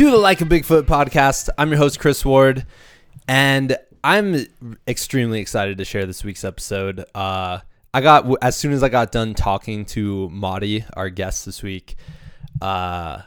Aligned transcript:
To 0.00 0.10
the 0.10 0.16
Like 0.16 0.40
a 0.40 0.46
Bigfoot 0.46 0.84
podcast. 0.84 1.50
I'm 1.58 1.68
your 1.68 1.76
host, 1.76 2.00
Chris 2.00 2.24
Ward, 2.24 2.64
and 3.28 3.76
I'm 4.02 4.46
extremely 4.88 5.40
excited 5.40 5.76
to 5.76 5.84
share 5.84 6.06
this 6.06 6.24
week's 6.24 6.42
episode. 6.42 7.04
Uh, 7.14 7.58
I 7.92 8.00
got, 8.00 8.26
as 8.42 8.56
soon 8.56 8.72
as 8.72 8.82
I 8.82 8.88
got 8.88 9.12
done 9.12 9.34
talking 9.34 9.84
to 9.84 10.30
Madi, 10.30 10.86
our 10.94 11.10
guest 11.10 11.44
this 11.44 11.62
week, 11.62 11.96
uh, 12.62 13.20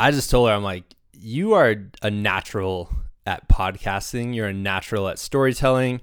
I 0.00 0.10
just 0.10 0.32
told 0.32 0.48
her, 0.48 0.54
I'm 0.56 0.64
like, 0.64 0.82
you 1.12 1.52
are 1.52 1.76
a 2.02 2.10
natural 2.10 2.90
at 3.24 3.48
podcasting, 3.48 4.34
you're 4.34 4.48
a 4.48 4.52
natural 4.52 5.06
at 5.06 5.20
storytelling 5.20 6.00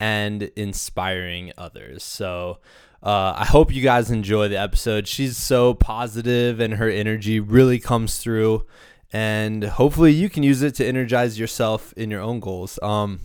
and 0.00 0.42
inspiring 0.56 1.52
others. 1.56 2.02
So, 2.02 2.58
uh, 3.04 3.34
I 3.36 3.44
hope 3.44 3.72
you 3.72 3.82
guys 3.82 4.10
enjoy 4.10 4.48
the 4.48 4.58
episode. 4.58 5.06
She's 5.06 5.36
so 5.36 5.74
positive 5.74 6.58
and 6.58 6.74
her 6.74 6.90
energy 6.90 7.38
really 7.38 7.78
comes 7.78 8.18
through. 8.18 8.66
And 9.12 9.64
hopefully 9.64 10.12
you 10.12 10.28
can 10.28 10.42
use 10.42 10.62
it 10.62 10.74
to 10.76 10.86
energize 10.86 11.38
yourself 11.38 11.92
in 11.94 12.10
your 12.10 12.20
own 12.20 12.40
goals. 12.40 12.78
Um, 12.82 13.20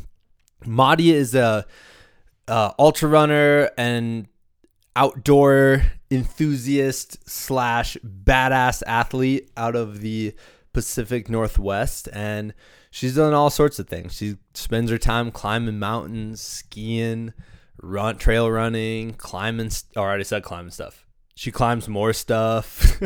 Madi 0.66 1.12
is 1.12 1.34
a, 1.36 1.66
a 2.48 2.74
ultra 2.78 3.10
runner 3.10 3.72
and 3.78 4.28
outdoor 4.96 5.84
enthusiast 6.12 7.28
slash 7.28 7.98
badass 8.06 8.84
athlete 8.86 9.50
out 9.58 9.76
of 9.76 10.02
the 10.02 10.34
Pacific 10.74 11.30
Northwest. 11.30 12.08
And 12.14 12.54
she's 12.92 13.16
done 13.16 13.34
all 13.34 13.50
sorts 13.50 13.80
of 13.80 13.88
things. 13.88 14.16
She 14.16 14.38
spends 14.54 14.92
her 14.92 14.98
time 14.98 15.32
climbing 15.32 15.80
mountains, 15.80 16.42
skiing, 16.42 17.34
run 17.82 18.18
trail 18.18 18.50
running, 18.52 19.14
climbing. 19.14 19.72
I 19.96 20.00
already 20.00 20.24
said 20.24 20.44
climbing 20.44 20.72
stuff. 20.72 21.06
She 21.36 21.52
climbs 21.52 21.88
more 21.88 22.14
stuff. 22.14 23.02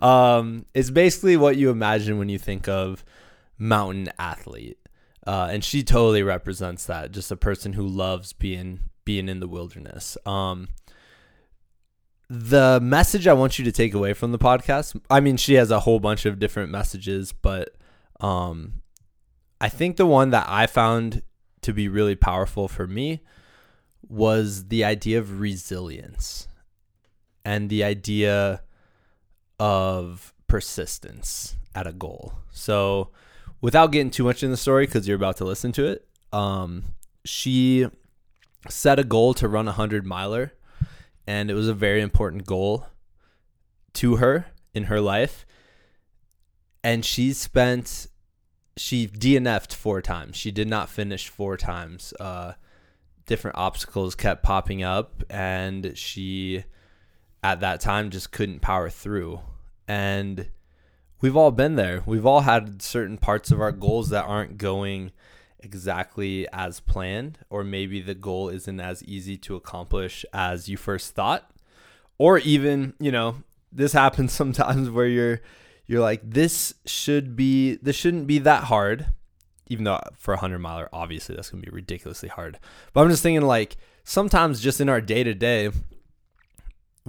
um, 0.02 0.66
it's 0.74 0.90
basically 0.90 1.36
what 1.36 1.56
you 1.56 1.70
imagine 1.70 2.18
when 2.18 2.28
you 2.28 2.38
think 2.38 2.68
of 2.68 3.04
mountain 3.58 4.08
athlete, 4.18 4.78
uh, 5.26 5.48
and 5.50 5.62
she 5.62 5.82
totally 5.82 6.22
represents 6.22 6.86
that. 6.86 7.12
Just 7.12 7.30
a 7.30 7.36
person 7.36 7.74
who 7.74 7.86
loves 7.86 8.32
being 8.32 8.80
being 9.04 9.28
in 9.28 9.40
the 9.40 9.48
wilderness. 9.48 10.18
Um, 10.26 10.68
the 12.30 12.78
message 12.82 13.26
I 13.26 13.32
want 13.32 13.58
you 13.58 13.64
to 13.64 13.72
take 13.72 13.94
away 13.94 14.12
from 14.12 14.32
the 14.32 14.38
podcast. 14.38 15.00
I 15.08 15.20
mean, 15.20 15.36
she 15.36 15.54
has 15.54 15.70
a 15.70 15.80
whole 15.80 15.98
bunch 15.98 16.26
of 16.26 16.38
different 16.38 16.70
messages, 16.70 17.32
but 17.32 17.74
um, 18.20 18.82
I 19.60 19.68
think 19.68 19.96
the 19.96 20.06
one 20.06 20.30
that 20.30 20.46
I 20.48 20.66
found 20.66 21.22
to 21.62 21.72
be 21.72 21.88
really 21.88 22.16
powerful 22.16 22.68
for 22.68 22.86
me 22.86 23.22
was 24.06 24.68
the 24.68 24.84
idea 24.84 25.18
of 25.18 25.40
resilience 25.40 26.48
and 27.48 27.70
the 27.70 27.82
idea 27.82 28.60
of 29.58 30.34
persistence 30.48 31.56
at 31.74 31.86
a 31.86 31.94
goal. 31.94 32.34
So, 32.50 33.08
without 33.62 33.90
getting 33.90 34.10
too 34.10 34.24
much 34.24 34.42
in 34.42 34.50
the 34.50 34.56
story, 34.58 34.84
because 34.84 35.08
you're 35.08 35.16
about 35.16 35.38
to 35.38 35.46
listen 35.46 35.72
to 35.72 35.86
it, 35.86 36.06
um, 36.30 36.84
she 37.24 37.86
set 38.68 38.98
a 38.98 39.04
goal 39.04 39.32
to 39.32 39.48
run 39.48 39.66
a 39.66 39.72
hundred 39.72 40.04
miler, 40.04 40.52
and 41.26 41.50
it 41.50 41.54
was 41.54 41.68
a 41.68 41.74
very 41.74 42.02
important 42.02 42.44
goal 42.44 42.86
to 43.94 44.16
her 44.16 44.48
in 44.74 44.84
her 44.84 45.00
life. 45.00 45.46
And 46.84 47.02
she 47.02 47.32
spent, 47.32 48.08
she 48.76 49.08
DNF'd 49.08 49.72
four 49.72 50.02
times. 50.02 50.36
She 50.36 50.50
did 50.50 50.68
not 50.68 50.90
finish 50.90 51.28
four 51.28 51.56
times. 51.56 52.12
Uh, 52.20 52.52
different 53.24 53.56
obstacles 53.56 54.14
kept 54.14 54.42
popping 54.42 54.82
up 54.82 55.24
and 55.30 55.96
she 55.96 56.64
at 57.42 57.60
that 57.60 57.80
time 57.80 58.10
just 58.10 58.32
couldn't 58.32 58.60
power 58.60 58.90
through. 58.90 59.40
And 59.86 60.48
we've 61.20 61.36
all 61.36 61.50
been 61.50 61.76
there. 61.76 62.02
We've 62.06 62.26
all 62.26 62.40
had 62.40 62.82
certain 62.82 63.18
parts 63.18 63.50
of 63.50 63.60
our 63.60 63.72
goals 63.72 64.10
that 64.10 64.24
aren't 64.24 64.58
going 64.58 65.12
exactly 65.60 66.46
as 66.52 66.78
planned 66.78 67.38
or 67.50 67.64
maybe 67.64 68.00
the 68.00 68.14
goal 68.14 68.48
isn't 68.48 68.78
as 68.78 69.02
easy 69.02 69.36
to 69.36 69.56
accomplish 69.56 70.24
as 70.32 70.68
you 70.68 70.76
first 70.76 71.14
thought. 71.14 71.50
Or 72.18 72.38
even 72.38 72.94
you 72.98 73.12
know 73.12 73.42
this 73.72 73.92
happens 73.92 74.32
sometimes 74.34 74.90
where 74.90 75.06
you're 75.06 75.40
you're 75.86 76.00
like 76.00 76.20
this 76.24 76.74
should 76.86 77.34
be 77.34 77.76
this 77.76 77.96
shouldn't 77.96 78.26
be 78.26 78.38
that 78.40 78.64
hard 78.64 79.06
even 79.68 79.84
though 79.84 80.00
for 80.16 80.32
a 80.34 80.36
100 80.36 80.58
miler, 80.58 80.88
obviously 80.92 81.34
that's 81.34 81.50
to 81.50 81.56
be 81.56 81.70
ridiculously 81.70 82.28
hard. 82.28 82.58
But 82.92 83.02
I'm 83.02 83.10
just 83.10 83.22
thinking, 83.22 83.46
like, 83.46 83.76
sometimes 84.04 84.60
just 84.60 84.80
in 84.80 84.88
our 84.88 85.00
day 85.00 85.22
to 85.22 85.34
day, 85.34 85.70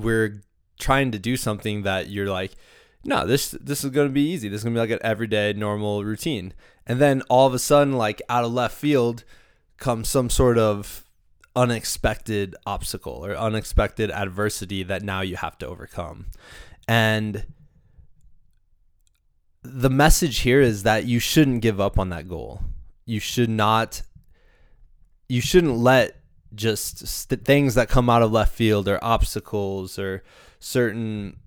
we're 0.02 0.42
trying 0.80 1.12
to 1.12 1.20
do 1.20 1.38
something 1.38 1.84
that 1.84 2.10
you're 2.10 2.30
like, 2.30 2.56
no, 3.04 3.26
this 3.26 3.52
this 3.52 3.84
is 3.84 3.92
to 3.92 4.10
be 4.10 4.30
easy. 4.30 4.50
This 4.50 4.60
is 4.60 4.66
to 4.66 4.72
be 4.72 4.78
like 4.78 4.90
an 4.90 5.00
everyday 5.02 5.54
normal 5.54 6.04
routine. 6.04 6.54
And 6.86 7.00
then 7.00 7.22
all 7.30 7.48
of 7.48 7.54
a 7.54 7.60
sudden, 7.60 7.94
like 7.94 8.22
out 8.30 8.44
of 8.44 8.52
left 8.52 8.76
field, 8.76 9.24
comes 9.78 10.10
some 10.10 10.30
sort 10.30 10.58
of 10.58 11.06
unexpected 11.56 12.56
obstacle 12.66 13.26
or 13.26 13.36
unexpected 13.36 14.12
adversity 14.12 14.84
that 14.84 15.04
now 15.04 15.22
you 15.22 15.36
have 15.36 15.58
to 15.60 15.68
overcome. 15.68 16.28
And 16.88 17.46
the 19.64 19.90
message 19.90 20.40
here 20.40 20.62
is 20.62 20.84
that 20.84 21.06
you 21.06 21.20
shouldn't 21.20 21.62
give 21.62 21.80
up 21.80 22.00
on 22.00 22.10
that 22.10 22.28
goal. 22.28 22.62
You 23.06 23.20
should 23.20 23.50
not 23.50 24.02
you 25.28 25.42
shouldn't 25.42 25.78
let 25.78 26.19
just 26.54 27.08
st- 27.08 27.46
things 27.46 27.76
that 27.76 27.90
come 27.90 28.10
out 28.10 28.22
of 28.22 28.32
left 28.32 28.54
field 28.54 28.88
or 28.88 29.04
obstacles 29.04 30.00
or 30.00 30.24
certain 30.60 31.38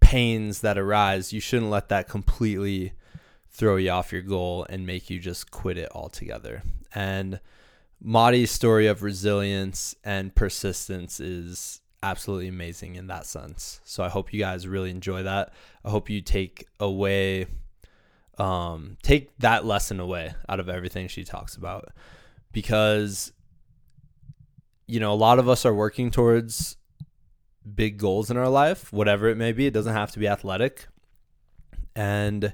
pains 0.00 0.60
that 0.60 0.78
arise, 0.78 1.32
you 1.32 1.40
shouldn't 1.40 1.70
let 1.70 1.88
that 1.88 2.08
completely 2.08 2.92
throw 3.48 3.76
you 3.76 3.90
off 3.90 4.12
your 4.12 4.22
goal 4.22 4.66
and 4.68 4.86
make 4.86 5.10
you 5.10 5.18
just 5.18 5.50
quit 5.50 5.78
it 5.78 5.88
altogether. 5.94 6.62
And 6.94 7.40
Madi's 8.00 8.50
story 8.50 8.86
of 8.86 9.02
resilience 9.02 9.94
and 10.02 10.34
persistence 10.34 11.20
is 11.20 11.80
absolutely 12.02 12.48
amazing 12.48 12.96
in 12.96 13.06
that 13.06 13.26
sense. 13.26 13.80
So 13.84 14.02
I 14.02 14.08
hope 14.08 14.32
you 14.32 14.40
guys 14.40 14.66
really 14.66 14.90
enjoy 14.90 15.22
that. 15.22 15.52
I 15.84 15.90
hope 15.90 16.10
you 16.10 16.20
take 16.20 16.66
away 16.80 17.46
um 18.38 18.96
take 19.02 19.36
that 19.38 19.66
lesson 19.66 20.00
away 20.00 20.34
out 20.48 20.58
of 20.58 20.70
everything 20.70 21.06
she 21.06 21.22
talks 21.22 21.54
about 21.54 21.90
because 22.50 23.30
you 24.92 25.00
know, 25.00 25.10
a 25.10 25.14
lot 25.14 25.38
of 25.38 25.48
us 25.48 25.64
are 25.64 25.72
working 25.72 26.10
towards 26.10 26.76
big 27.74 27.96
goals 27.96 28.30
in 28.30 28.36
our 28.36 28.50
life, 28.50 28.92
whatever 28.92 29.30
it 29.30 29.38
may 29.38 29.50
be. 29.50 29.66
It 29.66 29.72
doesn't 29.72 29.94
have 29.94 30.10
to 30.10 30.18
be 30.18 30.28
athletic. 30.28 30.86
And 31.96 32.52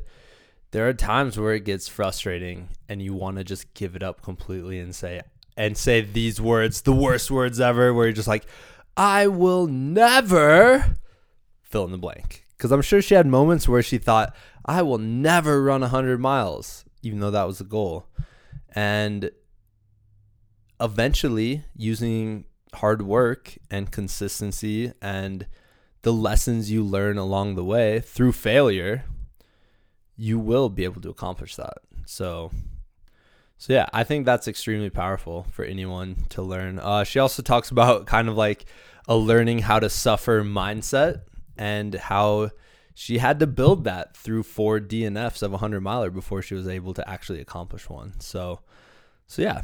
there 0.70 0.88
are 0.88 0.94
times 0.94 1.36
where 1.36 1.52
it 1.52 1.64
gets 1.64 1.88
frustrating 1.88 2.68
and 2.88 3.02
you 3.02 3.12
want 3.12 3.38
to 3.38 3.44
just 3.44 3.74
give 3.74 3.96
it 3.96 4.04
up 4.04 4.22
completely 4.22 4.78
and 4.78 4.94
say 4.94 5.20
and 5.56 5.76
say 5.76 6.00
these 6.00 6.40
words, 6.40 6.82
the 6.82 6.92
worst 6.92 7.28
words 7.28 7.58
ever, 7.58 7.92
where 7.92 8.06
you're 8.06 8.12
just 8.12 8.28
like, 8.28 8.46
I 8.96 9.26
will 9.26 9.66
never 9.66 10.94
fill 11.62 11.86
in 11.86 11.90
the 11.90 11.98
blank. 11.98 12.46
Because 12.56 12.70
I'm 12.70 12.82
sure 12.82 13.02
she 13.02 13.16
had 13.16 13.26
moments 13.26 13.68
where 13.68 13.82
she 13.82 13.98
thought, 13.98 14.32
I 14.64 14.82
will 14.82 14.98
never 14.98 15.60
run 15.60 15.80
100 15.80 16.20
miles, 16.20 16.84
even 17.02 17.18
though 17.18 17.32
that 17.32 17.48
was 17.48 17.58
the 17.58 17.64
goal. 17.64 18.06
And 18.76 19.32
eventually, 20.80 21.64
using 21.76 22.44
hard 22.74 23.02
work 23.02 23.56
and 23.70 23.90
consistency 23.90 24.92
and 25.00 25.46
the 26.02 26.12
lessons 26.12 26.70
you 26.70 26.84
learn 26.84 27.18
along 27.18 27.54
the 27.54 27.64
way 27.64 28.00
through 28.00 28.32
failure, 28.32 29.04
you 30.16 30.38
will 30.38 30.68
be 30.68 30.84
able 30.84 31.00
to 31.00 31.10
accomplish 31.10 31.56
that. 31.56 31.78
So, 32.06 32.50
so 33.56 33.72
yeah, 33.72 33.86
I 33.92 34.04
think 34.04 34.24
that's 34.24 34.48
extremely 34.48 34.90
powerful 34.90 35.46
for 35.50 35.64
anyone 35.64 36.16
to 36.30 36.42
learn. 36.42 36.78
Uh, 36.78 37.04
she 37.04 37.18
also 37.18 37.42
talks 37.42 37.70
about 37.70 38.06
kind 38.06 38.28
of 38.28 38.36
like 38.36 38.66
a 39.08 39.16
learning 39.16 39.60
how 39.60 39.80
to 39.80 39.90
suffer 39.90 40.42
mindset 40.42 41.22
and 41.56 41.94
how 41.94 42.50
she 42.94 43.18
had 43.18 43.38
to 43.40 43.46
build 43.46 43.84
that 43.84 44.16
through 44.16 44.42
four 44.42 44.80
DNFs 44.80 45.42
of 45.42 45.52
a 45.52 45.58
hundred 45.58 45.80
miler 45.80 46.10
before 46.10 46.42
she 46.42 46.54
was 46.54 46.68
able 46.68 46.94
to 46.94 47.08
actually 47.08 47.40
accomplish 47.40 47.88
one. 47.88 48.18
So, 48.20 48.60
so 49.26 49.42
yeah, 49.42 49.62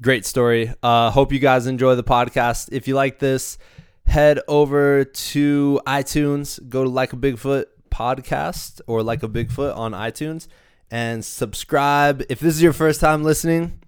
great 0.00 0.26
story. 0.26 0.72
Uh, 0.82 1.10
hope 1.10 1.32
you 1.32 1.38
guys 1.38 1.66
enjoy 1.66 1.94
the 1.94 2.04
podcast. 2.04 2.68
If 2.72 2.88
you 2.88 2.94
like 2.94 3.18
this, 3.18 3.58
head 4.06 4.40
over 4.48 5.04
to 5.04 5.80
iTunes, 5.86 6.68
go 6.68 6.84
to 6.84 6.90
Like 6.90 7.12
a 7.12 7.16
Bigfoot 7.16 7.66
podcast 7.90 8.80
or 8.86 9.02
Like 9.02 9.22
a 9.22 9.28
Bigfoot 9.28 9.76
on 9.76 9.92
iTunes 9.92 10.48
and 10.90 11.24
subscribe. 11.24 12.22
If 12.28 12.40
this 12.40 12.54
is 12.54 12.62
your 12.62 12.72
first 12.72 13.00
time 13.00 13.22
listening, 13.22 13.80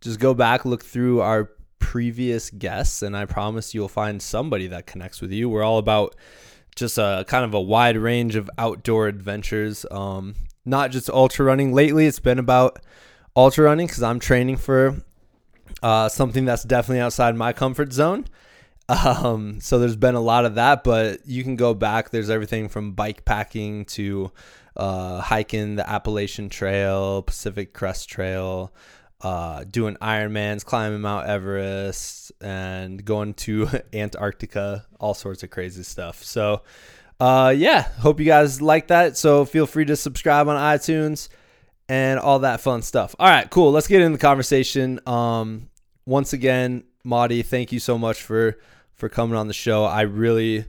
just 0.00 0.20
go 0.20 0.34
back, 0.34 0.64
look 0.64 0.84
through 0.84 1.20
our 1.20 1.50
previous 1.78 2.50
guests, 2.50 3.02
and 3.02 3.16
I 3.16 3.24
promise 3.24 3.74
you'll 3.74 3.88
find 3.88 4.22
somebody 4.22 4.66
that 4.68 4.86
connects 4.86 5.20
with 5.20 5.32
you. 5.32 5.48
We're 5.48 5.64
all 5.64 5.78
about 5.78 6.14
just 6.76 6.98
a 6.98 7.24
kind 7.26 7.44
of 7.44 7.54
a 7.54 7.60
wide 7.60 7.96
range 7.96 8.36
of 8.36 8.48
outdoor 8.56 9.08
adventures, 9.08 9.84
um, 9.90 10.34
not 10.64 10.90
just 10.90 11.10
ultra 11.10 11.44
running. 11.44 11.72
Lately, 11.72 12.06
it's 12.06 12.20
been 12.20 12.38
about 12.38 12.80
ultra 13.34 13.64
running 13.64 13.86
because 13.86 14.02
I'm 14.02 14.20
training 14.20 14.56
for 14.56 15.02
uh, 15.82 16.08
something 16.08 16.44
that's 16.44 16.62
definitely 16.62 17.00
outside 17.00 17.36
my 17.36 17.52
comfort 17.52 17.92
zone. 17.92 18.26
Um, 18.88 19.60
so 19.60 19.78
there's 19.78 19.96
been 19.96 20.16
a 20.16 20.20
lot 20.20 20.44
of 20.44 20.56
that, 20.56 20.82
but 20.82 21.24
you 21.24 21.44
can 21.44 21.54
go 21.54 21.74
back. 21.74 22.10
There's 22.10 22.28
everything 22.28 22.68
from 22.68 22.92
bike 22.92 23.24
packing 23.24 23.84
to 23.86 24.32
uh, 24.76 25.20
hiking 25.20 25.76
the 25.76 25.88
Appalachian 25.88 26.48
Trail, 26.48 27.22
Pacific 27.22 27.72
Crest 27.72 28.08
Trail, 28.08 28.72
uh, 29.20 29.64
doing 29.64 29.96
Ironmans, 29.96 30.64
climbing 30.64 31.02
Mount 31.02 31.28
Everest, 31.28 32.32
and 32.40 33.04
going 33.04 33.34
to 33.34 33.68
Antarctica, 33.92 34.86
all 34.98 35.14
sorts 35.14 35.42
of 35.42 35.50
crazy 35.50 35.82
stuff. 35.82 36.24
So, 36.24 36.62
uh, 37.20 37.54
yeah, 37.56 37.82
hope 37.82 38.18
you 38.18 38.26
guys 38.26 38.62
like 38.62 38.88
that. 38.88 39.16
So 39.16 39.44
feel 39.44 39.66
free 39.66 39.84
to 39.84 39.96
subscribe 39.96 40.48
on 40.48 40.56
iTunes 40.56 41.28
and 41.88 42.18
all 42.18 42.38
that 42.40 42.60
fun 42.60 42.82
stuff. 42.82 43.14
All 43.18 43.28
right, 43.28 43.50
cool. 43.50 43.72
Let's 43.72 43.88
get 43.88 44.00
into 44.00 44.16
the 44.16 44.22
conversation. 44.22 45.00
Um, 45.06 45.69
once 46.10 46.32
again, 46.32 46.82
Madi, 47.04 47.40
thank 47.40 47.70
you 47.70 47.78
so 47.78 47.96
much 47.96 48.20
for 48.20 48.58
for 48.94 49.08
coming 49.08 49.36
on 49.36 49.46
the 49.46 49.54
show. 49.54 49.84
I 49.84 50.00
really, 50.00 50.64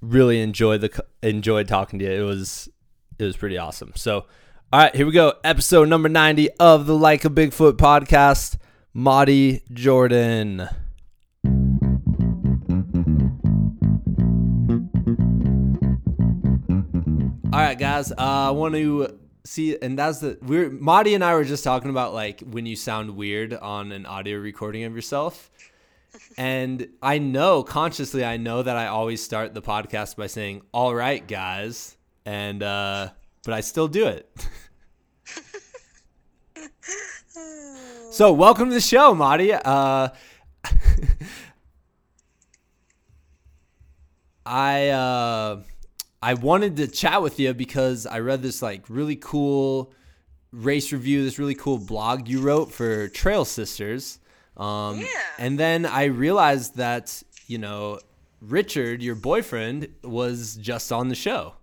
really 0.00 0.40
enjoyed 0.40 0.80
the 0.80 1.04
enjoyed 1.22 1.68
talking 1.68 1.98
to 1.98 2.04
you. 2.06 2.10
It 2.10 2.24
was 2.24 2.70
it 3.18 3.24
was 3.24 3.36
pretty 3.36 3.58
awesome. 3.58 3.92
So, 3.94 4.24
all 4.72 4.80
right, 4.80 4.96
here 4.96 5.04
we 5.04 5.12
go. 5.12 5.34
Episode 5.44 5.90
number 5.90 6.08
90 6.08 6.50
of 6.52 6.86
the 6.86 6.96
Like 6.96 7.26
a 7.26 7.28
Bigfoot 7.28 7.74
podcast. 7.74 8.56
Madi 8.94 9.62
Jordan. 9.70 10.60
All 17.52 17.60
right, 17.60 17.78
guys. 17.78 18.12
Uh, 18.12 18.14
I 18.18 18.50
want 18.50 18.74
to 18.74 19.18
see, 19.44 19.76
and 19.80 19.98
that's 19.98 20.20
the 20.20 20.38
we're 20.42 20.70
Madi 20.70 21.14
and 21.14 21.24
I 21.24 21.34
were 21.34 21.44
just 21.44 21.64
talking 21.64 21.90
about 21.90 22.14
like 22.14 22.40
when 22.40 22.66
you 22.66 22.76
sound 22.76 23.16
weird 23.16 23.54
on 23.54 23.92
an 23.92 24.06
audio 24.06 24.38
recording 24.38 24.84
of 24.84 24.94
yourself. 24.94 25.50
And 26.36 26.90
I 27.02 27.18
know 27.18 27.64
consciously, 27.64 28.24
I 28.24 28.36
know 28.36 28.62
that 28.62 28.76
I 28.76 28.86
always 28.86 29.20
start 29.20 29.52
the 29.52 29.62
podcast 29.62 30.16
by 30.16 30.28
saying, 30.28 30.62
"All 30.72 30.94
right, 30.94 31.26
guys," 31.26 31.96
and 32.24 32.62
uh, 32.62 33.08
but 33.44 33.52
I 33.52 33.60
still 33.60 33.88
do 33.88 34.06
it. 34.06 34.30
so, 38.12 38.32
welcome 38.32 38.68
to 38.68 38.74
the 38.74 38.80
show, 38.80 39.12
Madi. 39.12 39.52
Uh, 39.52 40.10
I 44.46 44.88
uh, 44.88 45.62
I 46.24 46.32
wanted 46.32 46.76
to 46.76 46.88
chat 46.88 47.20
with 47.20 47.38
you 47.38 47.52
because 47.52 48.06
I 48.06 48.20
read 48.20 48.40
this 48.40 48.62
like 48.62 48.88
really 48.88 49.16
cool 49.16 49.92
race 50.52 50.90
review, 50.90 51.22
this 51.22 51.38
really 51.38 51.54
cool 51.54 51.76
blog 51.76 52.28
you 52.28 52.40
wrote 52.40 52.72
for 52.72 53.08
Trail 53.08 53.44
Sisters. 53.44 54.18
Um, 54.56 55.00
Yeah. 55.00 55.06
And 55.38 55.58
then 55.58 55.84
I 55.84 56.04
realized 56.04 56.76
that 56.76 57.22
you 57.46 57.58
know 57.58 58.00
Richard, 58.40 59.02
your 59.02 59.16
boyfriend, 59.16 59.88
was 60.02 60.56
just 60.56 60.90
on 60.92 61.08
the 61.08 61.14
show. 61.14 61.56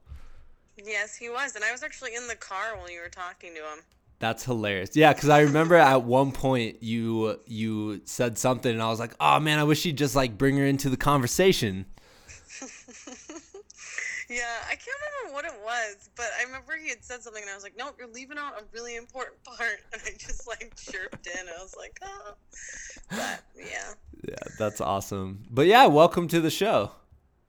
Yes, 0.78 1.16
he 1.16 1.28
was, 1.28 1.56
and 1.56 1.66
I 1.66 1.72
was 1.72 1.82
actually 1.82 2.14
in 2.14 2.28
the 2.28 2.36
car 2.36 2.78
while 2.78 2.92
you 2.92 3.00
were 3.00 3.10
talking 3.10 3.56
to 3.56 3.62
him. 3.62 3.80
That's 4.20 4.44
hilarious. 4.44 4.96
Yeah, 4.96 5.12
because 5.12 5.30
I 5.30 5.42
remember 5.42 5.74
at 5.74 6.04
one 6.20 6.32
point 6.32 6.84
you 6.84 7.40
you 7.48 8.02
said 8.06 8.38
something, 8.38 8.72
and 8.72 8.84
I 8.84 8.90
was 8.90 9.00
like, 9.00 9.16
"Oh 9.20 9.40
man, 9.40 9.58
I 9.58 9.64
wish 9.64 9.86
you'd 9.86 9.98
just 9.98 10.16
like 10.16 10.38
bring 10.38 10.56
her 10.58 10.66
into 10.68 10.88
the 10.88 10.98
conversation." 10.98 11.88
Yeah, 14.32 14.46
I 14.66 14.76
can't 14.76 14.98
remember 15.22 15.36
what 15.36 15.46
it 15.46 15.54
was, 15.64 16.10
but 16.16 16.28
I 16.40 16.44
remember 16.46 16.74
he 16.82 16.90
had 16.90 17.04
said 17.04 17.22
something, 17.22 17.42
and 17.44 17.52
I 17.52 17.56
was 17.56 17.64
like, 17.64 17.74
"Nope, 17.78 17.96
you're 18.00 18.08
leaving 18.08 18.38
out 18.38 18.54
a 18.60 18.64
really 18.74 18.96
important 18.96 19.44
part," 19.44 19.80
and 19.92 20.02
I 20.06 20.12
just 20.18 20.48
like 20.48 20.74
chirped 20.78 21.28
in. 21.28 21.48
I 21.50 21.62
was 21.62 21.76
like, 21.78 22.00
"Oh," 22.04 22.34
but 23.10 23.44
yeah, 23.58 23.94
Yeah, 24.28 24.36
that's 24.58 24.80
awesome. 24.82 25.44
But 25.50 25.68
yeah, 25.68 25.86
welcome 25.88 26.28
to 26.30 26.40
the 26.40 26.50
show. 26.50 26.92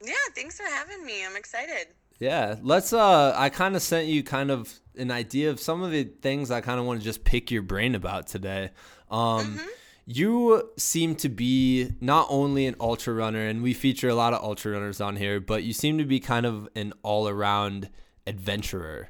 yeah. 0.03 0.13
Thanks 0.35 0.57
for 0.57 0.65
having 0.65 1.05
me. 1.05 1.25
I'm 1.25 1.35
excited. 1.37 1.87
Yeah, 2.19 2.55
let's. 2.61 2.91
Uh, 2.93 3.33
I 3.35 3.49
kind 3.49 3.75
of 3.75 3.81
sent 3.81 4.07
you 4.07 4.21
kind 4.23 4.51
of 4.51 4.71
an 4.97 5.09
idea 5.09 5.49
of 5.49 5.59
some 5.59 5.81
of 5.81 5.91
the 5.91 6.03
things 6.03 6.51
I 6.51 6.61
kind 6.61 6.79
of 6.79 6.85
want 6.85 6.99
to 6.99 7.03
just 7.03 7.23
pick 7.23 7.49
your 7.49 7.61
brain 7.63 7.95
about 7.95 8.27
today. 8.27 8.69
Um, 9.09 9.59
You 10.05 10.71
seem 10.77 11.15
to 11.17 11.29
be 11.29 11.93
not 12.01 12.27
only 12.29 12.65
an 12.65 12.75
ultra 12.79 13.13
runner, 13.13 13.47
and 13.47 13.63
we 13.63 13.73
feature 13.73 14.09
a 14.09 14.15
lot 14.15 14.33
of 14.33 14.43
ultra 14.43 14.73
runners 14.73 14.99
on 14.99 15.15
here, 15.15 15.39
but 15.39 15.63
you 15.63 15.73
seem 15.73 15.97
to 15.97 16.05
be 16.05 16.19
kind 16.19 16.45
of 16.45 16.67
an 16.75 16.93
all 17.03 17.27
around 17.29 17.89
adventurer. 18.27 19.09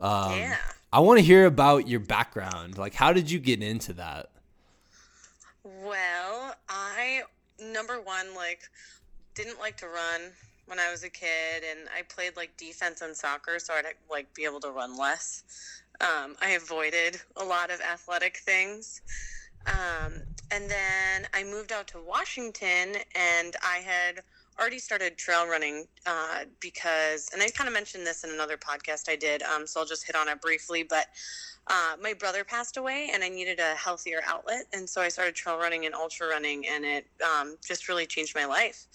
Um, 0.00 0.36
Yeah. 0.38 0.56
I 0.92 1.00
want 1.00 1.18
to 1.20 1.24
hear 1.24 1.46
about 1.46 1.88
your 1.88 2.00
background. 2.00 2.76
Like, 2.76 2.94
how 2.94 3.12
did 3.12 3.30
you 3.30 3.38
get 3.38 3.62
into 3.62 3.94
that? 3.94 4.30
Well, 5.64 6.54
I 6.68 7.22
number 7.58 8.00
one 8.00 8.34
like 8.34 8.68
didn't 9.34 9.58
like 9.58 9.76
to 9.78 9.86
run 9.86 10.32
when 10.66 10.78
I 10.78 10.90
was 10.90 11.04
a 11.04 11.08
kid, 11.10 11.64
and 11.70 11.88
I 11.96 12.02
played 12.02 12.36
like 12.36 12.56
defense 12.56 13.00
and 13.00 13.16
soccer, 13.16 13.58
so 13.58 13.74
I'd 13.74 13.84
like 14.10 14.32
be 14.34 14.44
able 14.44 14.60
to 14.60 14.70
run 14.70 14.96
less. 14.98 15.44
Um, 16.00 16.36
I 16.40 16.50
avoided 16.50 17.20
a 17.36 17.44
lot 17.44 17.70
of 17.70 17.80
athletic 17.80 18.38
things. 18.38 19.00
Um, 19.66 20.14
and 20.50 20.70
then 20.70 21.26
I 21.34 21.44
moved 21.44 21.72
out 21.72 21.86
to 21.88 21.98
Washington, 22.02 22.96
and 23.14 23.56
I 23.62 23.78
had 23.78 24.22
already 24.60 24.78
started 24.78 25.16
trail 25.16 25.46
running 25.46 25.86
uh, 26.06 26.44
because, 26.60 27.30
and 27.32 27.42
I 27.42 27.48
kind 27.48 27.68
of 27.68 27.74
mentioned 27.74 28.06
this 28.06 28.24
in 28.24 28.30
another 28.30 28.56
podcast 28.56 29.08
I 29.08 29.16
did, 29.16 29.42
um, 29.42 29.66
so 29.66 29.80
I'll 29.80 29.86
just 29.86 30.06
hit 30.06 30.14
on 30.14 30.28
it 30.28 30.40
briefly. 30.40 30.82
But 30.82 31.06
uh, 31.68 31.94
my 32.02 32.12
brother 32.12 32.44
passed 32.44 32.76
away, 32.76 33.10
and 33.14 33.24
I 33.24 33.28
needed 33.28 33.60
a 33.60 33.74
healthier 33.74 34.20
outlet, 34.26 34.66
and 34.72 34.88
so 34.88 35.00
I 35.00 35.08
started 35.08 35.34
trail 35.34 35.58
running 35.58 35.86
and 35.86 35.94
ultra 35.94 36.28
running, 36.28 36.66
and 36.66 36.84
it 36.84 37.06
um, 37.22 37.56
just 37.66 37.88
really 37.88 38.06
changed 38.06 38.34
my 38.34 38.44
life. 38.44 38.86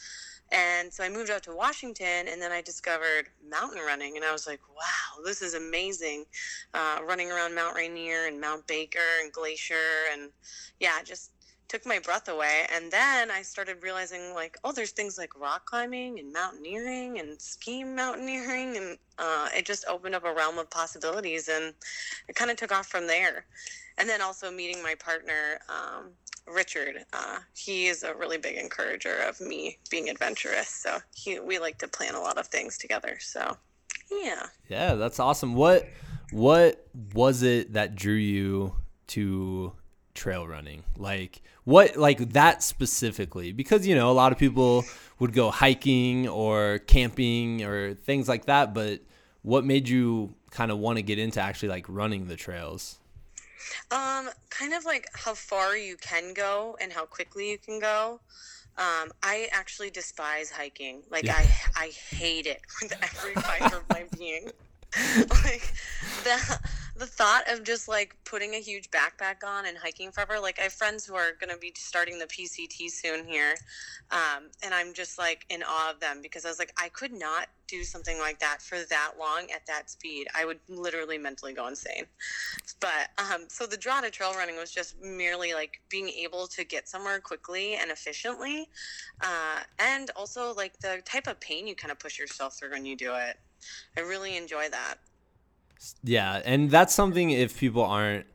And 0.51 0.93
so 0.93 1.03
I 1.03 1.09
moved 1.09 1.29
out 1.29 1.43
to 1.43 1.55
Washington, 1.55 2.27
and 2.29 2.41
then 2.41 2.51
I 2.51 2.61
discovered 2.61 3.29
mountain 3.49 3.81
running, 3.85 4.15
and 4.15 4.25
I 4.25 4.31
was 4.31 4.47
like, 4.47 4.61
"Wow, 4.69 5.23
this 5.25 5.41
is 5.41 5.53
amazing!" 5.53 6.25
Uh, 6.73 6.99
running 7.05 7.31
around 7.31 7.53
Mount 7.55 7.75
Rainier 7.75 8.27
and 8.27 8.39
Mount 8.39 8.65
Baker 8.67 8.99
and 9.21 9.31
Glacier, 9.31 10.07
and 10.11 10.31
yeah, 10.79 11.03
just 11.03 11.31
took 11.67 11.85
my 11.85 11.99
breath 11.99 12.29
away. 12.29 12.65
And 12.73 12.91
then 12.91 13.29
I 13.29 13.41
started 13.41 13.83
realizing, 13.83 14.33
like, 14.33 14.57
oh, 14.63 14.71
there's 14.71 14.91
things 14.91 15.17
like 15.17 15.37
rock 15.37 15.65
climbing 15.65 16.19
and 16.19 16.31
mountaineering 16.31 17.19
and 17.19 17.41
ski 17.41 17.83
mountaineering, 17.83 18.77
and 18.77 18.97
uh, 19.17 19.49
it 19.55 19.65
just 19.65 19.85
opened 19.87 20.15
up 20.15 20.23
a 20.25 20.33
realm 20.33 20.57
of 20.59 20.69
possibilities, 20.69 21.49
and 21.49 21.73
it 22.29 22.35
kind 22.35 22.51
of 22.51 22.57
took 22.57 22.71
off 22.71 22.87
from 22.87 23.07
there. 23.07 23.45
And 23.97 24.07
then 24.07 24.21
also 24.21 24.51
meeting 24.51 24.81
my 24.83 24.95
partner, 24.95 25.59
um, 25.67 26.11
Richard. 26.47 27.05
Uh, 27.13 27.39
he 27.55 27.87
is 27.87 28.03
a 28.03 28.13
really 28.15 28.37
big 28.37 28.55
encourager 28.55 29.17
of 29.27 29.39
me 29.41 29.77
being 29.89 30.09
adventurous. 30.09 30.69
So 30.69 30.97
he, 31.15 31.39
we 31.39 31.59
like 31.59 31.77
to 31.79 31.87
plan 31.87 32.15
a 32.15 32.21
lot 32.21 32.37
of 32.37 32.47
things 32.47 32.77
together. 32.77 33.17
So, 33.19 33.57
yeah. 34.11 34.47
Yeah, 34.69 34.95
that's 34.95 35.19
awesome. 35.19 35.55
What 35.55 35.87
what 36.31 36.85
was 37.13 37.41
it 37.43 37.73
that 37.73 37.95
drew 37.95 38.13
you 38.13 38.75
to 39.07 39.73
trail 40.13 40.47
running? 40.47 40.83
Like 40.97 41.41
what 41.63 41.97
like 41.97 42.33
that 42.33 42.63
specifically? 42.63 43.51
Because 43.51 43.85
you 43.85 43.95
know, 43.95 44.09
a 44.09 44.13
lot 44.13 44.31
of 44.31 44.37
people 44.37 44.85
would 45.19 45.33
go 45.33 45.51
hiking 45.51 46.27
or 46.27 46.79
camping 46.79 47.63
or 47.63 47.93
things 47.93 48.27
like 48.27 48.45
that, 48.45 48.73
but 48.73 49.01
what 49.41 49.63
made 49.63 49.87
you 49.87 50.33
kind 50.51 50.71
of 50.71 50.77
want 50.77 50.97
to 50.97 51.01
get 51.01 51.19
into 51.19 51.41
actually 51.41 51.69
like 51.69 51.85
running 51.87 52.27
the 52.27 52.35
trails? 52.35 52.99
Um, 53.91 54.29
kind 54.49 54.73
of 54.73 54.85
like 54.85 55.07
how 55.13 55.33
far 55.33 55.77
you 55.77 55.97
can 55.97 56.33
go 56.33 56.77
and 56.81 56.91
how 56.91 57.05
quickly 57.05 57.51
you 57.51 57.57
can 57.57 57.79
go. 57.79 58.19
Um, 58.77 59.11
I 59.23 59.47
actually 59.51 59.89
despise 59.89 60.51
hiking. 60.51 61.01
Like 61.09 61.25
Yeah. 61.25 61.35
I, 61.75 61.85
I 61.85 61.87
hate 61.89 62.45
it 62.45 62.61
with 62.81 62.93
every 63.01 63.33
fiber 63.35 63.77
of 63.77 63.83
my 63.89 64.05
being. 64.17 64.51
like 65.43 65.73
the 66.23 66.59
the 66.97 67.05
thought 67.05 67.43
of 67.51 67.63
just 67.63 67.87
like 67.87 68.15
putting 68.23 68.55
a 68.55 68.59
huge 68.59 68.89
backpack 68.89 69.43
on 69.45 69.65
and 69.67 69.77
hiking 69.77 70.11
forever. 70.11 70.39
Like 70.39 70.59
I 70.59 70.63
have 70.63 70.73
friends 70.73 71.05
who 71.05 71.15
are 71.15 71.31
gonna 71.39 71.57
be 71.57 71.71
starting 71.75 72.17
the 72.17 72.25
PCT 72.25 72.89
soon 72.89 73.25
here, 73.25 73.55
um, 74.11 74.49
and 74.63 74.73
I'm 74.73 74.93
just 74.93 75.17
like 75.17 75.45
in 75.49 75.63
awe 75.63 75.91
of 75.91 75.99
them 75.99 76.21
because 76.21 76.45
I 76.45 76.49
was 76.49 76.59
like 76.59 76.73
I 76.77 76.89
could 76.89 77.13
not 77.13 77.47
do 77.67 77.83
something 77.83 78.17
like 78.19 78.39
that 78.39 78.61
for 78.61 78.79
that 78.89 79.13
long 79.19 79.47
at 79.53 79.65
that 79.67 79.89
speed. 79.89 80.27
I 80.35 80.45
would 80.45 80.59
literally 80.69 81.17
mentally 81.17 81.53
go 81.53 81.67
insane. 81.67 82.05
But 82.79 83.09
um, 83.17 83.45
so 83.49 83.67
the 83.67 83.77
draw 83.77 84.01
to 84.01 84.09
trail 84.09 84.33
running 84.33 84.55
was 84.55 84.71
just 84.71 84.99
merely 85.01 85.53
like 85.53 85.81
being 85.89 86.09
able 86.09 86.47
to 86.47 86.63
get 86.63 86.87
somewhere 86.87 87.19
quickly 87.19 87.75
and 87.75 87.91
efficiently, 87.91 88.69
uh, 89.21 89.59
and 89.77 90.09
also 90.15 90.53
like 90.53 90.79
the 90.79 91.01
type 91.05 91.27
of 91.27 91.39
pain 91.39 91.67
you 91.67 91.75
kind 91.75 91.91
of 91.91 91.99
push 91.99 92.17
yourself 92.17 92.57
through 92.57 92.71
when 92.71 92.85
you 92.85 92.95
do 92.95 93.13
it. 93.13 93.37
I 93.97 94.01
really 94.01 94.37
enjoy 94.37 94.69
that. 94.69 94.95
Yeah, 96.03 96.41
and 96.45 96.69
that's 96.69 96.93
something 96.93 97.29
if 97.29 97.57
people 97.57 97.83
aren't 97.83 98.25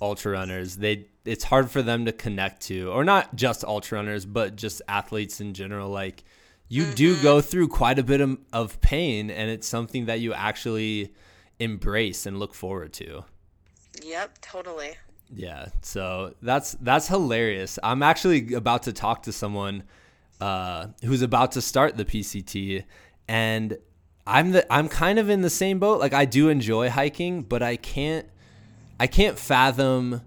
ultra 0.00 0.32
runners, 0.32 0.76
they 0.76 1.06
it's 1.24 1.44
hard 1.44 1.70
for 1.70 1.82
them 1.82 2.06
to 2.06 2.12
connect 2.12 2.62
to, 2.62 2.90
or 2.90 3.04
not 3.04 3.34
just 3.36 3.64
ultra 3.64 3.98
runners, 3.98 4.24
but 4.24 4.56
just 4.56 4.80
athletes 4.88 5.40
in 5.40 5.54
general. 5.54 5.90
Like 5.90 6.24
you 6.68 6.84
do 6.94 7.20
go 7.22 7.40
through 7.40 7.68
quite 7.68 7.98
a 7.98 8.02
bit 8.02 8.20
of, 8.20 8.38
of 8.52 8.80
pain, 8.80 9.30
and 9.30 9.50
it's 9.50 9.66
something 9.66 10.06
that 10.06 10.20
you 10.20 10.32
actually 10.32 11.12
embrace 11.58 12.26
and 12.26 12.38
look 12.38 12.54
forward 12.54 12.92
to. 12.94 13.24
Yep, 14.02 14.38
totally. 14.40 14.96
Yeah, 15.34 15.68
so 15.82 16.34
that's 16.40 16.72
that's 16.80 17.08
hilarious. 17.08 17.78
I'm 17.82 18.02
actually 18.02 18.54
about 18.54 18.84
to 18.84 18.92
talk 18.92 19.24
to 19.24 19.32
someone 19.32 19.82
uh, 20.40 20.88
who's 21.04 21.22
about 21.22 21.52
to 21.52 21.62
start 21.62 21.96
the 21.96 22.04
PCT, 22.04 22.84
and 23.26 23.76
I'm 24.28 24.52
the 24.52 24.72
I'm 24.72 24.88
kind 24.88 25.18
of 25.18 25.30
in 25.30 25.40
the 25.40 25.50
same 25.50 25.78
boat. 25.78 26.00
Like 26.00 26.12
I 26.12 26.26
do 26.26 26.50
enjoy 26.50 26.90
hiking, 26.90 27.42
but 27.42 27.62
I 27.62 27.76
can't 27.76 28.26
I 29.00 29.06
can't 29.06 29.38
fathom 29.38 30.20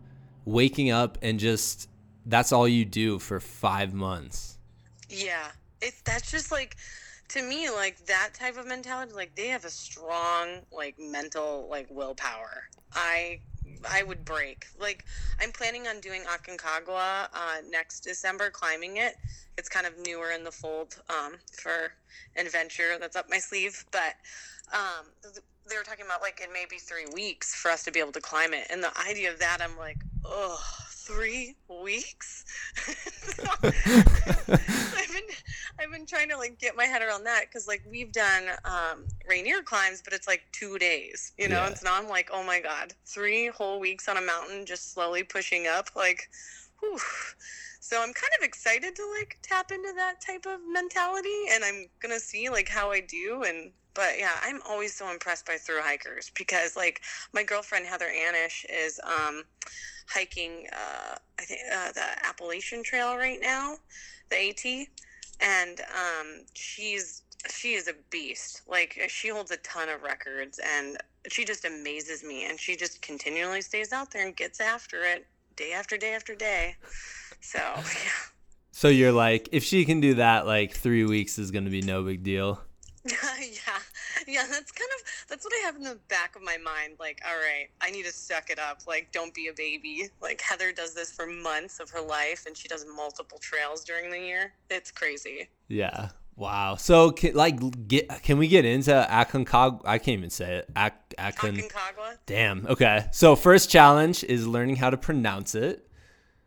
waking 0.44 0.90
up 0.90 1.20
and 1.22 1.40
just 1.40 1.88
that's 2.26 2.52
all 2.52 2.68
you 2.68 2.84
do 2.84 3.20
for 3.20 3.40
five 3.40 3.94
months. 3.94 4.58
Yeah, 5.08 5.48
it's 5.82 6.02
that's 6.02 6.32
just 6.32 6.52
like 6.52 6.78
to 7.30 7.44
me 7.44 7.70
like 7.70 8.06
that 8.08 8.32
type 8.34 8.58
of 8.58 8.68
mentality. 8.68 9.14
Like 9.14 9.36
they 9.36 9.48
have 9.48 9.66
a 9.66 9.70
strong 9.70 10.62
like 10.72 10.96
mental 11.00 11.68
like 11.70 11.88
willpower. 11.92 12.64
I 12.94 13.42
I 13.90 14.04
would 14.04 14.26
break. 14.26 14.66
Like 14.80 15.06
I'm 15.42 15.52
planning 15.52 15.88
on 15.88 16.00
doing 16.00 16.24
Aconcagua 16.24 17.28
uh, 17.34 17.58
next 17.70 18.02
December, 18.02 18.50
climbing 18.50 18.98
it. 18.98 19.16
It's 19.58 19.70
kind 19.70 19.86
of 19.86 19.94
newer 20.06 20.32
in 20.32 20.44
the 20.44 20.52
fold 20.52 21.02
um, 21.10 21.36
for 21.52 21.94
adventure 22.38 22.98
that's 23.00 23.16
up 23.16 23.30
my 23.30 23.38
sleeve, 23.38 23.86
but 23.92 24.16
um, 24.74 25.06
they 25.70 25.78
were 25.78 25.84
talking 25.84 26.06
about 26.06 26.22
like 26.22 26.42
in 26.44 26.52
maybe 26.54 26.78
three 26.78 27.06
weeks 27.14 27.54
for 27.54 27.70
us 27.72 27.84
to 27.84 27.92
be 27.92 28.00
able 28.00 28.12
to 28.14 28.22
climb 28.22 28.54
it. 28.54 28.68
And 28.70 28.84
the 28.84 28.92
idea 29.08 29.32
of 29.32 29.40
that, 29.40 29.60
I'm 29.62 29.78
like, 29.78 29.98
oh, 30.26 30.60
three 31.06 31.56
weeks. 31.84 32.46
I've 33.64 35.12
been 35.12 35.30
I've 35.80 35.92
been 35.92 36.06
trying 36.06 36.30
to 36.30 36.38
like 36.38 36.60
get 36.60 36.76
my 36.76 36.86
head 36.86 37.02
around 37.02 37.24
that 37.26 37.46
because 37.46 37.68
like 37.68 37.82
we've 37.90 38.12
done 38.12 38.44
um, 38.66 39.06
Rainier 39.28 39.62
climbs, 39.64 40.02
but 40.04 40.14
it's 40.14 40.28
like 40.28 40.44
two 40.52 40.78
days, 40.78 41.34
you 41.38 41.50
know. 41.50 41.56
Yeah. 41.56 41.68
And 41.68 41.78
so 41.78 41.86
now 41.86 41.98
I'm 41.98 42.08
like, 42.08 42.30
oh 42.32 42.44
my 42.44 42.60
god, 42.60 42.94
three 43.06 43.48
whole 43.48 43.80
weeks 43.80 44.08
on 44.08 44.18
a 44.18 44.22
mountain, 44.22 44.66
just 44.66 44.94
slowly 44.94 45.24
pushing 45.24 45.68
up, 45.68 45.90
like, 45.96 46.30
whew. 46.80 47.00
So 47.80 47.98
I'm 47.98 48.14
kind 48.14 48.32
of 48.40 48.46
excited 48.46 48.96
to 48.96 49.14
like 49.20 49.40
tap 49.42 49.72
into 49.72 49.92
that 49.96 50.22
type 50.26 50.46
of 50.46 50.60
mentality, 50.72 51.46
and 51.52 51.64
I'm 51.64 51.88
gonna 52.00 52.20
see 52.20 52.50
like 52.50 52.70
how 52.70 52.92
I 52.92 53.02
do 53.02 53.44
and 53.44 53.72
but 53.94 54.18
yeah, 54.18 54.36
I'm 54.44 54.62
always 54.68 54.94
so 54.94 55.10
impressed 55.12 55.46
by 55.46 55.58
through 55.58 55.82
hikers 55.82 56.32
because 56.38 56.76
like 56.76 57.02
my 57.34 57.44
girlfriend 57.44 57.86
Heather 57.86 58.10
Anish 58.10 58.66
is 58.70 59.00
um, 59.04 59.44
hiking 60.08 60.68
uh, 60.72 61.16
I 61.40 61.44
think 61.44 61.60
uh, 61.74 61.92
the 61.94 62.28
Appalachian 62.28 62.84
Trail 62.84 63.18
right 63.18 63.40
now, 63.42 63.76
the 64.30 64.50
AT, 64.50 64.88
and 65.40 65.82
um, 65.82 66.46
she's 66.54 67.24
she 67.50 67.74
is 67.74 67.88
a 67.88 67.94
beast. 68.10 68.62
Like 68.68 69.00
she 69.10 69.30
holds 69.30 69.52
a 69.52 69.58
ton 69.58 69.90
of 69.90 70.04
records 70.04 70.60
and 70.60 70.98
she 71.30 71.46
just 71.46 71.66
amazes 71.66 72.24
me 72.24 72.46
and 72.46 72.60
she 72.60 72.76
just 72.76 73.02
continually 73.02 73.62
stays 73.62 73.92
out 73.92 74.12
there 74.12 74.26
and 74.26 74.36
gets 74.36 74.60
after 74.60 75.04
it 75.04 75.26
day 75.56 75.74
after 75.74 75.98
day 75.98 76.14
after 76.14 76.36
day. 76.36 76.76
So, 77.42 77.60
yeah. 77.76 78.22
So 78.72 78.88
you're 78.88 79.12
like 79.12 79.50
if 79.52 79.64
she 79.64 79.86
can 79.86 80.00
do 80.00 80.16
that 80.16 80.46
like 80.46 80.76
3 80.76 81.06
weeks 81.06 81.38
is 81.40 81.52
going 81.52 81.66
to 81.66 81.72
be 81.72 81.82
no 81.82 82.04
big 82.04 82.24
deal. 82.24 82.62
yeah, 83.10 83.80
yeah. 84.28 84.46
That's 84.50 84.72
kind 84.72 84.90
of 85.00 85.28
that's 85.28 85.44
what 85.44 85.54
I 85.54 85.66
have 85.66 85.76
in 85.76 85.84
the 85.84 85.98
back 86.08 86.36
of 86.36 86.44
my 86.44 86.58
mind. 86.58 86.98
Like, 87.00 87.20
all 87.28 87.36
right, 87.36 87.68
I 87.82 87.90
need 87.90 88.06
to 88.06 88.12
suck 88.12 88.52
it 88.52 88.60
up. 88.60 88.82
Like, 88.88 89.12
don't 89.12 89.34
be 89.34 89.48
a 89.48 89.54
baby. 89.54 90.10
Like 90.22 90.40
Heather 90.40 90.72
does 90.72 90.94
this 90.94 91.12
for 91.12 91.26
months 91.26 91.80
of 91.80 91.90
her 91.90 92.02
life, 92.02 92.46
and 92.46 92.56
she 92.56 92.68
does 92.68 92.86
multiple 92.96 93.40
trails 93.40 93.84
during 93.84 94.12
the 94.12 94.20
year. 94.20 94.54
It's 94.70 94.92
crazy. 94.92 95.50
Yeah. 95.68 96.10
Wow. 96.36 96.76
So, 96.76 97.12
can, 97.12 97.34
like, 97.34 97.88
get 97.88 98.08
can 98.24 98.38
we 98.38 98.48
get 98.48 98.66
into 98.66 98.92
Aconcagua? 98.92 99.82
I 99.84 99.98
can't 99.98 100.18
even 100.20 100.30
say 100.30 100.58
it. 100.58 100.70
Ac- 100.78 100.94
Acon- 101.18 101.58
Aconcagua. 101.58 102.18
Damn. 102.26 102.68
Okay. 102.68 103.06
So, 103.12 103.36
first 103.36 103.70
challenge 103.70 104.24
is 104.24 104.48
learning 104.48 104.78
how 104.78 104.90
to 104.90 104.98
pronounce 104.98 105.56
it. 105.56 105.88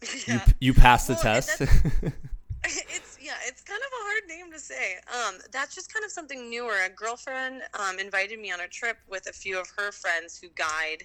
Yeah. 0.28 0.34
You 0.34 0.40
you 0.60 0.74
passed 0.74 1.08
the 1.08 1.14
well, 1.14 1.22
test. 1.22 1.62
it's 3.34 3.44
yeah, 3.44 3.50
it's 3.50 3.62
kind 3.62 3.80
of 3.80 3.90
a 4.00 4.04
hard 4.04 4.22
name 4.28 4.52
to 4.52 4.58
say. 4.60 4.96
Um, 5.08 5.40
that's 5.52 5.74
just 5.74 5.92
kind 5.92 6.04
of 6.04 6.10
something 6.10 6.50
newer. 6.50 6.74
A 6.84 6.90
girlfriend 6.90 7.62
um, 7.78 7.98
invited 7.98 8.38
me 8.38 8.52
on 8.52 8.60
a 8.60 8.68
trip 8.68 8.98
with 9.08 9.28
a 9.28 9.32
few 9.32 9.58
of 9.60 9.68
her 9.76 9.92
friends 9.92 10.38
who 10.40 10.48
guide, 10.54 11.04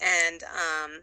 and 0.00 0.42
um, 0.44 1.00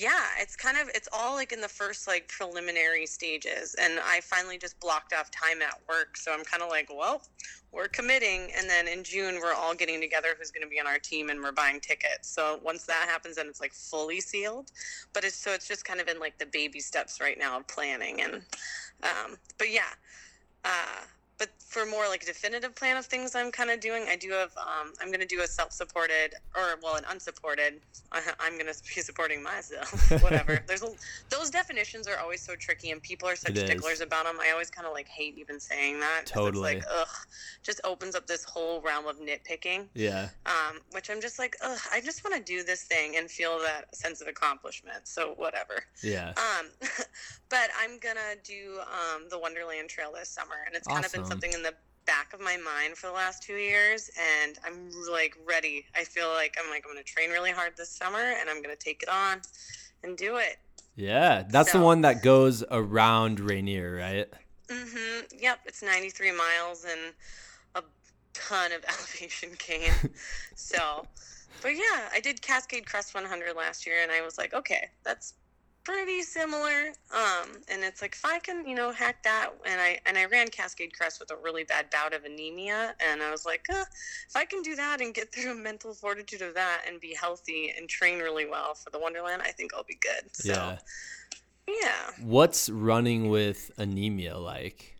yeah, 0.00 0.24
it's 0.38 0.56
kind 0.56 0.78
of 0.78 0.88
it's 0.94 1.08
all 1.12 1.34
like 1.34 1.52
in 1.52 1.60
the 1.60 1.68
first 1.68 2.08
like 2.08 2.26
preliminary 2.28 3.04
stages, 3.04 3.76
and 3.78 4.00
I 4.02 4.20
finally 4.22 4.56
just 4.56 4.80
blocked 4.80 5.12
off 5.12 5.30
time 5.30 5.60
at 5.60 5.78
work, 5.88 6.16
so 6.16 6.32
I'm 6.32 6.42
kind 6.42 6.62
of 6.62 6.70
like, 6.70 6.88
well, 6.90 7.20
we're 7.70 7.88
committing, 7.88 8.50
and 8.56 8.68
then 8.68 8.88
in 8.88 9.04
June 9.04 9.34
we're 9.42 9.52
all 9.52 9.74
getting 9.74 10.00
together 10.00 10.28
who's 10.38 10.50
going 10.50 10.62
to 10.62 10.70
be 10.70 10.80
on 10.80 10.86
our 10.86 10.98
team, 10.98 11.28
and 11.28 11.42
we're 11.42 11.52
buying 11.52 11.80
tickets. 11.80 12.30
So 12.30 12.60
once 12.64 12.84
that 12.86 13.08
happens, 13.10 13.36
then 13.36 13.46
it's 13.46 13.60
like 13.60 13.74
fully 13.74 14.22
sealed. 14.22 14.72
But 15.12 15.24
it's 15.24 15.36
so 15.36 15.52
it's 15.52 15.68
just 15.68 15.84
kind 15.84 16.00
of 16.00 16.08
in 16.08 16.18
like 16.18 16.38
the 16.38 16.46
baby 16.46 16.80
steps 16.80 17.20
right 17.20 17.38
now 17.38 17.58
of 17.58 17.68
planning 17.68 18.22
and 18.22 18.42
um, 19.02 19.36
but 19.58 19.70
yeah, 19.70 19.92
uh, 20.64 21.04
but 21.40 21.48
for 21.58 21.86
more 21.86 22.06
like 22.06 22.26
definitive 22.26 22.74
plan 22.74 22.98
of 22.98 23.06
things 23.06 23.34
I'm 23.34 23.50
kind 23.50 23.70
of 23.70 23.80
doing, 23.80 24.04
I 24.10 24.16
do 24.16 24.30
have 24.32 24.54
um, 24.58 24.92
I'm 25.00 25.08
going 25.08 25.20
to 25.20 25.26
do 25.26 25.40
a 25.40 25.46
self-supported 25.46 26.34
or 26.54 26.78
well 26.82 26.96
an 26.96 27.04
unsupported. 27.08 27.80
I, 28.12 28.20
am 28.46 28.58
going 28.58 28.70
to 28.70 28.78
be 28.94 29.00
supporting 29.00 29.42
myself. 29.42 30.10
Whatever. 30.22 30.62
There's 30.66 30.82
a, 30.82 30.90
those 31.30 31.48
definitions 31.48 32.06
are 32.06 32.18
always 32.18 32.42
so 32.42 32.56
tricky, 32.56 32.90
and 32.90 33.02
people 33.02 33.26
are 33.26 33.36
such 33.36 33.56
sticklers 33.56 34.02
about 34.02 34.26
them. 34.26 34.36
I 34.38 34.50
always 34.50 34.68
kind 34.68 34.86
of 34.86 34.92
like 34.92 35.08
hate 35.08 35.38
even 35.38 35.58
saying 35.58 36.00
that. 36.00 36.26
Totally. 36.26 36.74
It's 36.74 36.86
like 36.86 36.94
ugh, 36.94 37.08
just 37.62 37.80
opens 37.84 38.14
up 38.14 38.26
this 38.26 38.44
whole 38.44 38.82
realm 38.82 39.06
of 39.06 39.18
nitpicking. 39.18 39.86
Yeah. 39.94 40.28
Um, 40.44 40.80
which 40.90 41.08
I'm 41.08 41.22
just 41.22 41.38
like 41.38 41.56
ugh, 41.62 41.78
I 41.90 42.02
just 42.02 42.22
want 42.22 42.36
to 42.36 42.42
do 42.42 42.62
this 42.62 42.82
thing 42.82 43.16
and 43.16 43.30
feel 43.30 43.58
that 43.60 43.96
sense 43.96 44.20
of 44.20 44.28
accomplishment. 44.28 45.08
So 45.08 45.32
whatever. 45.38 45.84
Yeah. 46.02 46.34
Um, 46.36 46.66
but 47.48 47.70
I'm 47.80 47.98
gonna 47.98 48.36
do 48.44 48.80
um 48.80 49.22
the 49.30 49.38
Wonderland 49.38 49.88
Trail 49.88 50.12
this 50.14 50.28
summer, 50.28 50.56
and 50.66 50.76
it's 50.76 50.86
kind 50.86 51.06
of 51.06 51.12
been 51.12 51.29
something 51.30 51.52
in 51.52 51.62
the 51.62 51.72
back 52.06 52.32
of 52.34 52.40
my 52.40 52.56
mind 52.56 52.96
for 52.96 53.06
the 53.06 53.12
last 53.12 53.40
two 53.42 53.54
years 53.54 54.10
and 54.42 54.58
i'm 54.66 54.90
like 55.12 55.36
ready. 55.46 55.84
I 55.94 56.02
feel 56.02 56.28
like 56.28 56.56
i'm 56.62 56.68
like 56.70 56.84
i'm 56.84 56.92
gonna 56.92 57.04
train 57.04 57.30
really 57.30 57.52
hard 57.52 57.76
this 57.76 57.90
summer 57.90 58.18
and 58.18 58.50
i'm 58.50 58.60
gonna 58.60 58.74
take 58.74 59.02
it 59.02 59.08
on 59.08 59.40
and 60.02 60.16
do 60.16 60.36
it. 60.36 60.56
Yeah 60.96 61.44
that's 61.48 61.70
so, 61.70 61.78
the 61.78 61.84
one 61.84 62.00
that 62.00 62.22
goes 62.22 62.64
around 62.70 63.38
rainier 63.38 63.94
right? 63.94 64.26
Mm-hmm. 64.68 65.38
Yep 65.40 65.60
it's 65.66 65.82
93 65.82 66.32
miles 66.32 66.84
and 66.84 67.14
a 67.76 67.82
ton 68.32 68.72
of 68.72 68.84
elevation 68.88 69.50
gain. 69.66 69.92
So 70.56 71.06
but 71.62 71.76
yeah 71.76 72.08
i 72.12 72.20
did 72.20 72.42
cascade 72.42 72.86
crest 72.86 73.14
100 73.14 73.54
last 73.54 73.86
year 73.86 74.02
and 74.02 74.10
i 74.10 74.20
was 74.22 74.36
like 74.38 74.54
okay 74.54 74.88
that's 75.04 75.34
pretty 75.90 76.22
similar. 76.22 76.92
Um, 77.12 77.62
and 77.68 77.82
it's 77.82 78.02
like 78.02 78.14
if 78.14 78.24
I 78.24 78.38
can, 78.38 78.66
you 78.66 78.74
know, 78.74 78.92
hack 78.92 79.22
that, 79.24 79.50
and 79.64 79.80
I 79.80 79.98
and 80.06 80.16
I 80.16 80.26
ran 80.26 80.48
Cascade 80.48 80.92
Crest 80.96 81.20
with 81.20 81.30
a 81.30 81.36
really 81.36 81.64
bad 81.64 81.90
bout 81.90 82.14
of 82.14 82.24
anemia, 82.24 82.94
and 83.00 83.22
I 83.22 83.30
was 83.30 83.44
like, 83.44 83.66
uh, 83.70 83.84
if 84.28 84.36
I 84.36 84.44
can 84.44 84.62
do 84.62 84.76
that 84.76 85.00
and 85.00 85.14
get 85.14 85.32
through 85.34 85.52
a 85.52 85.54
mental 85.54 85.94
fortitude 85.94 86.42
of 86.42 86.54
that 86.54 86.82
and 86.86 87.00
be 87.00 87.14
healthy 87.14 87.72
and 87.76 87.88
train 87.88 88.18
really 88.18 88.46
well 88.46 88.74
for 88.74 88.90
the 88.90 88.98
Wonderland, 88.98 89.42
I 89.42 89.50
think 89.50 89.72
I'll 89.74 89.84
be 89.84 89.98
good. 90.00 90.34
So, 90.34 90.52
yeah. 90.52 90.78
Yeah. 91.68 92.10
What's 92.20 92.68
running 92.68 93.28
with 93.28 93.70
anemia 93.78 94.36
like? 94.38 94.96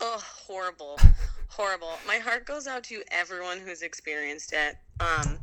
Oh, 0.00 0.22
horrible. 0.46 0.98
horrible. 1.48 1.98
My 2.06 2.16
heart 2.16 2.46
goes 2.46 2.66
out 2.66 2.84
to 2.84 3.02
everyone 3.10 3.58
who's 3.58 3.82
experienced 3.82 4.54
it. 4.54 4.76
Um, 5.00 5.38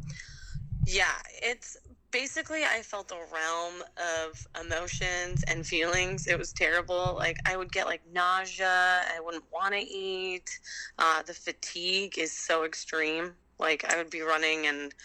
yeah, 0.88 1.13
it's 1.42 1.77
basically 2.15 2.63
I 2.63 2.81
felt 2.81 3.12
a 3.12 3.34
realm 3.34 3.84
of 3.98 4.48
emotions 4.65 5.43
and 5.50 5.67
feelings. 5.67 6.27
It 6.27 6.39
was 6.39 6.53
terrible. 6.53 7.15
Like 7.17 7.38
I 7.45 7.57
would 7.57 7.74
get 7.74 7.88
like 7.88 8.03
nausea. 8.13 9.01
I 9.13 9.19
wouldn't 9.19 9.43
want 9.51 9.74
to 9.74 9.81
eat. 9.81 10.57
Uh, 10.98 11.24
the 11.24 11.34
fatigue 11.34 12.17
is 12.17 12.31
so 12.31 12.63
extreme. 12.63 13.34
Like 13.60 13.84
I 13.91 13.98
would 13.98 14.10
be 14.10 14.22
running 14.22 14.65
and 14.67 14.95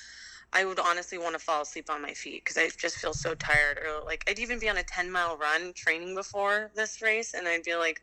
I 0.52 0.64
would 0.64 0.78
honestly 0.78 1.18
want 1.18 1.32
to 1.32 1.40
fall 1.40 1.62
asleep 1.62 1.90
on 1.90 2.00
my 2.00 2.12
feet 2.12 2.44
because 2.44 2.56
I 2.56 2.68
just 2.78 2.98
feel 2.98 3.12
so 3.12 3.34
tired. 3.34 3.78
Or 3.78 4.04
like 4.06 4.22
I'd 4.28 4.38
even 4.38 4.60
be 4.60 4.68
on 4.68 4.76
a 4.76 4.84
10 4.84 5.10
mile 5.10 5.36
run 5.36 5.72
training 5.72 6.14
before 6.14 6.70
this 6.76 7.02
race 7.02 7.34
and 7.34 7.48
I'd 7.48 7.64
be 7.64 7.74
like, 7.74 8.02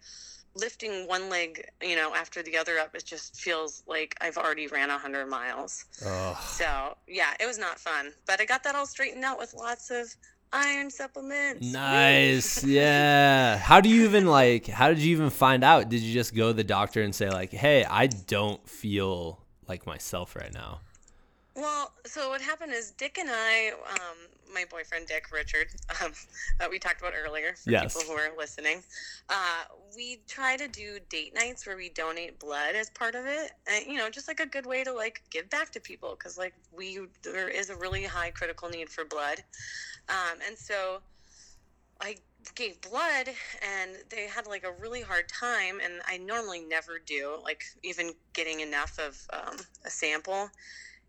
lifting 0.58 1.08
one 1.08 1.30
leg, 1.30 1.68
you 1.82 1.96
know, 1.96 2.14
after 2.16 2.44
the 2.44 2.58
other 2.58 2.78
up, 2.80 2.96
it 2.96 3.06
just 3.06 3.40
feels 3.40 3.84
like 3.88 4.16
I've 4.22 4.38
already 4.38 4.68
ran 4.68 4.90
a 4.90 4.98
hundred 4.98 5.28
miles. 5.28 5.86
So 6.58 6.98
yeah, 7.08 7.34
it 7.40 7.46
was 7.46 7.58
not 7.58 7.80
fun, 7.80 8.12
but 8.26 8.42
I 8.42 8.46
got 8.46 8.64
that 8.64 8.76
all 8.76 8.86
straightened 8.86 9.24
out 9.24 9.38
with 9.38 9.54
lots 9.54 9.90
of 9.90 10.14
iron 10.54 10.90
supplements. 10.90 11.72
Nice. 11.72 12.64
yeah. 12.66 13.58
How 13.58 13.82
do 13.82 13.90
you 13.90 14.06
even 14.06 14.26
like? 14.28 14.68
How 14.68 14.90
did 14.90 15.00
you 15.00 15.12
even 15.12 15.30
find 15.30 15.64
out? 15.64 15.90
Did 15.90 16.02
you 16.02 16.14
just 16.14 16.36
go 16.36 16.48
to 16.48 16.54
the 16.54 16.64
doctor 16.64 17.02
and 17.02 17.14
say 17.14 17.30
like, 17.30 17.52
"Hey, 17.52 17.84
I 17.86 18.08
don't 18.08 18.68
feel 18.68 19.40
like 19.68 19.86
myself 19.86 20.36
right 20.36 20.54
now"? 20.54 20.82
Well, 21.58 21.92
so 22.06 22.30
what 22.30 22.40
happened 22.40 22.72
is 22.72 22.92
Dick 22.92 23.18
and 23.18 23.30
I, 23.32 23.72
um, 23.90 24.18
my 24.54 24.66
boyfriend 24.70 25.08
Dick 25.08 25.32
Richard, 25.34 25.70
um, 26.04 26.12
that 26.60 26.70
we 26.70 26.78
talked 26.78 27.02
about 27.02 27.14
earlier 27.20 27.56
for 27.56 27.72
yes. 27.72 27.96
people 27.96 28.14
who 28.14 28.20
are 28.20 28.30
listening, 28.38 28.84
uh, 29.28 29.64
we 29.96 30.20
try 30.28 30.56
to 30.56 30.68
do 30.68 31.00
date 31.10 31.34
nights 31.34 31.66
where 31.66 31.76
we 31.76 31.90
donate 31.90 32.40
blood 32.40 32.76
as 32.76 32.92
part 32.92 33.16
of 33.16 33.26
it, 33.26 33.54
and 33.66 33.88
you 33.88 33.98
know, 33.98 34.08
just 34.08 34.28
like 34.28 34.40
a 34.40 34.46
good 34.46 34.68
way 34.68 34.84
to 34.84 34.94
like 34.94 35.24
give 35.32 35.50
back 35.50 35.72
to 35.72 35.80
people 35.80 36.12
because 36.12 36.38
like 36.38 36.54
we 36.72 37.00
there 37.24 37.50
is 37.50 37.72
a 37.72 37.76
really 37.76 38.04
high 38.04 38.30
critical 38.30 38.70
need 38.70 38.88
for 38.88 39.04
blood, 39.04 39.44
um, 40.10 40.38
and 40.48 40.56
so 40.56 41.00
I 42.00 42.18
gave 42.54 42.80
blood 42.82 43.30
and 43.68 43.92
they 44.10 44.28
had 44.28 44.46
like 44.46 44.64
a 44.64 44.72
really 44.80 45.02
hard 45.02 45.28
time 45.28 45.82
and 45.84 45.96
i 46.08 46.16
normally 46.18 46.62
never 46.62 46.98
do 47.06 47.38
like 47.44 47.62
even 47.84 48.12
getting 48.32 48.62
enough 48.62 48.98
of 49.00 49.20
um, 49.34 49.58
a 49.84 49.90
sample 49.90 50.50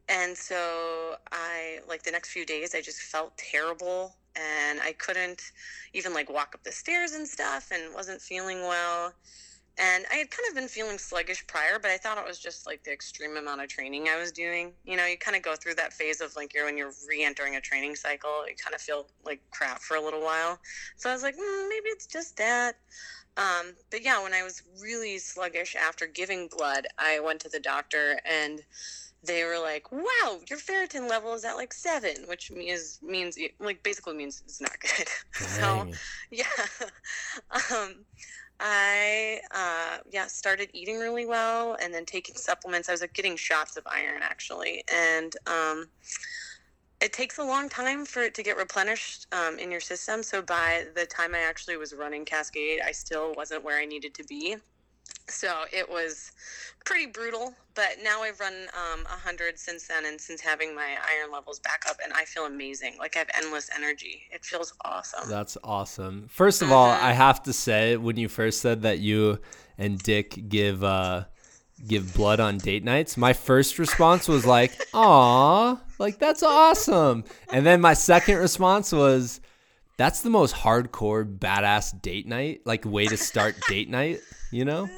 and 0.09 0.37
so 0.37 1.17
i 1.33 1.79
like 1.89 2.03
the 2.03 2.11
next 2.11 2.31
few 2.31 2.45
days 2.45 2.75
i 2.75 2.81
just 2.81 3.01
felt 3.01 3.37
terrible 3.37 4.15
and 4.37 4.81
i 4.81 4.93
couldn't 4.93 5.53
even 5.93 6.13
like 6.15 6.31
walk 6.31 6.53
up 6.55 6.63
the 6.65 6.73
stairs 6.73 7.13
and 7.13 7.27
stuff 7.27 7.71
and 7.73 7.95
wasn't 7.95 8.21
feeling 8.21 8.63
well 8.63 9.13
and 9.79 10.05
I 10.11 10.17
had 10.17 10.31
kind 10.31 10.49
of 10.49 10.57
been 10.57 10.67
feeling 10.67 10.99
sluggish 10.99 11.47
prior, 11.47 11.79
but 11.81 11.91
I 11.93 11.99
thought 11.99 12.19
it 12.19 12.27
was 12.27 12.41
just 12.41 12.67
like 12.67 12.83
the 12.83 12.93
extreme 12.93 13.37
amount 13.37 13.61
of 13.61 13.69
training 13.69 14.09
I 14.09 14.19
was 14.19 14.33
doing. 14.33 14.73
You 14.85 14.97
know, 14.97 15.07
you 15.07 15.17
kind 15.17 15.37
of 15.37 15.43
go 15.43 15.55
through 15.55 15.75
that 15.77 15.93
phase 15.93 16.21
of 16.21 16.35
like 16.35 16.53
you're 16.53 16.65
when 16.65 16.77
you're 16.77 16.93
re-entering 17.09 17.55
a 17.55 17.61
training 17.61 17.95
cycle, 17.95 18.45
you 18.49 18.57
kind 18.57 18.75
of 18.75 18.81
feel 18.81 19.07
like 19.25 19.41
crap 19.53 19.81
for 19.81 19.97
a 19.97 20.03
little 20.03 20.21
while. 20.21 20.59
So 20.97 21.09
I 21.09 21.13
was 21.13 21.23
like, 21.23 21.37
mm, 21.37 21.69
maybe 21.69 21.87
it's 21.91 22.07
just 22.07 22.37
that. 22.39 22.77
Um, 23.37 23.75
but 23.93 24.03
yeah, 24.03 24.21
when 24.21 24.35
I 24.35 24.43
was 24.43 24.63
really 24.83 25.17
sluggish 25.19 25.77
after 25.77 26.09
giving 26.09 26.49
blood, 26.49 26.89
I 26.99 27.21
went 27.21 27.41
to 27.43 27.49
the 27.49 27.61
doctor 27.61 28.19
and 28.29 28.63
they 29.23 29.45
were 29.45 29.59
like, 29.59 29.91
"Wow, 29.91 30.41
your 30.49 30.59
ferritin 30.59 31.09
level 31.09 31.35
is 31.35 31.45
at 31.45 31.57
like 31.57 31.73
seven, 31.73 32.17
which 32.27 32.51
means 32.51 32.99
means 33.03 33.39
like 33.61 33.83
basically 33.83 34.15
means 34.15 34.43
it's 34.45 34.61
not 34.61 34.77
good." 34.81 35.09
so 35.49 35.89
yeah. 36.31 36.45
um, 37.75 38.05
I 38.61 39.41
uh, 39.53 39.99
yeah 40.11 40.27
started 40.27 40.71
eating 40.73 40.99
really 40.99 41.27
well 41.27 41.77
and 41.81 41.95
then 41.95 42.05
taking 42.05 42.35
supplements. 42.35 42.89
I 42.89 42.93
was 42.93 43.01
like, 43.01 43.15
getting 43.15 43.37
shots 43.37 43.77
of 43.77 43.85
iron 43.87 44.21
actually, 44.23 44.83
and 44.93 45.33
um, 45.47 45.89
it 47.01 47.13
takes 47.13 47.39
a 47.39 47.45
long 47.45 47.69
time 47.69 48.05
for 48.05 48.23
it 48.23 48.35
to 48.35 48.43
get 48.43 48.57
replenished 48.57 49.27
um, 49.33 49.59
in 49.59 49.71
your 49.71 49.81
system. 49.81 50.23
So 50.23 50.43
by 50.43 50.87
the 50.95 51.07
time 51.07 51.35
I 51.35 51.41
actually 51.41 51.77
was 51.77 51.95
running 51.95 52.25
Cascade, 52.25 52.81
I 52.85 52.93
still 52.93 53.35
wasn't 53.37 53.63
where 53.63 53.79
I 53.79 53.85
needed 53.85 54.15
to 54.15 54.25
be. 54.25 54.57
So 55.29 55.65
it 55.73 55.89
was 55.89 56.33
pretty 56.85 57.07
brutal, 57.07 57.55
but 57.75 57.97
now 58.03 58.23
I've 58.23 58.41
run 58.41 58.55
um, 58.55 59.05
100 59.05 59.59
since 59.59 59.87
then, 59.87 60.07
and 60.07 60.19
since 60.21 60.41
having 60.41 60.75
my 60.75 60.97
iron 61.07 61.31
levels 61.31 61.59
back 61.61 61.85
up, 61.89 61.99
and 62.03 62.13
I 62.15 62.25
feel 62.25 62.47
amazing. 62.47 62.97
Like 62.99 63.15
I 63.15 63.21
have 63.21 63.31
endless 63.35 63.69
energy. 63.77 64.23
It 64.33 64.45
feels 64.45 64.73
awesome. 64.85 65.29
That's 65.29 65.59
awesome. 65.63 66.29
First 66.29 66.63
of 66.63 66.73
all, 66.73 66.89
I 66.91 67.13
have 67.13 67.43
to 67.45 67.53
say, 67.53 67.97
when 67.97 68.17
you 68.17 68.29
first 68.29 68.61
said 68.61 68.83
that 68.83 69.01
you 69.01 69.39
and 69.77 69.99
Dick 69.99 70.49
give 70.49 70.83
uh, 70.83 71.25
give 71.87 72.15
blood 72.15 72.41
on 72.41 72.59
date 72.59 72.85
nights, 72.85 73.17
my 73.17 73.35
first 73.35 73.79
response 73.79 74.27
was 74.27 74.47
like, 74.47 74.73
"Aw, 74.95 75.79
like 75.99 76.19
that's 76.19 76.43
awesome," 76.43 77.25
and 77.53 77.67
then 77.67 77.81
my 77.83 77.93
second 77.93 78.39
response 78.39 78.93
was, 78.93 79.41
"That's 79.99 80.23
the 80.23 80.31
most 80.31 80.55
hardcore 80.55 81.39
badass 81.39 82.01
date 82.01 82.27
night, 82.27 82.63
like 82.65 82.87
way 82.87 83.07
to 83.07 83.17
start 83.19 83.57
date 83.69 83.91
night." 83.91 84.21
You 84.51 84.65
know? 84.65 84.89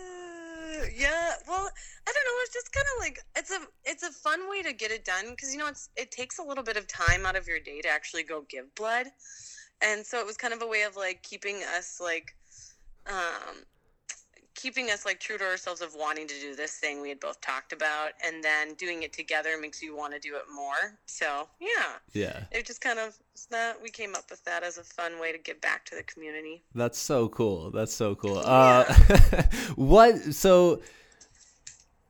Yeah 0.96 1.32
well 1.46 1.68
i 2.06 2.12
don't 2.12 2.24
know 2.24 2.38
it's 2.42 2.54
just 2.54 2.72
kind 2.72 2.86
of 2.96 3.04
like 3.04 3.18
it's 3.36 3.50
a 3.50 3.58
it's 3.84 4.02
a 4.02 4.10
fun 4.10 4.48
way 4.50 4.62
to 4.62 4.72
get 4.72 4.90
it 4.90 5.04
done 5.04 5.30
because 5.30 5.52
you 5.52 5.58
know 5.58 5.66
it's 5.66 5.88
it 5.96 6.10
takes 6.10 6.38
a 6.38 6.42
little 6.42 6.64
bit 6.64 6.76
of 6.76 6.86
time 6.86 7.26
out 7.26 7.36
of 7.36 7.46
your 7.46 7.60
day 7.60 7.80
to 7.80 7.88
actually 7.88 8.22
go 8.22 8.44
give 8.48 8.74
blood. 8.74 9.06
And 9.82 10.04
so 10.04 10.18
it 10.18 10.26
was 10.26 10.36
kind 10.36 10.52
of 10.52 10.62
a 10.62 10.66
way 10.66 10.82
of 10.82 10.96
like 10.96 11.22
keeping 11.22 11.56
us 11.76 11.98
like 12.00 12.36
um 13.06 13.64
keeping 14.54 14.90
us 14.90 15.04
like 15.04 15.20
true 15.20 15.38
to 15.38 15.44
ourselves 15.44 15.80
of 15.80 15.94
wanting 15.94 16.26
to 16.26 16.34
do 16.40 16.54
this 16.54 16.72
thing 16.72 17.00
we 17.00 17.08
had 17.08 17.20
both 17.20 17.40
talked 17.40 17.72
about 17.72 18.10
and 18.24 18.42
then 18.42 18.74
doing 18.74 19.02
it 19.02 19.12
together 19.12 19.58
makes 19.60 19.82
you 19.82 19.96
want 19.96 20.12
to 20.12 20.18
do 20.18 20.36
it 20.36 20.42
more 20.54 20.98
so 21.06 21.48
yeah 21.60 21.96
yeah 22.12 22.44
it 22.50 22.66
just 22.66 22.80
kind 22.80 22.98
of 22.98 23.16
that 23.50 23.80
we 23.82 23.88
came 23.88 24.14
up 24.14 24.24
with 24.30 24.44
that 24.44 24.62
as 24.62 24.78
a 24.78 24.84
fun 24.84 25.18
way 25.20 25.32
to 25.32 25.38
give 25.38 25.60
back 25.60 25.84
to 25.84 25.94
the 25.94 26.02
community 26.02 26.62
that's 26.74 26.98
so 26.98 27.28
cool 27.28 27.70
that's 27.70 27.94
so 27.94 28.14
cool 28.14 28.36
yeah. 28.36 28.84
uh 28.88 29.42
what 29.76 30.16
so 30.34 30.80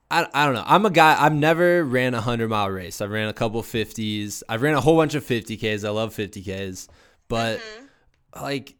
I, 0.09 0.27
I 0.33 0.45
don't 0.45 0.55
know. 0.55 0.65
I'm 0.65 0.85
a 0.85 0.89
guy. 0.89 1.15
I've 1.17 1.33
never 1.33 1.85
ran 1.85 2.13
a 2.13 2.19
hundred 2.19 2.49
mile 2.49 2.69
race. 2.69 2.99
I've 2.99 3.11
ran 3.11 3.29
a 3.29 3.33
couple 3.33 3.63
fifties. 3.63 4.43
I've 4.49 4.61
ran 4.61 4.73
a 4.73 4.81
whole 4.81 4.97
bunch 4.97 5.15
of 5.15 5.23
50ks. 5.23 5.85
I 5.85 5.89
love 5.89 6.13
50ks, 6.13 6.89
but 7.29 7.59
mm-hmm. 7.59 8.43
like 8.43 8.75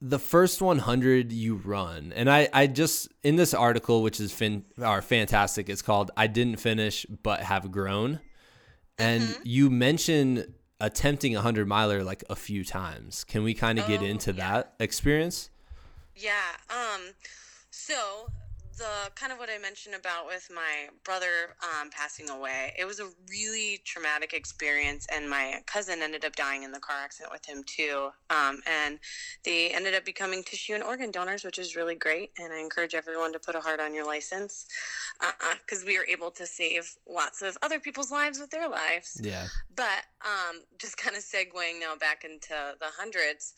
the 0.00 0.18
first 0.18 0.62
100 0.62 1.32
you 1.32 1.56
run 1.56 2.12
and 2.14 2.30
i 2.30 2.48
i 2.52 2.66
just 2.66 3.08
in 3.22 3.36
this 3.36 3.52
article 3.52 4.02
which 4.02 4.20
is 4.20 4.32
fin 4.32 4.64
are 4.80 5.02
fantastic 5.02 5.68
it's 5.68 5.82
called 5.82 6.10
i 6.16 6.26
didn't 6.26 6.58
finish 6.58 7.04
but 7.22 7.40
have 7.40 7.70
grown 7.72 8.20
and 8.96 9.22
mm-hmm. 9.22 9.42
you 9.44 9.70
mention 9.70 10.54
attempting 10.80 11.34
a 11.34 11.38
100 11.38 11.66
miler 11.66 12.04
like 12.04 12.22
a 12.30 12.36
few 12.36 12.64
times 12.64 13.24
can 13.24 13.42
we 13.42 13.54
kind 13.54 13.78
of 13.78 13.86
oh, 13.86 13.88
get 13.88 14.02
into 14.02 14.32
yeah. 14.32 14.52
that 14.52 14.74
experience 14.78 15.50
yeah 16.14 16.32
um 16.70 17.00
so 17.70 18.28
the 18.78 19.10
kind 19.14 19.32
of 19.32 19.38
what 19.38 19.50
I 19.50 19.58
mentioned 19.58 19.94
about 19.94 20.26
with 20.26 20.48
my 20.54 20.88
brother 21.04 21.56
um, 21.62 21.90
passing 21.90 22.30
away, 22.30 22.72
it 22.78 22.84
was 22.84 23.00
a 23.00 23.08
really 23.28 23.80
traumatic 23.84 24.32
experience, 24.32 25.06
and 25.12 25.28
my 25.28 25.60
cousin 25.66 26.00
ended 26.02 26.24
up 26.24 26.36
dying 26.36 26.62
in 26.62 26.72
the 26.72 26.78
car 26.78 26.96
accident 27.02 27.32
with 27.32 27.44
him 27.44 27.64
too. 27.64 28.10
Um, 28.30 28.60
and 28.66 28.98
they 29.44 29.70
ended 29.70 29.94
up 29.94 30.04
becoming 30.04 30.42
tissue 30.42 30.74
and 30.74 30.82
organ 30.82 31.10
donors, 31.10 31.44
which 31.44 31.58
is 31.58 31.76
really 31.76 31.96
great. 31.96 32.30
And 32.38 32.52
I 32.52 32.60
encourage 32.60 32.94
everyone 32.94 33.32
to 33.32 33.38
put 33.38 33.54
a 33.54 33.60
heart 33.60 33.80
on 33.80 33.94
your 33.94 34.06
license 34.06 34.66
because 35.18 35.82
uh, 35.82 35.86
we 35.86 35.98
were 35.98 36.06
able 36.06 36.30
to 36.32 36.46
save 36.46 36.94
lots 37.08 37.42
of 37.42 37.58
other 37.62 37.80
people's 37.80 38.12
lives 38.12 38.38
with 38.38 38.50
their 38.50 38.68
lives. 38.68 39.20
Yeah. 39.22 39.46
But 39.74 40.06
um, 40.22 40.62
just 40.78 40.96
kind 40.96 41.16
of 41.16 41.22
segueing 41.22 41.80
now 41.80 41.96
back 41.96 42.24
into 42.24 42.54
the 42.80 42.86
hundreds 42.96 43.54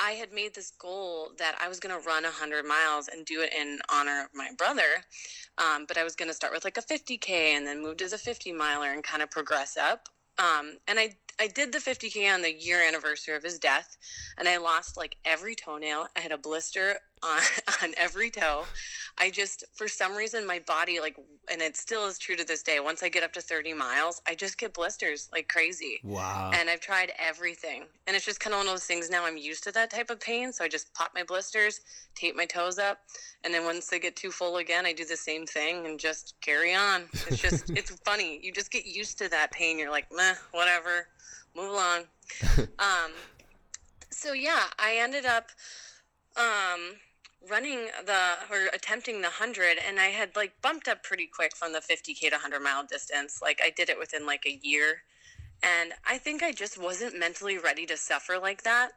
I 0.00 0.12
had 0.12 0.32
made 0.32 0.54
this 0.54 0.72
goal 0.78 1.30
that 1.38 1.56
I 1.60 1.68
was 1.68 1.80
going 1.80 1.94
to 1.94 2.06
run 2.06 2.24
100 2.24 2.64
miles 2.64 3.08
and 3.08 3.24
do 3.24 3.40
it 3.42 3.52
in 3.52 3.78
honor 3.92 4.22
of 4.24 4.28
my 4.34 4.50
brother. 4.58 5.04
Um, 5.58 5.84
but 5.86 5.96
I 5.96 6.04
was 6.04 6.16
going 6.16 6.28
to 6.28 6.34
start 6.34 6.52
with 6.52 6.64
like 6.64 6.76
a 6.76 6.82
50K 6.82 7.28
and 7.28 7.66
then 7.66 7.82
move 7.82 8.00
as 8.02 8.12
a 8.12 8.18
50 8.18 8.52
miler 8.52 8.92
and 8.92 9.02
kind 9.04 9.22
of 9.22 9.30
progress 9.30 9.76
up. 9.76 10.08
Um, 10.38 10.78
and 10.88 10.98
I 10.98 11.16
I 11.40 11.48
did 11.48 11.72
the 11.72 11.78
50k 11.78 12.32
on 12.32 12.42
the 12.42 12.52
year 12.52 12.80
anniversary 12.86 13.34
of 13.34 13.42
his 13.42 13.58
death, 13.58 13.96
and 14.38 14.48
I 14.48 14.56
lost 14.58 14.96
like 14.96 15.16
every 15.24 15.54
toenail. 15.54 16.06
I 16.16 16.20
had 16.20 16.32
a 16.32 16.38
blister 16.38 16.98
on 17.24 17.40
on 17.82 17.94
every 17.96 18.30
toe. 18.30 18.64
I 19.16 19.30
just 19.30 19.64
for 19.74 19.86
some 19.86 20.16
reason 20.16 20.46
my 20.46 20.60
body 20.66 21.00
like, 21.00 21.16
and 21.50 21.62
it 21.62 21.76
still 21.76 22.06
is 22.06 22.18
true 22.18 22.34
to 22.36 22.44
this 22.44 22.62
day. 22.62 22.80
Once 22.80 23.02
I 23.02 23.08
get 23.08 23.22
up 23.22 23.32
to 23.34 23.40
30 23.40 23.72
miles, 23.72 24.20
I 24.26 24.34
just 24.34 24.58
get 24.58 24.74
blisters 24.74 25.28
like 25.32 25.48
crazy. 25.48 26.00
Wow. 26.02 26.50
And 26.52 26.68
I've 26.68 26.80
tried 26.80 27.12
everything, 27.18 27.84
and 28.06 28.16
it's 28.16 28.24
just 28.24 28.40
kind 28.40 28.52
of 28.52 28.58
one 28.58 28.66
of 28.66 28.72
those 28.72 28.84
things. 28.84 29.10
Now 29.10 29.24
I'm 29.24 29.36
used 29.36 29.62
to 29.64 29.72
that 29.72 29.90
type 29.90 30.10
of 30.10 30.18
pain, 30.20 30.52
so 30.52 30.64
I 30.64 30.68
just 30.68 30.92
pop 30.94 31.12
my 31.14 31.22
blisters, 31.22 31.80
tape 32.14 32.36
my 32.36 32.46
toes 32.46 32.78
up, 32.78 32.98
and 33.44 33.54
then 33.54 33.64
once 33.64 33.86
they 33.86 34.00
get 34.00 34.16
too 34.16 34.30
full 34.30 34.56
again, 34.56 34.84
I 34.84 34.92
do 34.92 35.04
the 35.04 35.16
same 35.16 35.46
thing 35.46 35.86
and 35.86 35.98
just 35.98 36.34
carry 36.40 36.74
on. 36.74 37.04
It's 37.28 37.40
just 37.40 37.70
it's 37.76 37.90
funny. 38.04 38.40
You 38.42 38.52
just 38.52 38.72
get 38.72 38.84
used 38.84 39.18
to 39.18 39.28
that 39.30 39.52
pain. 39.52 39.78
You're 39.78 39.92
like, 39.92 40.06
meh, 40.12 40.34
whatever 40.50 41.08
move 41.54 41.70
along. 41.70 42.04
um, 42.78 43.12
so 44.10 44.32
yeah, 44.32 44.64
I 44.78 44.96
ended 44.98 45.24
up 45.24 45.50
um, 46.36 46.96
running 47.50 47.88
the 48.06 48.36
or 48.50 48.68
attempting 48.72 49.16
the 49.16 49.28
100 49.28 49.78
and 49.86 49.98
I 49.98 50.06
had 50.06 50.36
like 50.36 50.60
bumped 50.62 50.88
up 50.88 51.02
pretty 51.02 51.26
quick 51.26 51.56
from 51.56 51.72
the 51.72 51.80
50k 51.80 52.20
to 52.20 52.30
100 52.30 52.60
mile 52.60 52.84
distance. 52.84 53.40
Like 53.42 53.60
I 53.62 53.70
did 53.70 53.88
it 53.88 53.98
within 53.98 54.26
like 54.26 54.44
a 54.46 54.58
year. 54.62 55.02
And 55.62 55.92
I 56.06 56.18
think 56.18 56.42
I 56.42 56.52
just 56.52 56.80
wasn't 56.80 57.18
mentally 57.18 57.58
ready 57.58 57.86
to 57.86 57.96
suffer 57.96 58.38
like 58.38 58.62
that. 58.64 58.92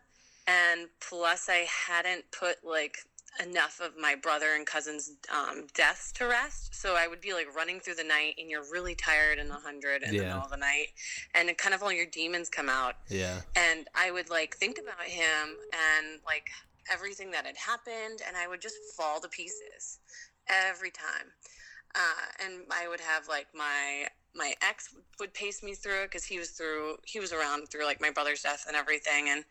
And 0.48 0.88
plus 1.00 1.50
I 1.50 1.68
hadn't 1.88 2.26
put 2.32 2.58
like 2.64 2.98
enough 3.44 3.80
of 3.80 3.98
my 4.00 4.16
brother 4.16 4.56
and 4.56 4.66
cousin's 4.66 5.12
um, 5.34 5.68
deaths 5.74 6.12
to 6.14 6.26
rest. 6.26 6.74
So 6.74 6.96
I 6.96 7.08
would 7.08 7.22
be 7.22 7.34
like 7.34 7.54
running 7.56 7.80
through 7.80 7.96
the 7.96 8.04
night, 8.04 8.36
and 8.38 8.50
you're 8.50 8.64
really 8.72 8.96
tired 8.96 9.38
in 9.38 9.48
the 9.48 9.56
hundred 9.56 10.04
in 10.04 10.14
yeah. 10.14 10.20
the 10.20 10.28
middle 10.28 10.42
of 10.42 10.50
the 10.50 10.58
night, 10.58 10.88
and 11.36 11.56
kind 11.58 11.76
of 11.76 11.84
all 11.84 11.92
your 11.92 12.06
demons 12.06 12.50
come 12.50 12.70
out. 12.70 12.96
Yeah. 13.10 13.42
And 13.56 13.88
I 13.96 14.12
would 14.12 14.30
like 14.30 14.56
think 14.58 14.80
about 14.80 15.06
him 15.06 15.56
and 15.72 16.20
like 16.26 16.50
everything 16.92 17.32
that 17.32 17.46
had 17.46 17.58
happened, 17.58 18.22
and 18.28 18.36
I 18.36 18.48
would 18.48 18.62
just 18.62 18.78
fall 18.96 19.20
to 19.20 19.28
pieces 19.28 20.00
every 20.50 20.92
time. 20.92 21.32
Uh, 21.96 22.46
and 22.46 22.64
I 22.72 22.88
would 22.88 23.00
have 23.00 23.28
like 23.28 23.48
my 23.56 24.08
my 24.36 24.54
ex 24.62 24.94
would 25.20 25.34
pace 25.34 25.64
me 25.64 25.74
through 25.74 26.04
it 26.04 26.12
because 26.12 26.24
he 26.24 26.38
was 26.38 26.52
through 26.52 26.98
he 27.06 27.20
was 27.20 27.34
around 27.34 27.68
through 27.68 27.86
like 27.86 28.00
my 28.00 28.12
brother's 28.12 28.44
death 28.44 28.66
and 28.68 28.76
everything 28.76 29.30
and 29.30 29.44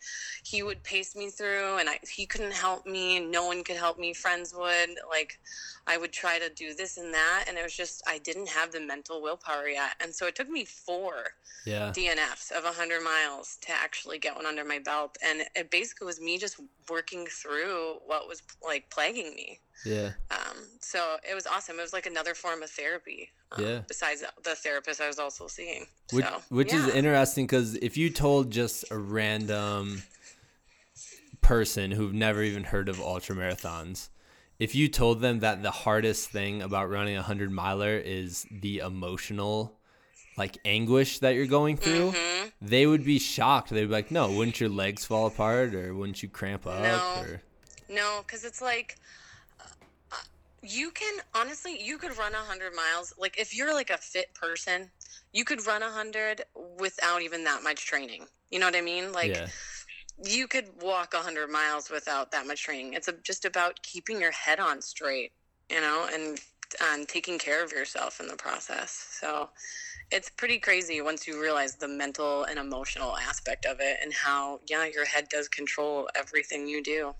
he 0.45 0.63
would 0.63 0.83
pace 0.85 1.17
me 1.17 1.29
through 1.29 1.79
and 1.79 1.89
I, 1.89 1.99
he 2.09 2.25
couldn't 2.25 2.53
help 2.53 2.87
me 2.87 3.19
no 3.19 3.47
one 3.47 3.65
could 3.65 3.77
help 3.77 3.99
me 3.99 4.15
friends 4.15 4.55
would 4.55 4.91
like 5.09 5.41
i 5.87 5.97
would 5.97 6.13
try 6.13 6.39
to 6.39 6.49
do 6.51 6.75
this 6.75 6.97
and 6.97 7.13
that 7.13 7.45
and 7.49 7.57
it 7.57 7.63
was 7.63 7.75
just 7.75 8.03
i 8.07 8.19
didn't 8.19 8.49
have 8.49 8.73
the 8.73 8.81
mental 8.81 9.23
willpower 9.23 9.69
yet 9.69 9.93
and 10.01 10.15
so 10.15 10.27
it 10.27 10.35
took 10.35 10.49
me 10.49 10.65
four 10.65 11.15
yeah. 11.65 11.93
dnfs 11.95 12.51
of 12.53 12.65
100 12.65 13.03
miles 13.03 13.59
to 13.61 13.71
actually 13.73 14.19
get 14.19 14.35
one 14.35 14.47
under 14.47 14.65
my 14.65 14.79
belt 14.79 15.17
and 15.25 15.43
it 15.55 15.71
basically 15.71 16.07
was 16.07 16.21
me 16.21 16.39
just 16.39 16.61
working 16.89 17.27
through 17.27 17.97
what 18.07 18.29
was 18.29 18.43
like 18.63 18.89
plaguing 18.91 19.35
me 19.35 19.61
yeah. 19.85 20.13
Um, 20.31 20.57
so 20.81 21.17
it 21.29 21.35
was 21.35 21.47
awesome. 21.47 21.79
It 21.79 21.83
was 21.83 21.93
like 21.93 22.07
another 22.07 22.35
form 22.35 22.63
of 22.63 22.71
therapy. 22.71 23.31
Um, 23.53 23.65
yeah. 23.65 23.81
Besides 23.87 24.25
the 24.43 24.55
therapist 24.55 25.01
I 25.01 25.07
was 25.07 25.19
also 25.19 25.47
seeing. 25.47 25.87
Which, 26.13 26.25
so, 26.25 26.43
which 26.49 26.73
yeah. 26.73 26.87
is 26.87 26.95
interesting 26.95 27.47
because 27.47 27.75
if 27.77 27.97
you 27.97 28.11
told 28.11 28.51
just 28.51 28.85
a 28.91 28.99
random 28.99 30.03
person 31.41 31.91
who've 31.91 32.15
never 32.15 32.43
even 32.43 32.65
heard 32.65 32.89
of 32.89 33.01
ultra 33.01 33.37
marathons, 33.37 34.09
if 34.59 34.75
you 34.75 34.89
told 34.89 35.21
them 35.21 35.41
that 35.41 35.63
the 35.63 35.71
hardest 35.71 36.31
thing 36.31 36.63
about 36.63 36.89
running 36.91 37.17
a 37.17 37.23
hundred 37.23 37.51
miler 37.51 37.97
is 37.97 38.47
the 38.51 38.79
emotional 38.79 39.79
like 40.39 40.59
anguish 40.65 41.19
that 41.21 41.35
you're 41.35 41.47
going 41.47 41.77
through, 41.79 42.13
Mm-hmm. 42.13 42.49
they 42.61 42.87
would 42.87 43.05
be 43.05 43.19
shocked. 43.19 43.71
They'd 43.71 43.87
be 43.87 43.93
like, 43.93 44.11
"No, 44.11 44.31
wouldn't 44.31 44.61
your 44.61 44.69
legs 44.69 45.05
fall 45.05 45.27
apart, 45.27 45.75
or 45.75 45.95
wouldn't 45.95 46.23
you 46.23 46.29
cramp 46.29 46.67
up?" 46.67 46.83
No. 46.83 47.23
Or 47.23 47.43
No, 47.89 48.23
because 48.27 48.45
it's 48.45 48.61
like 48.61 48.97
uh, 49.61 50.17
you 50.63 50.91
can 50.91 51.19
honestly, 51.35 51.83
you 51.83 51.97
could 51.99 52.17
run 52.19 52.35
a 52.35 52.39
hundred 52.39 52.75
miles. 52.75 53.15
Like 53.19 53.39
if 53.39 53.57
you're 53.57 53.73
like 53.73 53.91
a 53.91 53.97
fit 53.99 54.35
person, 54.35 54.91
you 55.33 55.45
could 55.45 55.67
run 55.67 55.83
a 55.83 55.91
hundred 55.91 56.43
without 56.79 57.23
even 57.23 57.45
that 57.45 57.63
much 57.63 57.87
training. 57.87 58.27
You 58.51 58.59
know 58.59 58.67
what 58.67 58.77
I 58.77 58.81
mean? 58.83 59.13
Like 59.13 59.35
yeah, 59.35 59.47
you 60.25 60.47
could 60.49 60.71
walk 60.83 61.15
a 61.15 61.19
hundred 61.19 61.51
miles 61.51 61.91
without 61.91 62.31
that 62.33 62.47
much 62.47 62.63
training. 62.65 62.95
It's 62.95 63.09
just 63.23 63.45
about 63.45 63.83
keeping 63.83 64.21
your 64.21 64.33
head 64.33 64.61
on 64.61 64.81
straight, 64.81 65.33
you 65.71 65.81
know, 65.81 66.09
and 66.13 66.41
and 66.91 67.09
taking 67.09 67.39
care 67.39 67.63
of 67.65 67.71
yourself 67.73 68.21
in 68.21 68.27
the 68.27 68.37
process. 68.37 68.91
So 69.21 69.51
it's 70.11 70.31
pretty 70.31 70.59
crazy 70.59 71.01
once 71.01 71.27
you 71.27 71.41
realize 71.41 71.77
the 71.77 71.89
mental 71.89 72.45
and 72.45 72.59
emotional 72.59 73.17
aspect 73.17 73.67
of 73.67 73.79
it 73.81 73.99
and 74.03 74.13
how 74.13 74.61
yeah 74.69 74.87
your 74.87 75.05
head 75.05 75.29
does 75.29 75.49
control 75.49 76.09
everything 76.17 76.67
you 76.67 76.83
do. 76.83 77.15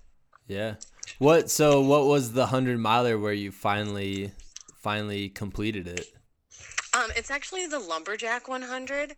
yeah. 0.47 0.75
What? 1.19 1.49
So, 1.49 1.81
what 1.81 2.05
was 2.05 2.33
the 2.33 2.47
hundred 2.47 2.79
miler 2.79 3.17
where 3.17 3.33
you 3.33 3.51
finally, 3.51 4.31
finally 4.75 5.29
completed 5.29 5.87
it? 5.87 6.07
Um, 6.97 7.11
it's 7.15 7.29
actually 7.29 7.67
the 7.67 7.77
Lumberjack 7.77 8.47
100, 8.47 9.15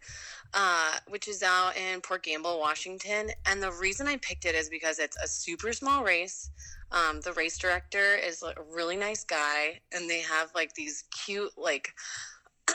uh, 0.53 0.91
which 1.07 1.29
is 1.29 1.41
out 1.43 1.77
in 1.77 2.01
Port 2.01 2.23
Gamble, 2.23 2.59
Washington. 2.59 3.29
And 3.45 3.63
the 3.63 3.71
reason 3.71 4.05
I 4.05 4.17
picked 4.17 4.45
it 4.45 4.53
is 4.53 4.69
because 4.69 4.99
it's 4.99 5.15
a 5.23 5.27
super 5.27 5.71
small 5.71 6.03
race. 6.03 6.49
Um, 6.91 7.21
the 7.21 7.31
race 7.33 7.57
director 7.57 8.15
is 8.15 8.43
a 8.43 8.53
really 8.73 8.97
nice 8.97 9.23
guy, 9.23 9.79
and 9.93 10.09
they 10.09 10.19
have 10.21 10.51
like 10.55 10.73
these 10.73 11.05
cute 11.11 11.51
like 11.57 11.93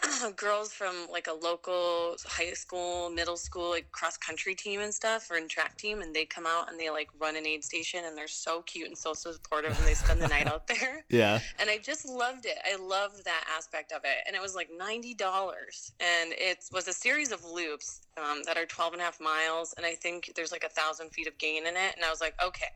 girls 0.37 0.73
from 0.73 1.07
like 1.11 1.27
a 1.27 1.33
local 1.33 2.17
high 2.27 2.53
school, 2.53 3.11
middle 3.11 3.37
school, 3.37 3.71
like 3.71 3.91
cross 3.93 4.17
country 4.17 4.55
team 4.55 4.81
and 4.81 4.93
stuff, 4.93 5.31
or 5.31 5.37
in 5.37 5.49
track 5.49 5.77
team, 5.77 6.01
and 6.03 6.15
they 6.15 6.25
come 6.25 6.47
out 6.47 6.71
and 6.71 6.79
they 6.79 6.91
like 6.91 7.09
run 7.21 7.37
an 7.37 7.47
aid 7.47 7.65
station, 7.65 8.05
and 8.05 8.17
they're 8.17 8.29
so 8.29 8.63
cute 8.63 8.89
and 8.89 8.97
so 8.97 9.15
supportive, 9.15 9.73
and 9.77 9.87
they 9.87 9.95
spend 9.95 10.21
the 10.21 10.29
night 10.29 10.47
out 10.47 10.67
there 10.67 11.05
Yeah, 11.11 11.41
and 11.59 11.71
I 11.71 11.79
just 11.79 12.07
loved 12.09 12.47
it. 12.47 12.59
I 12.65 12.77
loved 12.77 13.25
that 13.25 13.45
aspect 13.57 13.93
of 13.93 14.03
it, 14.05 14.25
and 14.27 14.35
it 14.37 14.43
was 14.43 14.55
like 14.55 14.69
ninety 14.77 15.15
dollars, 15.15 15.93
and 16.01 16.33
it 16.33 16.65
was 16.73 16.89
a 16.89 16.93
series 16.93 17.33
of 17.33 17.45
loops 17.45 18.01
um, 18.17 18.43
that 18.47 18.57
are 18.57 18.67
12 18.67 18.95
and 18.95 19.03
a 19.03 19.05
half 19.05 19.21
miles, 19.21 19.75
and 19.77 19.87
I 19.87 19.95
think 19.95 20.33
there's 20.37 20.53
like 20.53 20.65
a 20.65 20.69
thousand 20.69 21.11
feet 21.11 21.27
of 21.27 21.37
gain 21.39 21.67
in 21.67 21.77
it, 21.77 21.95
and 21.97 22.05
I 22.05 22.11
was 22.11 22.21
like, 22.21 22.35
okay, 22.45 22.67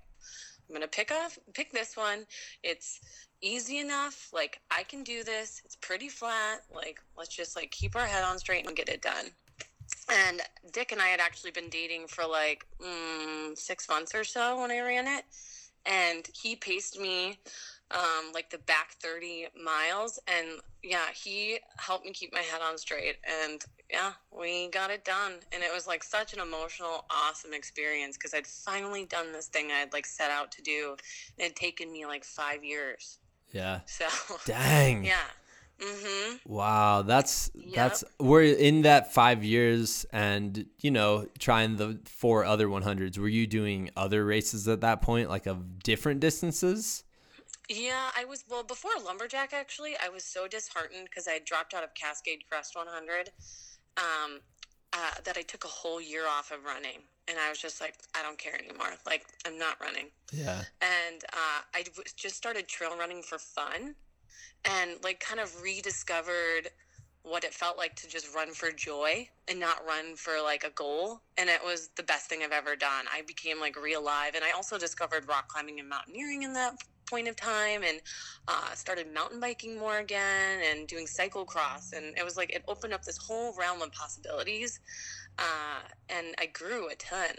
I'm 0.69 0.75
gonna 0.75 0.89
pick 0.89 1.11
off, 1.11 1.39
pick 1.55 1.73
this 1.73 1.97
one. 1.97 2.27
It's 2.63 3.01
easy 3.41 3.79
enough. 3.79 4.31
Like 4.33 4.61
I 4.71 4.83
can 4.83 5.03
do 5.03 5.25
this. 5.25 5.63
It's 5.65 5.77
pretty 5.77 6.09
flat. 6.09 6.63
Like 6.75 7.01
let's 7.17 7.35
just 7.35 7.57
like 7.57 7.71
keep 7.71 7.97
our 7.97 8.07
head 8.07 8.25
on 8.25 8.39
straight 8.39 8.67
and 8.67 8.77
get 8.77 8.89
it 8.89 9.03
done. 9.03 9.27
And 10.11 10.41
Dick 10.73 10.93
and 10.93 11.01
I 11.01 11.07
had 11.07 11.21
actually 11.21 11.51
been 11.51 11.69
dating 11.71 12.09
for 12.09 12.27
like 12.27 12.67
mm, 12.81 13.57
six 13.57 13.89
months 13.89 14.15
or 14.15 14.25
so 14.25 14.61
when 14.61 14.71
I 14.71 14.81
ran 14.81 15.07
it, 15.07 15.25
and 15.87 16.29
he 16.35 16.57
paced 16.57 16.99
me 16.99 17.39
um, 17.91 18.33
like 18.35 18.51
the 18.51 18.59
back 18.59 18.93
30 19.01 19.49
miles. 19.63 20.19
And 20.27 20.61
yeah, 20.83 21.07
he 21.15 21.59
helped 21.77 22.05
me 22.05 22.13
keep 22.13 22.33
my 22.33 22.41
head 22.41 22.61
on 22.63 22.79
straight. 22.79 23.17
And 23.45 23.65
yeah, 23.91 24.13
we 24.37 24.69
got 24.69 24.91
it 24.91 25.05
done. 25.05 25.35
And 25.53 25.63
it 25.63 25.73
was 25.73 25.87
like 25.87 26.03
such 26.05 26.35
an 26.35 26.41
emotional, 26.41 27.07
awesome 27.11 27.55
experience 27.55 28.17
because 28.17 28.35
I'd 28.35 28.47
finally 28.47 29.07
done 29.07 29.33
this 29.33 29.47
thing 29.47 29.71
I'd 29.71 29.93
like 29.93 30.07
set 30.07 30.31
out 30.31 30.53
to 30.53 30.63
do. 30.63 30.97
It 31.39 31.43
had 31.43 31.57
taken 31.57 31.91
me 31.91 32.07
like 32.07 32.25
five 32.25 32.63
years. 32.63 33.19
Yeah. 33.53 33.81
So, 33.87 34.07
Dang. 34.47 35.05
yeah. 35.05 35.17
Mm-hmm. 35.81 36.53
Wow, 36.53 37.03
that's 37.03 37.53
Yep. 37.55 37.75
that's 37.75 38.05
we're 38.19 38.43
in 38.43 38.83
that 38.83 39.15
five 39.15 39.45
years, 39.45 40.05
and 40.13 40.67
you 40.81 40.91
know, 40.91 41.29
trying 41.39 41.77
the 41.77 42.01
four 42.05 42.45
other 42.45 42.67
100s. 42.67 43.17
Were 43.17 43.29
you 43.29 43.47
doing 43.47 43.91
other 43.97 44.25
races 44.25 44.67
at 44.67 44.81
that 44.81 45.03
point, 45.03 45.29
like 45.29 45.47
of 45.47 45.79
different 45.85 46.19
distances? 46.19 47.05
Yeah, 47.69 48.11
I 48.17 48.25
was 48.25 48.45
well 48.51 48.65
before 48.65 48.91
Lumberjack. 49.05 49.53
Actually, 49.53 49.95
I 50.03 50.09
was 50.09 50.25
so 50.25 50.49
disheartened 50.49 51.05
because 51.05 51.29
I 51.29 51.33
had 51.33 51.45
dropped 51.45 51.75
out 51.75 51.85
of 51.85 51.95
Cascade 51.95 52.41
Crest 52.49 52.75
100 52.75 53.31
um, 53.99 54.41
uh, 54.93 54.97
that 55.23 55.37
I 55.37 55.43
took 55.43 55.65
a 55.65 55.69
whole 55.69 56.01
year 56.01 56.27
off 56.27 56.51
of 56.51 56.65
running, 56.65 57.03
and 57.29 57.39
I 57.39 57.49
was 57.51 57.59
just 57.59 57.81
like, 57.81 57.95
I 58.17 58.23
don't 58.23 58.39
care 58.39 58.55
anymore. 58.55 58.95
Like, 59.07 59.25
I'm 59.47 59.59
not 59.59 59.81
running. 59.81 60.11
Yeah, 60.33 60.63
And 60.81 61.23
uh, 61.33 61.63
I 61.75 61.85
just 62.17 62.37
started 62.37 62.69
trail 62.69 62.97
running 62.99 63.23
for 63.23 63.39
fun, 63.39 63.95
and 64.65 64.93
like 65.03 65.21
kind 65.21 65.41
of 65.41 65.63
rediscovered 65.63 66.69
what 67.23 67.45
it 67.45 67.53
felt 67.53 67.77
like 67.77 67.95
to 67.97 68.09
just 68.09 68.35
run 68.35 68.53
for 68.53 68.71
joy 68.71 69.29
and 69.49 69.61
not 69.61 69.85
run 69.87 70.17
for 70.17 70.41
like 70.43 70.65
a 70.65 70.71
goal. 70.71 71.21
And 71.37 71.51
it 71.51 71.61
was 71.65 71.91
the 71.97 72.03
best 72.03 72.29
thing 72.29 72.41
i've 72.43 72.53
ever 72.53 72.77
done. 72.77 73.05
I 73.13 73.23
became 73.27 73.61
like 73.61 73.77
real 73.77 74.01
alive 74.01 74.35
and 74.35 74.45
i 74.45 74.53
also 74.53 74.79
discovered 74.79 75.29
rock 75.29 75.49
climbing 75.49 75.79
and 75.81 75.89
mountaineering 75.89 76.43
in 76.43 76.53
that 76.55 76.75
point 77.09 77.29
of 77.29 77.37
time 77.37 77.83
and 77.83 78.01
uh, 78.49 78.75
started 78.75 79.13
mountain 79.13 79.41
biking 79.41 79.79
more 79.79 79.99
again 79.99 80.61
and 80.71 80.87
doing 80.87 81.07
cyclocross. 81.07 81.93
And 81.97 82.17
it 82.17 82.25
was 82.25 82.37
like 82.37 82.51
it 82.55 82.63
opened 82.69 82.93
up 82.93 83.03
this 83.03 83.19
whole 83.19 83.55
realm 83.59 83.83
of 83.83 83.93
possibilities 83.93 84.81
uh, 85.39 85.81
and 86.09 86.35
i 86.39 86.47
grew 86.47 86.89
a 86.89 86.95
ton 86.97 87.31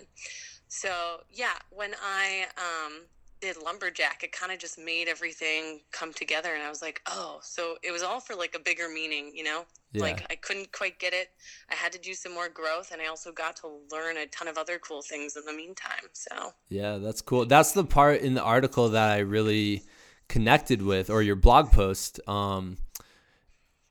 so 0.68 1.22
yeah 1.32 1.56
when 1.72 1.92
i 2.04 2.46
um, 2.58 3.02
did 3.42 3.56
lumberjack 3.64 4.24
it 4.24 4.32
kind 4.32 4.52
of 4.52 4.60
just 4.60 4.78
made 4.78 5.08
everything 5.08 5.82
come 5.92 6.14
together 6.14 6.54
and 6.54 6.64
i 6.64 6.70
was 6.70 6.82
like 6.82 7.02
oh 7.08 7.40
so 7.42 7.76
it 7.84 7.92
was 7.92 8.04
all 8.04 8.20
for 8.20 8.36
like 8.36 8.56
a 8.56 8.60
bigger 8.60 8.90
meaning 8.90 9.32
you 9.34 9.44
know 9.44 9.64
yeah, 9.94 10.02
like 10.02 10.26
i 10.30 10.36
couldn't 10.36 10.72
quite 10.72 11.00
get 11.00 11.14
it 11.14 11.30
i 11.72 11.76
had 11.76 11.92
to 11.92 12.00
do 12.00 12.14
some 12.14 12.34
more 12.34 12.50
growth 12.50 12.92
and 12.92 13.02
i 13.02 13.08
also 13.08 13.32
got 13.32 13.56
to 13.56 13.68
learn 13.92 14.18
a 14.18 14.26
ton 14.28 14.48
of 14.48 14.58
other 14.58 14.78
cool 14.78 15.02
things 15.02 15.36
in 15.36 15.44
the 15.46 15.54
meantime 15.54 16.10
so 16.14 16.54
yeah. 16.70 16.98
That's 16.98 17.22
cool. 17.22 17.46
That's 17.46 17.72
the 17.72 17.84
part 17.84 18.22
in 18.22 18.36
the 18.36 18.44
article 18.44 18.90
that 18.90 19.12
I 19.12 19.20
really 19.20 19.84
connected 20.28 20.82
with, 20.82 21.10
or 21.10 21.22
your 21.22 21.36
blog 21.36 21.72
post. 21.72 22.20
Um, 22.28 22.78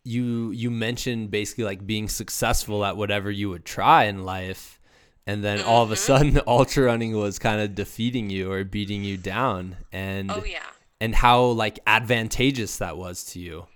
you 0.09 0.51
you 0.63 0.71
mentioned 0.71 1.31
basically 1.31 1.65
like 1.65 1.87
being 1.87 2.09
successful 2.09 2.85
at 2.85 2.97
whatever 2.97 3.31
you 3.31 3.51
would 3.51 3.65
try 3.65 4.05
in 4.05 4.25
life, 4.25 4.81
and 5.27 5.45
then 5.45 5.61
all 5.63 5.83
of 5.83 5.91
a 5.91 5.95
Mhm. 5.95 5.99
sudden, 6.11 6.41
ultra 6.47 6.85
running 6.85 7.13
was 7.17 7.39
kind 7.39 7.61
of 7.61 7.75
defeating 7.75 8.31
you 8.31 8.51
or 8.53 8.65
beating 8.65 9.05
you 9.05 9.17
down, 9.17 9.77
and 9.93 10.31
oh 10.31 10.45
yeah 10.45 10.71
and 11.01 11.15
how 11.15 11.43
like 11.65 11.79
advantageous 11.87 12.79
that 12.79 12.97
was 12.97 13.25
to 13.33 13.39
you. 13.39 13.67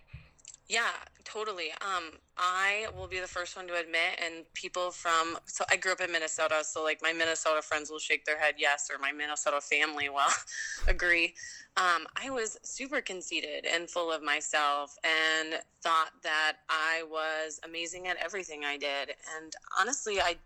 Yeah, 0.68 0.90
totally. 1.24 1.70
Um, 1.82 2.04
I 2.38 2.86
will 2.96 3.06
be 3.06 3.20
the 3.20 3.28
first 3.28 3.56
one 3.56 3.66
to 3.68 3.74
admit, 3.74 4.18
and 4.24 4.44
people 4.54 4.90
from 4.90 5.38
so 5.46 5.64
I 5.70 5.76
grew 5.76 5.92
up 5.92 6.00
in 6.00 6.10
Minnesota, 6.10 6.62
so 6.64 6.82
like 6.82 7.00
my 7.02 7.12
Minnesota 7.12 7.60
friends 7.62 7.90
will 7.90 7.98
shake 7.98 8.24
their 8.24 8.38
head 8.38 8.54
yes, 8.58 8.90
or 8.92 8.98
my 8.98 9.12
Minnesota 9.12 9.60
family 9.60 10.08
will 10.08 10.32
agree. 10.88 11.34
Um, 11.76 12.06
I 12.22 12.28
was 12.28 12.58
super 12.62 13.00
conceited 13.00 13.64
and 13.64 13.88
full 13.88 14.12
of 14.12 14.22
myself, 14.22 14.94
and 15.04 15.54
thought 15.82 16.10
that 16.22 16.58
I 16.68 17.02
was 17.10 17.60
amazing 17.64 18.08
at 18.08 18.18
everything 18.18 18.62
I 18.62 18.76
did. 18.76 19.14
And 19.38 19.54
honestly, 19.80 20.20
I, 20.20 20.36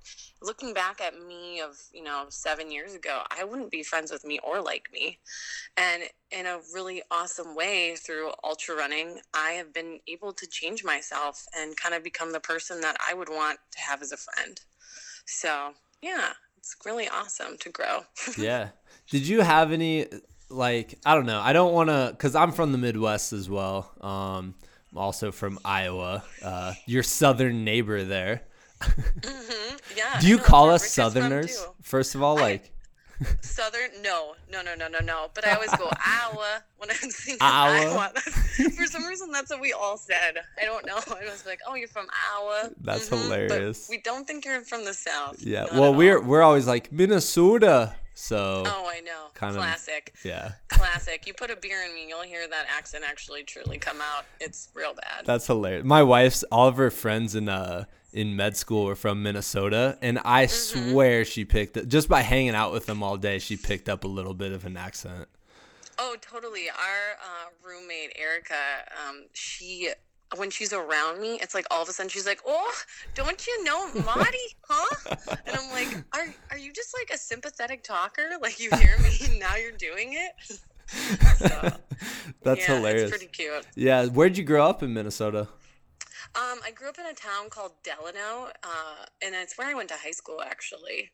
looking 0.40 0.72
back 0.72 1.00
at 1.00 1.20
me 1.20 1.60
of 1.60 1.78
you 1.92 2.04
know 2.04 2.26
seven 2.28 2.70
years 2.70 2.94
ago, 2.94 3.22
I 3.36 3.42
wouldn't 3.42 3.72
be 3.72 3.82
friends 3.82 4.12
with 4.12 4.24
me 4.24 4.38
or 4.44 4.62
like 4.62 4.88
me. 4.92 5.18
And 5.76 6.04
in 6.30 6.46
a 6.46 6.60
really 6.72 7.02
awesome 7.10 7.56
way 7.56 7.96
through 7.96 8.30
ultra 8.44 8.76
running, 8.76 9.18
I 9.34 9.50
have 9.52 9.74
been 9.74 9.98
able 10.06 10.32
to 10.32 10.46
change 10.46 10.84
myself 10.84 11.44
and 11.58 11.76
kind 11.76 11.94
of 11.96 12.04
become 12.04 12.30
the 12.30 12.40
person 12.40 12.80
that 12.82 12.96
I 13.04 13.14
would 13.14 13.28
want 13.28 13.58
to 13.72 13.80
have 13.80 14.00
as 14.00 14.12
a 14.12 14.16
friend. 14.16 14.60
So, 15.24 15.72
yeah, 16.00 16.34
it's 16.56 16.76
really 16.84 17.08
awesome 17.08 17.58
to 17.58 17.68
grow. 17.68 18.04
yeah. 18.38 18.68
Did 19.08 19.26
you 19.26 19.40
have 19.40 19.72
any 19.72 20.06
like 20.48 20.98
I 21.04 21.14
don't 21.14 21.26
know. 21.26 21.40
I 21.40 21.52
don't 21.52 21.72
want 21.72 21.88
to 21.90 22.14
cuz 22.18 22.34
I'm 22.34 22.52
from 22.52 22.72
the 22.72 22.78
Midwest 22.78 23.32
as 23.32 23.48
well. 23.50 23.90
Um 24.00 24.54
I'm 24.92 24.98
also 24.98 25.32
from 25.32 25.58
Iowa. 25.64 26.22
Uh 26.42 26.74
your 26.86 27.02
southern 27.02 27.64
neighbor 27.64 28.04
there. 28.04 28.42
hmm 28.82 29.76
Yeah. 29.96 30.20
Do 30.20 30.28
you 30.28 30.36
no, 30.36 30.42
call 30.42 30.70
us 30.70 30.82
Richard's 30.82 30.94
southerners? 30.94 31.66
First 31.82 32.14
of 32.14 32.22
all, 32.22 32.38
I- 32.38 32.42
like 32.42 32.72
Southern? 33.40 34.02
No, 34.02 34.34
no, 34.52 34.60
no, 34.60 34.74
no, 34.74 34.88
no, 34.88 34.98
no. 34.98 35.30
But 35.32 35.46
I 35.46 35.54
always 35.54 35.74
go 35.76 35.88
Iowa 35.90 36.62
when 36.76 36.90
I'm 36.90 36.96
thinking 36.96 37.38
Iowa? 37.40 38.12
Iowa. 38.12 38.12
For 38.76 38.84
some 38.84 39.06
reason, 39.06 39.30
that's 39.30 39.50
what 39.50 39.58
we 39.62 39.72
all 39.72 39.96
said. 39.96 40.42
I 40.60 40.66
don't 40.66 40.84
know. 40.84 40.96
I 40.96 41.24
was 41.24 41.46
like, 41.46 41.60
"Oh, 41.66 41.74
you're 41.76 41.88
from 41.88 42.08
Iowa." 42.34 42.72
That's 42.78 43.08
Mhm, 43.08 43.22
hilarious. 43.22 43.86
But 43.86 43.90
we 43.90 44.02
don't 44.02 44.26
think 44.26 44.44
you're 44.44 44.60
from 44.60 44.84
the 44.84 44.92
South. 44.92 45.36
yeah. 45.40 45.64
Well, 45.72 45.94
we're 45.94 46.18
all. 46.18 46.24
we're 46.24 46.42
always 46.42 46.66
like 46.66 46.92
Minnesota. 46.92 47.96
So 48.18 48.62
Oh, 48.66 48.86
I 48.88 49.00
know. 49.00 49.26
kind 49.34 49.54
of- 49.54 49.60
Classic. 49.62 50.14
yeah, 50.24 50.52
Classic. 50.68 51.26
You 51.26 51.34
put 51.34 51.50
a 51.50 51.56
beer 51.56 51.82
in 51.86 51.94
me, 51.94 52.06
you'll 52.08 52.22
hear 52.22 52.48
that 52.48 52.64
accent 52.74 53.04
actually 53.06 53.42
truly 53.44 53.76
come 53.76 54.00
out. 54.00 54.24
It's 54.40 54.70
real 54.72 54.94
bad. 54.94 55.26
that's 55.26 55.46
hilarious. 55.46 55.84
My 55.84 56.02
wife's 56.02 56.42
all 56.44 56.66
of 56.66 56.76
her 56.78 56.90
friends 56.90 57.34
in 57.34 57.48
uh 57.50 57.84
in 58.14 58.34
med 58.34 58.56
school 58.56 58.86
were 58.86 58.96
from 58.96 59.22
Minnesota, 59.22 59.98
and 60.00 60.18
I 60.24 60.46
Mm-hmm. 60.46 60.90
swear 60.92 61.24
she 61.26 61.44
picked 61.44 61.76
it 61.76 61.88
just 61.88 62.08
by 62.08 62.22
hanging 62.22 62.54
out 62.54 62.72
with 62.72 62.86
them 62.86 63.02
all 63.02 63.18
day. 63.18 63.38
She 63.38 63.58
picked 63.58 63.88
up 63.90 64.02
a 64.04 64.08
little 64.08 64.32
bit 64.32 64.52
of 64.52 64.64
an 64.64 64.78
accent. 64.78 65.28
Oh, 65.98 66.16
totally. 66.22 66.70
Our 66.70 67.18
uh, 67.22 67.48
roommate 67.62 68.12
Erica, 68.16 68.54
um, 69.06 69.24
she 69.34 69.90
when 70.36 70.50
she's 70.50 70.72
around 70.72 71.20
me, 71.20 71.38
it's 71.40 71.54
like 71.54 71.66
all 71.70 71.82
of 71.82 71.88
a 71.88 71.92
sudden 71.92 72.10
she's 72.10 72.26
like, 72.26 72.40
"Oh, 72.46 72.72
don't 73.14 73.46
you 73.46 73.64
know 73.64 73.92
Marty, 74.04 74.38
huh?" 74.62 75.16
And 75.46 75.56
I'm 75.56 75.70
like, 75.70 76.04
"Are 76.14 76.34
are 76.50 76.58
you 76.58 76.72
just 76.72 76.94
like 76.98 77.10
a 77.14 77.18
sympathetic 77.18 77.84
talker? 77.84 78.30
Like 78.40 78.58
you 78.58 78.70
hear 78.76 78.96
me 78.98 79.38
now, 79.38 79.56
you're 79.56 79.72
doing 79.72 80.14
it." 80.14 80.60
So, 81.38 81.72
That's 82.44 82.60
yeah, 82.68 82.76
hilarious. 82.76 83.10
Pretty 83.10 83.26
cute. 83.26 83.66
Yeah, 83.74 84.06
where'd 84.06 84.38
you 84.38 84.44
grow 84.44 84.64
up 84.68 84.84
in 84.84 84.94
Minnesota? 84.94 85.48
Um, 86.34 86.60
I 86.64 86.70
grew 86.74 86.88
up 86.88 86.98
in 86.98 87.06
a 87.06 87.14
town 87.14 87.48
called 87.50 87.72
Delano, 87.82 88.50
uh, 88.62 89.04
and 89.22 89.34
it's 89.34 89.56
where 89.56 89.68
I 89.68 89.74
went 89.74 89.88
to 89.88 89.96
high 89.96 90.10
school, 90.10 90.42
actually. 90.42 91.10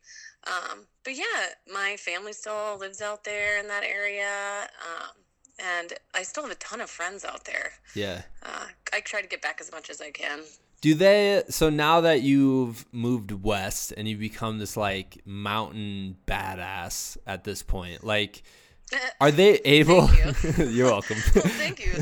Um, 0.47 0.87
but 1.05 1.17
yeah, 1.17 1.55
my 1.73 1.97
family 1.97 2.33
still 2.33 2.77
lives 2.79 3.01
out 3.01 3.25
there 3.25 3.59
in 3.59 3.69
that 3.69 3.85
area, 3.85 4.69
um, 4.83 5.22
and 5.59 5.93
I 6.15 6.23
still 6.23 6.43
have 6.45 6.53
a 6.53 6.57
ton 6.57 6.81
of 6.81 6.91
friends 6.91 7.25
out 7.25 7.45
there. 7.45 7.73
Yeah. 7.95 8.23
Uh, 8.43 8.67
I 8.93 9.01
try 9.01 9.23
to 9.23 9.29
get 9.29 9.43
back 9.43 9.61
as 9.61 9.71
much 9.73 9.91
as 9.91 10.01
I 10.01 10.11
can. 10.11 10.41
Do 10.81 10.95
they 10.95 11.45
so 11.49 11.71
now 11.71 12.01
that 12.01 12.23
you've 12.23 12.85
moved 12.93 13.31
west 13.31 13.93
and 13.97 14.09
you've 14.09 14.19
become 14.19 14.59
this 14.59 14.77
like 14.77 15.23
mountain 15.25 16.17
badass 16.27 17.17
at 17.25 17.45
this 17.45 17.63
point, 17.63 18.03
like 18.03 18.43
are 19.21 19.31
they 19.31 19.59
able 19.59 20.09
Thank 20.09 20.59
You're 20.75 20.91
welcome. 20.91 21.19
Well, 21.35 21.45
thank 21.45 21.85
you. 21.85 21.93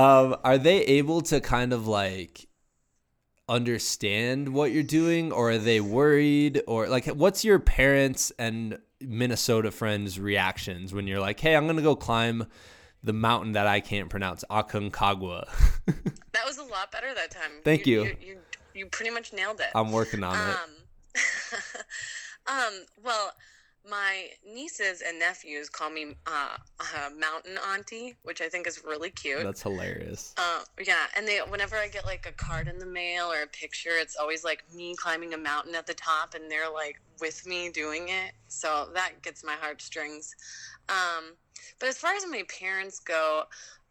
Um 0.00 0.36
are 0.44 0.58
they 0.58 0.82
able 0.82 1.22
to 1.22 1.40
kind 1.40 1.72
of 1.72 1.88
like 1.88 2.46
understand 3.48 4.52
what 4.52 4.70
you're 4.70 4.82
doing 4.82 5.32
or 5.32 5.52
are 5.52 5.58
they 5.58 5.80
worried 5.80 6.62
or 6.68 6.86
like 6.86 7.06
what's 7.06 7.44
your 7.44 7.58
parents 7.58 8.30
and 8.38 8.78
Minnesota 9.00 9.70
friends 9.70 10.18
reactions 10.18 10.92
when 10.92 11.06
you're 11.06 11.20
like, 11.20 11.40
"Hey, 11.40 11.54
I'm 11.56 11.64
going 11.64 11.76
to 11.76 11.82
go 11.82 11.96
climb 11.96 12.46
the 13.02 13.12
mountain 13.12 13.52
that 13.52 13.66
I 13.66 13.80
can't 13.80 14.10
pronounce, 14.10 14.44
Aconcagua." 14.50 15.48
That 16.32 16.46
was 16.46 16.58
a 16.58 16.62
lot 16.62 16.92
better 16.92 17.12
that 17.14 17.32
time. 17.32 17.50
Thank 17.64 17.84
you. 17.86 18.04
You, 18.04 18.16
you, 18.20 18.38
you 18.74 18.86
pretty 18.86 19.10
much 19.10 19.32
nailed 19.32 19.58
it. 19.58 19.66
I'm 19.74 19.90
working 19.90 20.22
on 20.22 20.36
it. 20.36 20.54
Um, 20.54 20.70
um, 22.46 22.84
well, 23.02 23.32
my 23.88 24.28
nieces 24.46 25.02
and 25.06 25.18
nephews 25.18 25.68
call 25.68 25.90
me 25.90 26.14
uh, 26.26 26.56
uh, 26.80 27.10
Mountain 27.18 27.58
Auntie, 27.72 28.16
which 28.22 28.40
I 28.40 28.48
think 28.48 28.66
is 28.66 28.82
really 28.84 29.10
cute. 29.10 29.42
That's 29.42 29.62
hilarious. 29.62 30.34
Uh, 30.36 30.60
yeah, 30.84 31.06
and 31.16 31.26
they 31.26 31.38
whenever 31.48 31.76
I 31.76 31.88
get 31.88 32.04
like 32.04 32.26
a 32.28 32.32
card 32.32 32.68
in 32.68 32.78
the 32.78 32.86
mail 32.86 33.32
or 33.32 33.42
a 33.42 33.46
picture, 33.46 33.92
it's 33.92 34.16
always 34.16 34.44
like 34.44 34.62
me 34.74 34.94
climbing 34.96 35.34
a 35.34 35.38
mountain 35.38 35.74
at 35.74 35.86
the 35.86 35.94
top, 35.94 36.34
and 36.34 36.50
they're 36.50 36.70
like 36.70 37.00
with 37.20 37.46
me 37.46 37.70
doing 37.70 38.08
it. 38.08 38.32
So 38.48 38.88
that 38.94 39.22
gets 39.22 39.44
my 39.44 39.54
heartstrings. 39.60 40.34
Um, 40.88 41.34
but 41.78 41.88
as 41.88 41.98
far 41.98 42.14
as 42.14 42.24
my 42.28 42.44
parents 42.48 42.98
go, 43.00 43.44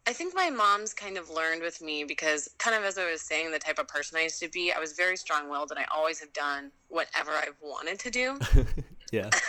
I 0.06 0.12
think 0.12 0.34
my 0.34 0.48
mom's 0.48 0.94
kind 0.94 1.18
of 1.18 1.28
learned 1.28 1.62
with 1.62 1.82
me 1.82 2.04
because, 2.04 2.48
kind 2.58 2.74
of 2.74 2.82
as 2.82 2.96
I 2.96 3.10
was 3.10 3.20
saying, 3.20 3.50
the 3.50 3.58
type 3.58 3.78
of 3.78 3.88
person 3.88 4.16
I 4.16 4.22
used 4.22 4.40
to 4.40 4.48
be, 4.48 4.72
I 4.72 4.78
was 4.78 4.92
very 4.92 5.16
strong 5.16 5.50
willed 5.50 5.70
and 5.70 5.78
I 5.78 5.84
always 5.94 6.18
have 6.20 6.32
done 6.32 6.70
whatever 6.88 7.32
I've 7.32 7.56
wanted 7.60 7.98
to 8.00 8.10
do. 8.10 8.38
Yeah. 9.12 9.30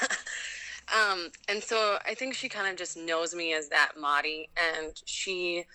Um, 0.94 1.30
and 1.48 1.62
so 1.64 2.00
I 2.06 2.16
think 2.16 2.34
she 2.34 2.50
kind 2.50 2.68
of 2.68 2.76
just 2.76 2.98
knows 2.98 3.36
me 3.36 3.54
as 3.54 3.70
that 3.70 3.92
Maudie, 4.00 4.50
and 4.58 4.94
she 5.06 5.66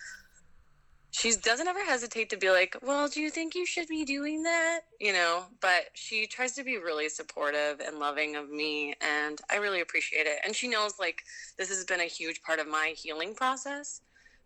she 1.11 1.33
doesn't 1.33 1.67
ever 1.69 1.85
hesitate 1.85 2.29
to 2.31 2.37
be 2.37 2.49
like, 2.49 2.75
"Well, 2.81 3.07
do 3.07 3.21
you 3.21 3.29
think 3.29 3.55
you 3.55 3.65
should 3.65 3.87
be 3.87 4.03
doing 4.03 4.43
that?" 4.43 4.81
You 4.99 5.13
know, 5.13 5.45
but 5.61 5.85
she 5.93 6.27
tries 6.27 6.51
to 6.53 6.63
be 6.63 6.77
really 6.77 7.07
supportive 7.07 7.79
and 7.79 7.99
loving 7.99 8.35
of 8.35 8.49
me, 8.49 8.95
and 8.99 9.39
I 9.49 9.55
really 9.57 9.79
appreciate 9.79 10.27
it. 10.27 10.39
And 10.43 10.53
she 10.55 10.67
knows 10.67 10.99
like 10.99 11.21
this 11.57 11.69
has 11.69 11.85
been 11.85 12.01
a 12.01 12.05
huge 12.05 12.41
part 12.41 12.59
of 12.59 12.67
my 12.67 12.93
healing 12.97 13.35
process. 13.35 14.01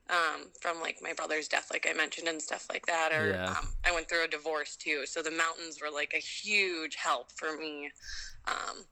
Um, 0.09 0.51
from 0.59 0.81
like 0.81 0.97
my 1.03 1.13
brother's 1.13 1.47
death, 1.47 1.67
like 1.71 1.87
I 1.87 1.93
mentioned, 1.93 2.27
and 2.27 2.41
stuff 2.41 2.65
like 2.71 2.85
that. 2.87 3.11
Or 3.11 3.31
Yeah. 3.33 3.45
um, 3.47 3.69
I 3.85 3.91
went 3.91 4.09
through 4.09 4.25
a 4.25 4.27
divorce 4.27 4.75
too, 4.75 5.05
so 5.05 5.21
the 5.21 5.29
mountains 5.31 5.79
were 5.81 5.91
like 5.91 6.13
a 6.15 6.19
huge 6.19 6.95
help 6.95 7.31
for 7.31 7.57
me. 7.57 7.91
Um, 8.47 8.85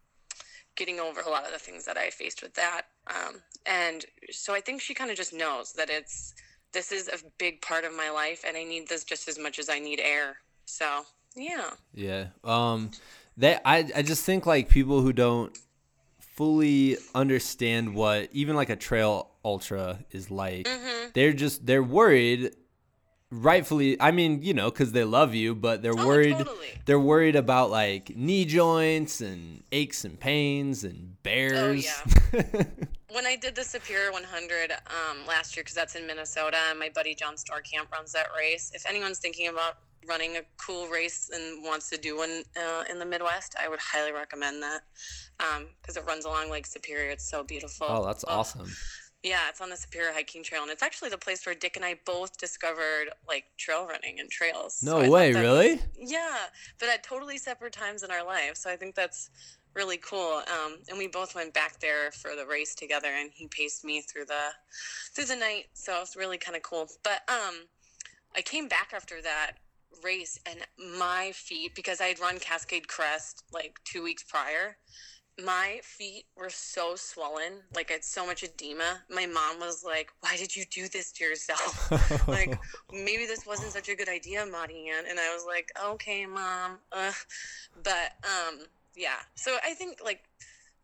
getting 0.78 1.00
over 1.00 1.22
a 1.22 1.30
lot 1.30 1.46
of 1.46 1.52
the 1.52 1.60
things 1.60 1.86
that 1.86 1.98
I 1.98 2.10
faced 2.10 2.42
with 2.42 2.54
that. 2.54 2.84
Um, 3.08 3.42
and 3.66 4.06
so 4.32 4.54
I 4.54 4.62
think 4.62 4.82
she 4.82 4.94
kind 4.94 5.12
of 5.12 5.18
just 5.18 5.34
knows 5.34 5.74
that 5.74 5.90
it's 5.90 6.34
this 6.74 6.92
is 6.92 7.08
a 7.08 7.18
big 7.38 7.62
part 7.62 7.84
of 7.84 7.94
my 7.94 8.10
life, 8.10 8.44
and 8.48 8.56
I 8.56 8.63
need 8.63 8.88
this 8.88 9.04
just 9.04 9.28
as 9.28 9.40
much 9.40 9.60
as 9.60 9.70
I 9.70 9.80
need 9.80 10.00
air. 10.00 10.38
So 10.66 11.06
yeah, 11.36 11.72
Yeah. 11.94 12.28
Um 12.44 12.92
they 13.36 13.58
I 13.66 13.90
I 13.96 14.02
just 14.02 14.24
think 14.24 14.46
like 14.46 14.70
people 14.70 15.02
who 15.02 15.13
don't 15.13 15.58
fully 16.20 16.98
understand 17.16 17.96
what 17.96 18.30
even 18.32 18.56
like 18.56 18.70
a 18.70 18.76
trail 18.76 19.32
ultra 19.44 20.00
is 20.12 20.30
like, 20.30 20.66
mm-hmm. 20.66 21.10
they're 21.13 21.34
just 21.34 21.66
they're 21.66 21.84
worried 21.84 22.56
rightfully 23.32 24.00
I 24.02 24.12
mean, 24.12 24.42
you 24.42 24.54
know, 24.54 24.72
cuz 24.72 24.92
they 24.92 25.04
love 25.04 25.34
you, 25.36 25.56
but 25.56 25.82
they're 25.82 25.98
oh, 25.98 26.08
worried 26.08 26.38
totally. 26.38 26.82
they're 26.86 27.00
worried 27.00 27.36
about 27.36 27.70
like 27.70 28.16
knee 28.16 28.46
joints 28.46 29.22
and 29.22 29.63
aches 29.72 30.06
and 30.06 30.20
pains 30.20 30.84
and 30.84 31.22
bears. 31.24 31.58
oh, 31.58 31.72
yeah. 32.34 32.63
When 33.10 33.26
I 33.26 33.36
did 33.38 33.56
the 33.56 33.63
Superior 33.63 34.12
100 34.12 34.72
um, 34.72 35.26
last 35.28 35.56
year, 35.56 35.63
because 35.63 35.74
that's 35.74 35.96
in 35.96 36.06
Minnesota, 36.06 36.58
and 36.70 36.78
my 36.78 36.90
buddy 36.90 37.16
John 37.16 37.36
Storkamp 37.36 37.90
runs 37.92 38.12
that 38.12 38.28
race. 38.38 38.70
If 38.76 38.86
anyone's 38.86 39.18
thinking 39.18 39.48
about 39.48 39.78
running 40.08 40.36
a 40.38 40.42
cool 40.58 40.88
race 40.88 41.30
and 41.34 41.63
wants 41.63 41.90
to 41.90 41.98
do 41.98 42.18
one 42.18 42.44
uh, 42.56 42.84
in 42.92 43.00
the 43.00 43.06
Midwest, 43.06 43.56
I 43.60 43.70
would 43.70 43.80
highly 43.80 44.12
recommend 44.12 44.62
that 44.62 44.82
because 45.82 45.98
it 45.98 46.04
runs 46.06 46.26
along 46.26 46.52
Lake 46.52 46.66
Superior. 46.66 47.10
It's 47.10 47.28
so 47.28 47.44
beautiful. 47.44 47.88
oh, 47.90 48.06
that's 48.06 48.24
Oh, 48.28 48.40
awesome. 48.40 48.70
Yeah, 49.28 49.50
it's 49.50 49.60
on 49.60 49.70
the 49.70 49.76
Superior 49.76 50.13
Hiking 50.13 50.42
Trail, 50.42 50.62
and 50.62 50.72
it's 50.72 50.82
actually 50.82 51.10
the 51.10 51.18
place 51.18 51.46
where 51.46 51.54
Dick 51.54 51.76
and 51.76 51.84
I 51.84 52.00
both 52.06 52.38
discovered 52.38 53.10
like 53.28 53.44
trail 53.58 53.86
running 53.86 54.22
and 54.22 54.30
trails. 54.30 54.82
No 54.82 55.02
thought 55.02 55.10
way, 55.10 55.34
that 55.34 55.42
really? 55.42 55.82
yeah, 56.00 56.46
but 56.80 56.88
at 56.88 57.04
totally 57.04 57.38
separate 57.38 57.74
times 57.74 58.04
in 58.04 58.12
our 58.12 58.26
lives. 58.26 58.62
So 58.62 58.70
I 58.70 58.78
think 58.78 58.96
that's 58.96 59.30
really 59.76 59.98
cool. 59.98 60.42
Um, 60.48 60.78
and 60.88 60.98
we 60.98 61.08
both 61.08 61.36
went 61.36 61.54
back 61.54 61.82
there 61.82 62.12
for 62.12 62.38
the 62.38 62.46
race 62.46 62.74
together, 62.74 63.10
and 63.10 63.30
he 63.34 63.48
paced 63.48 63.84
me 63.84 64.02
through 64.02 64.26
the 64.26 64.54
through 65.13 65.26
the 65.26 65.36
night. 65.36 65.66
So 65.74 66.00
it's 66.02 66.16
really 66.16 66.38
kind 66.38 66.56
of 66.56 66.63
cool. 66.63 66.88
But 67.04 67.22
um, 67.28 67.66
I 68.34 68.42
came 68.42 68.70
back 68.70 68.92
after 68.96 69.22
that 69.24 69.58
race, 70.06 70.40
and 70.46 70.60
my 70.98 71.34
feet 71.34 71.76
because 71.76 72.00
I 72.00 72.06
had 72.06 72.20
run 72.22 72.40
Cascade 72.40 72.88
Crest 72.88 73.44
like 73.52 73.76
two 73.84 74.04
weeks 74.04 74.24
prior 74.24 74.78
my 75.43 75.80
feet 75.84 76.26
were 76.36 76.50
so 76.50 76.95
swollen 76.95 77.54
like 77.76 77.91
I 77.91 77.95
had 77.95 78.04
so 78.04 78.26
much 78.26 78.43
edema. 78.43 79.04
My 79.10 79.26
mom 79.26 79.60
was 79.60 79.84
like 79.84 80.10
why 80.21 80.36
did 80.38 80.56
you 80.56 80.65
do 80.65 80.88
this 80.88 81.12
to 81.13 81.23
yourself? 81.23 81.91
Like 82.28 82.60
maybe 82.91 83.26
this 83.26 83.45
wasn't 83.45 83.71
such 83.71 83.89
a 83.89 83.95
good 83.95 84.10
idea 84.10 84.45
Maudie 84.45 84.89
Ann. 84.89 85.06
And 85.10 85.19
I 85.19 85.34
was 85.34 85.45
like 85.45 85.71
okay 85.91 86.26
mom 86.26 86.80
uh. 86.91 87.12
but 87.84 88.13
um 88.23 88.60
yeah. 88.95 89.19
So 89.36 89.58
I 89.63 89.73
think 89.73 90.00
like 90.04 90.23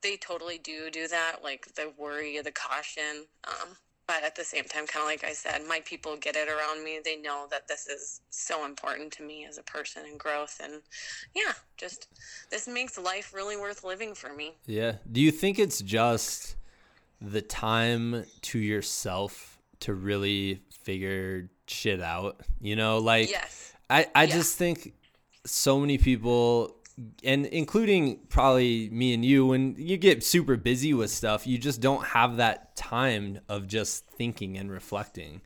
they 0.02 0.18
totally 0.18 0.60
do 0.60 0.90
do 0.92 1.08
that 1.08 1.38
like 1.44 1.74
the 1.76 1.92
worry 1.98 2.40
the 2.42 2.52
caution 2.52 3.26
um 3.48 3.70
but 4.08 4.24
at 4.24 4.36
the 4.36 4.44
same 4.44 4.64
time 4.66 4.86
kind 4.86 5.04
of 5.04 5.08
like 5.08 5.24
I 5.24 5.34
said 5.34 5.62
my 5.68 5.82
people 5.86 6.18
get 6.18 6.36
it 6.36 6.48
around 6.50 6.84
me 6.84 7.00
they 7.04 7.16
know 7.18 7.48
that 7.52 7.68
this 7.68 7.88
is 7.88 8.22
so 8.30 8.66
important 8.66 9.12
to 9.14 9.24
me 9.24 9.46
as 9.46 9.58
a 9.58 9.64
person 9.64 10.04
and 10.06 10.20
growth 10.20 10.60
and 10.64 10.82
yeah 11.36 11.54
just 11.78 12.08
this 12.52 12.68
makes 12.68 12.98
life 12.98 13.34
really 13.34 13.58
worth 13.58 13.84
living 13.84 14.14
for 14.14 14.34
me 14.34 14.54
Yeah. 14.66 14.94
Do 15.12 15.22
you 15.22 15.32
think 15.32 15.60
it's 15.60 15.82
just 15.82 16.56
the 17.22 17.42
time 17.42 18.26
to 18.42 18.60
yourself 18.60 19.60
to 19.82 19.94
really 19.94 20.62
figure 20.84 21.50
shit 21.68 22.02
out? 22.02 22.42
You 22.60 22.76
know, 22.76 22.98
like 23.00 23.30
yes 23.30 23.74
I, 23.90 24.08
I 24.16 24.24
Yeah. 24.24 24.36
just 24.36 24.58
think 24.58 24.94
so 25.46 25.80
many 25.80 25.98
people 25.98 26.76
and 27.24 27.46
including 27.48 28.20
probably 28.30 28.90
me 28.90 29.14
and 29.14 29.26
you 29.26 29.48
when 29.48 29.76
you 29.78 29.98
get 29.98 30.24
super 30.24 30.56
busy 30.56 30.94
with 30.94 31.10
stuff 31.10 31.48
you 31.48 31.58
just 31.58 31.82
don't 31.82 32.06
have 32.06 32.38
that 32.38 32.76
time 32.76 33.40
of 33.50 33.68
just 33.68 34.06
thinking 34.08 34.58
and 34.58 34.72
reflecting. 34.72 35.42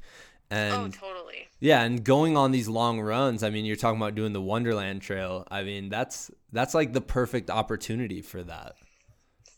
Oh, 0.50 0.56
and 0.56 0.74
oh 0.74 1.08
totally. 1.08 1.48
yeah 1.60 1.84
and 1.84 2.04
going 2.04 2.38
on 2.38 2.52
these 2.52 2.70
long 2.70 3.02
runs 3.02 3.44
i 3.44 3.50
mean 3.50 3.66
you're 3.66 3.76
talking 3.76 4.00
about 4.00 4.16
doing 4.16 4.32
the 4.32 4.42
wonderland 4.42 5.02
trail 5.02 5.46
i 5.52 5.62
mean 5.62 5.90
that's 5.90 6.32
that's 6.52 6.74
like 6.74 6.94
the 6.94 7.02
perfect 7.02 7.50
opportunity 7.50 8.22
for 8.22 8.44
that. 8.44 8.76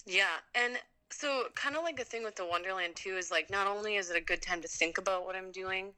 Yeah, 0.06 0.38
and 0.56 0.78
so 1.12 1.45
kind 1.56 1.75
of 1.75 1.84
like 1.84 1.99
a 1.99 2.04
thing 2.04 2.23
with 2.23 2.36
the 2.36 2.45
Wonderland 2.45 2.95
too 2.95 3.15
is 3.17 3.32
like 3.32 3.49
not 3.49 3.67
only 3.67 3.95
is 3.95 4.10
it 4.10 4.17
a 4.17 4.21
good 4.21 4.41
time 4.41 4.62
to 4.62 4.67
think 4.67 4.97
about 4.97 5.25
what 5.25 5.36
I'm 5.36 5.52
doing, 5.52 5.93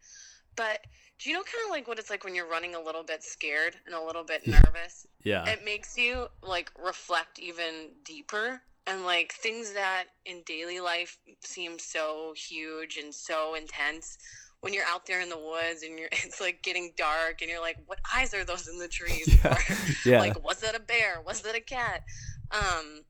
but 0.56 0.80
do 1.20 1.30
you 1.30 1.36
know 1.36 1.44
kind 1.44 1.64
of 1.66 1.72
like 1.72 1.88
what 1.88 2.00
it's 2.00 2.10
like 2.10 2.24
when 2.24 2.34
you're 2.36 2.48
running 2.50 2.76
a 2.76 2.82
little 2.82 3.04
bit 3.04 3.24
scared 3.24 3.76
and 3.86 3.94
a 3.96 4.04
little 4.04 4.24
bit 4.24 4.46
nervous? 4.48 5.06
yeah 5.24 5.46
It 5.48 5.64
makes 5.64 5.98
you 5.98 6.28
like 6.42 6.72
reflect 6.84 7.40
even 7.40 7.90
deeper 8.04 8.62
and 8.88 9.06
like 9.06 9.34
things 9.34 9.74
that 9.74 10.06
in 10.26 10.42
daily 10.46 10.80
life 10.80 11.18
seem 11.42 11.78
so 11.78 12.34
huge 12.36 12.98
and 12.98 13.14
so 13.14 13.54
intense 13.56 14.18
when 14.62 14.74
you're 14.74 14.86
out 14.86 15.06
there 15.06 15.22
in 15.22 15.30
the 15.30 15.38
woods 15.38 15.84
and 15.84 15.98
you're 16.00 16.10
it's 16.12 16.42
like 16.42 16.62
getting 16.64 16.92
dark 16.98 17.42
and 17.42 17.50
you're 17.50 17.62
like 17.62 17.78
what 17.86 18.00
eyes 18.16 18.34
are 18.34 18.44
those 18.44 18.68
in 18.68 18.80
the 18.80 18.88
trees 18.88 19.28
Yeah. 19.44 19.58
Yeah. 20.06 20.20
like 20.20 20.44
was 20.44 20.58
that 20.62 20.76
a 20.76 20.80
bear 20.80 21.22
was 21.26 21.42
that 21.42 21.56
a 21.56 21.62
cat 21.62 22.04
um 22.52 23.02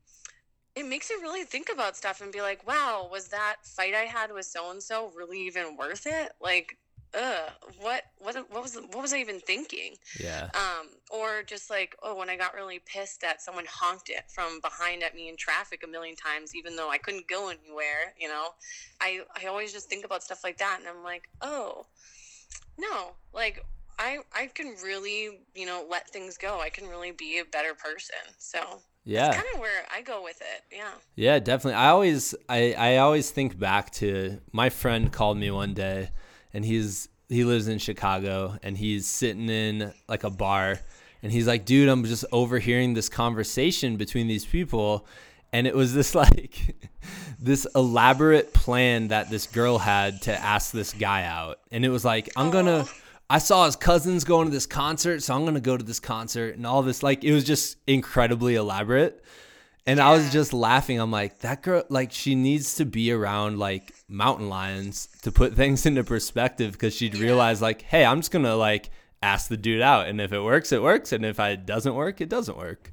it 0.74 0.86
makes 0.86 1.10
you 1.10 1.20
really 1.20 1.44
think 1.44 1.68
about 1.72 1.96
stuff 1.96 2.20
and 2.20 2.32
be 2.32 2.40
like 2.42 2.66
wow 2.66 3.08
was 3.10 3.28
that 3.28 3.56
fight 3.64 3.94
i 3.94 4.02
had 4.04 4.32
with 4.32 4.44
so 4.46 4.70
and 4.70 4.82
so 4.82 5.10
really 5.16 5.40
even 5.46 5.76
worth 5.76 6.06
it 6.06 6.32
like 6.40 6.76
uh 7.14 7.48
what 7.80 8.04
what 8.18 8.34
what 8.50 8.62
was 8.62 8.76
what 8.76 9.02
was 9.02 9.12
i 9.12 9.18
even 9.18 9.38
thinking 9.40 9.96
yeah. 10.20 10.48
um, 10.54 10.88
or 11.10 11.42
just 11.42 11.70
like, 11.70 11.94
oh, 12.02 12.16
when 12.16 12.30
I 12.30 12.36
got 12.36 12.54
really 12.54 12.80
pissed 12.84 13.20
that 13.20 13.42
someone 13.42 13.64
honked 13.68 14.08
it 14.08 14.24
from 14.28 14.60
behind 14.60 15.02
at 15.02 15.14
me 15.14 15.28
in 15.28 15.36
traffic 15.36 15.82
a 15.84 15.86
million 15.86 16.16
times, 16.16 16.54
even 16.54 16.76
though 16.76 16.90
I 16.90 16.98
couldn't 16.98 17.28
go 17.28 17.48
anywhere, 17.48 18.14
you 18.18 18.28
know, 18.28 18.48
I, 19.00 19.20
I 19.40 19.46
always 19.46 19.72
just 19.72 19.88
think 19.88 20.04
about 20.04 20.22
stuff 20.22 20.42
like 20.44 20.58
that. 20.58 20.78
And 20.80 20.88
I'm 20.88 21.04
like, 21.04 21.28
oh, 21.40 21.86
no, 22.78 23.12
like 23.32 23.64
I, 23.98 24.18
I 24.34 24.46
can 24.46 24.74
really, 24.82 25.40
you 25.54 25.66
know, 25.66 25.84
let 25.90 26.08
things 26.10 26.36
go. 26.38 26.60
I 26.60 26.70
can 26.70 26.88
really 26.88 27.12
be 27.12 27.38
a 27.38 27.44
better 27.44 27.74
person. 27.74 28.16
So 28.38 28.58
Yeah. 29.04 29.26
that's 29.26 29.36
kind 29.36 29.48
of 29.54 29.60
where 29.60 29.84
I 29.94 30.02
go 30.02 30.22
with 30.22 30.40
it. 30.40 30.76
Yeah. 30.76 30.92
Yeah, 31.14 31.38
definitely. 31.38 31.74
I 31.74 31.88
always 31.88 32.34
I, 32.48 32.72
I 32.72 32.96
always 32.98 33.30
think 33.30 33.58
back 33.58 33.90
to 33.92 34.40
my 34.52 34.70
friend 34.70 35.12
called 35.12 35.36
me 35.36 35.50
one 35.50 35.74
day 35.74 36.10
and 36.54 36.64
he's 36.64 37.08
he 37.28 37.44
lives 37.44 37.68
in 37.68 37.78
Chicago 37.78 38.58
and 38.62 38.76
he's 38.76 39.06
sitting 39.06 39.48
in 39.48 39.92
like 40.08 40.24
a 40.24 40.30
bar 40.30 40.78
and 41.22 41.32
he's 41.32 41.46
like, 41.46 41.64
"Dude, 41.64 41.88
I'm 41.88 42.04
just 42.04 42.24
overhearing 42.32 42.94
this 42.94 43.08
conversation 43.08 43.96
between 43.96 44.26
these 44.26 44.44
people." 44.44 45.06
And 45.52 45.66
it 45.66 45.74
was 45.74 45.94
this 45.94 46.14
like 46.14 46.76
this 47.38 47.66
elaborate 47.74 48.52
plan 48.52 49.08
that 49.08 49.30
this 49.30 49.46
girl 49.46 49.78
had 49.78 50.22
to 50.22 50.32
ask 50.34 50.72
this 50.72 50.92
guy 50.92 51.24
out. 51.24 51.58
And 51.70 51.84
it 51.84 51.90
was 51.90 52.04
like, 52.04 52.30
"I'm 52.36 52.50
Aw. 52.54 52.84
I 53.30 53.38
saw 53.38 53.64
his 53.64 53.76
cousins 53.76 54.24
going 54.24 54.46
to 54.46 54.52
this 54.52 54.66
concert, 54.66 55.22
so 55.22 55.34
I'm 55.34 55.46
to 55.54 55.60
go 55.60 55.78
to 55.78 55.84
this 55.84 56.00
concert 56.00 56.56
and 56.56 56.66
all 56.66 56.82
this 56.82 57.02
like 57.02 57.24
it 57.24 57.32
was 57.32 57.44
just 57.44 57.78
incredibly 57.86 58.56
elaborate. 58.56 59.24
And 59.86 60.00
I 60.00 60.12
was 60.12 60.30
just 60.30 60.52
laughing. 60.52 61.00
I'm 61.00 61.10
like, 61.10 61.40
that 61.40 61.62
girl, 61.62 61.82
like, 61.88 62.12
she 62.12 62.34
needs 62.36 62.76
to 62.76 62.84
be 62.84 63.10
around 63.10 63.58
like 63.58 63.92
mountain 64.12 64.48
lions 64.48 65.08
to 65.22 65.32
put 65.32 65.54
things 65.56 65.86
into 65.86 66.04
perspective 66.04 66.72
because 66.72 66.94
she'd 66.94 67.16
realize, 67.16 67.60
like, 67.62 67.82
hey, 67.82 68.04
I'm 68.04 68.20
just 68.20 68.30
gonna 68.30 68.56
like 68.56 68.90
ask 69.22 69.48
the 69.48 69.56
dude 69.56 69.80
out, 69.82 70.08
and 70.08 70.20
if 70.20 70.32
it 70.32 70.40
works, 70.40 70.72
it 70.72 70.82
works, 70.82 71.12
and 71.12 71.24
if 71.24 71.38
it 71.40 71.66
doesn't 71.66 71.94
work, 71.94 72.20
it 72.20 72.28
doesn't 72.28 72.56
work. 72.56 72.92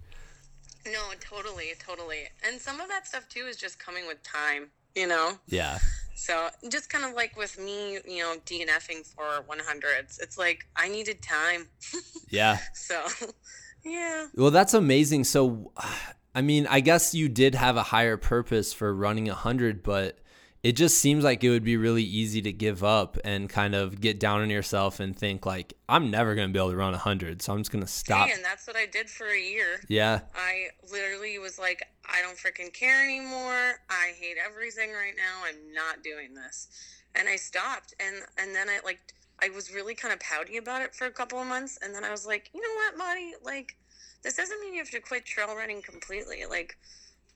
No, 0.86 1.00
totally, 1.20 1.74
totally. 1.86 2.24
And 2.48 2.60
some 2.60 2.80
of 2.80 2.88
that 2.90 3.08
stuff 3.08 3.28
too 3.30 3.46
is 3.48 3.58
just 3.58 3.80
coming 3.80 4.08
with 4.08 4.22
time, 4.24 4.70
you 4.96 5.08
know? 5.08 5.34
Yeah, 5.48 5.78
So 6.16 6.50
just 6.70 6.90
kind 6.90 7.06
of 7.06 7.14
like 7.14 7.38
with 7.38 7.60
me, 7.60 8.00
you 8.08 8.20
know, 8.20 8.36
DNFing 8.46 9.06
for 9.06 9.44
100s, 9.50 10.22
it's 10.22 10.38
like 10.38 10.66
I 10.76 10.88
needed 10.90 11.22
time. 11.22 11.68
yeah. 12.30 12.58
So, 12.74 13.02
yeah. 13.86 14.28
Well, 14.36 14.52
that's 14.52 14.74
amazing. 14.74 15.26
So, 15.26 15.72
I 16.36 16.42
mean, 16.42 16.68
I 16.68 16.80
guess 16.80 17.14
you 17.16 17.28
did 17.28 17.56
have 17.56 17.76
a 17.76 17.84
higher 17.84 18.16
purpose 18.16 18.72
for 18.72 18.94
running 18.94 19.26
hundred, 19.28 19.82
but 19.82 20.20
it 20.62 20.74
just 20.74 20.98
seems 20.98 21.24
like 21.24 21.44
it 21.44 21.50
would 21.50 21.64
be 21.64 21.78
really 21.78 22.04
easy 22.04 22.42
to 22.42 22.52
give 22.52 22.84
up 22.84 23.18
and 23.24 23.50
kind 23.50 23.76
of 23.76 24.02
get 24.02 24.20
down 24.20 24.42
on 24.42 24.50
yourself 24.50 25.00
and 25.00 25.18
think 25.18 25.46
like, 25.46 25.74
I'm 25.88 26.12
never 26.12 26.36
gonna 26.36 26.50
be 26.50 26.60
able 26.60 26.72
to 26.72 26.78
run 26.78 26.94
a 26.94 26.98
hundred, 26.98 27.42
so 27.42 27.54
I'm 27.54 27.60
just 27.60 27.72
gonna 27.72 27.88
stop. 27.88 28.28
Hey, 28.28 28.34
and 28.34 28.44
that's 28.44 28.68
what 28.68 28.76
I 28.76 28.86
did 28.86 29.10
for 29.10 29.28
a 29.28 29.40
year. 29.40 29.82
Yeah, 29.88 30.22
I 30.36 30.68
literally 30.92 31.40
was 31.40 31.58
like, 31.58 31.84
I 32.06 32.22
don't 32.22 32.38
freaking 32.38 32.74
care 32.74 33.04
anymore. 33.04 33.80
I 33.90 34.14
hate 34.20 34.38
everything 34.44 34.92
right 34.92 35.14
now. 35.16 35.48
I'm 35.48 35.74
not 35.74 36.04
doing 36.04 36.34
this. 36.34 36.68
And 37.16 37.28
I 37.28 37.36
stopped. 37.38 37.94
And 38.00 38.18
and 38.38 38.56
then 38.56 38.70
I 38.70 38.80
like 38.84 39.00
I 39.42 39.50
was 39.50 39.74
really 39.74 39.96
kind 39.96 40.14
of 40.14 40.20
pouty 40.20 40.58
about 40.58 40.82
it 40.82 40.94
for 40.94 41.06
a 41.06 41.12
couple 41.12 41.40
of 41.40 41.48
months. 41.48 41.80
And 41.82 41.94
then 41.94 42.04
I 42.04 42.12
was 42.12 42.26
like, 42.26 42.50
you 42.54 42.62
know 42.62 42.76
what, 42.76 42.98
Marty? 42.98 43.34
Like, 43.44 43.78
this 44.24 44.36
doesn't 44.36 44.60
mean 44.60 44.74
you 44.74 44.80
have 44.80 44.92
to 44.92 45.00
quit 45.00 45.26
trail 45.26 45.56
running 45.56 45.82
completely. 45.82 46.44
Like, 46.50 46.78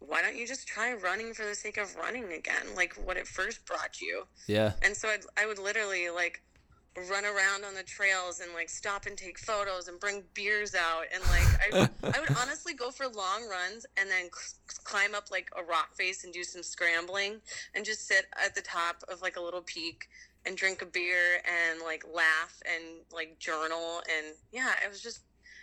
why 0.07 0.21
don't 0.21 0.35
you 0.35 0.45
just 0.47 0.67
try 0.67 0.93
running 0.93 1.33
for 1.33 1.45
the 1.45 1.55
sake 1.55 1.77
of 1.77 1.95
running 1.95 2.31
again? 2.33 2.75
Like 2.75 2.93
what 3.05 3.17
it 3.17 3.27
first 3.27 3.65
brought 3.65 4.01
you. 4.01 4.23
yeah, 4.47 4.73
And 4.81 4.95
so 4.95 5.09
I'd, 5.09 5.21
I 5.37 5.45
would 5.45 5.59
literally 5.59 6.09
like 6.09 6.41
run 7.09 7.25
around 7.25 7.65
on 7.65 7.73
the 7.73 7.83
trails 7.83 8.39
and 8.39 8.53
like 8.53 8.69
stop 8.69 9.07
and 9.07 9.17
take 9.17 9.39
photos 9.39 9.87
and 9.87 9.99
bring 9.99 10.23
beers 10.35 10.75
out 10.75 11.05
and 11.11 11.23
like 11.23 11.89
I, 12.03 12.09
I 12.15 12.19
would 12.19 12.37
honestly 12.41 12.75
go 12.75 12.91
for 12.91 13.07
long 13.07 13.47
runs 13.49 13.85
and 13.97 14.09
then 14.11 14.25
c- 14.25 14.77
climb 14.83 15.15
up 15.15 15.31
like 15.31 15.49
a 15.57 15.63
rock 15.63 15.95
face 15.95 16.23
and 16.23 16.31
do 16.31 16.43
some 16.43 16.61
scrambling 16.61 17.41
and 17.73 17.83
just 17.83 18.07
sit 18.07 18.25
at 18.43 18.53
the 18.53 18.61
top 18.61 19.03
of 19.11 19.23
like 19.23 19.37
a 19.37 19.41
little 19.41 19.61
peak 19.61 20.05
and 20.45 20.55
drink 20.55 20.83
a 20.83 20.85
beer 20.85 21.41
and 21.45 21.81
like 21.83 22.03
laugh 22.13 22.61
and 22.71 22.83
like 23.11 23.39
journal 23.39 24.03
and 24.15 24.35
yeah 24.51 24.73
it 24.85 24.89
was 24.89 25.01
just 25.01 25.21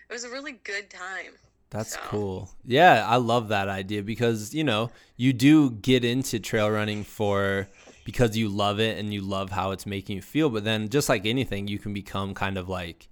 it 0.08 0.12
was 0.12 0.24
a 0.24 0.30
really 0.30 0.52
good 0.64 0.90
time 0.90 1.34
that's 1.70 1.94
So. 1.94 2.00
cool. 2.04 2.50
Yeah, 2.64 3.06
I 3.08 3.16
love 3.16 3.48
that 3.48 3.68
idea 3.68 4.02
because 4.02 4.52
you 4.54 4.64
know 4.64 4.90
you 5.16 5.32
do 5.32 5.70
get 5.70 6.04
into 6.04 6.38
trail 6.40 6.70
running 6.70 7.04
for 7.04 7.68
because 8.04 8.36
you 8.36 8.48
love 8.48 8.80
it 8.80 8.98
and 8.98 9.12
you 9.14 9.20
love 9.22 9.50
how 9.50 9.70
it's 9.70 9.86
making 9.86 10.16
you 10.16 10.22
feel, 10.22 10.50
but 10.50 10.64
then 10.64 10.88
just 10.88 11.08
like 11.08 11.26
anything, 11.26 11.68
you 11.68 11.78
can 11.78 11.92
become 11.92 12.34
kind 12.34 12.58
of 12.58 12.68
like 12.68 13.08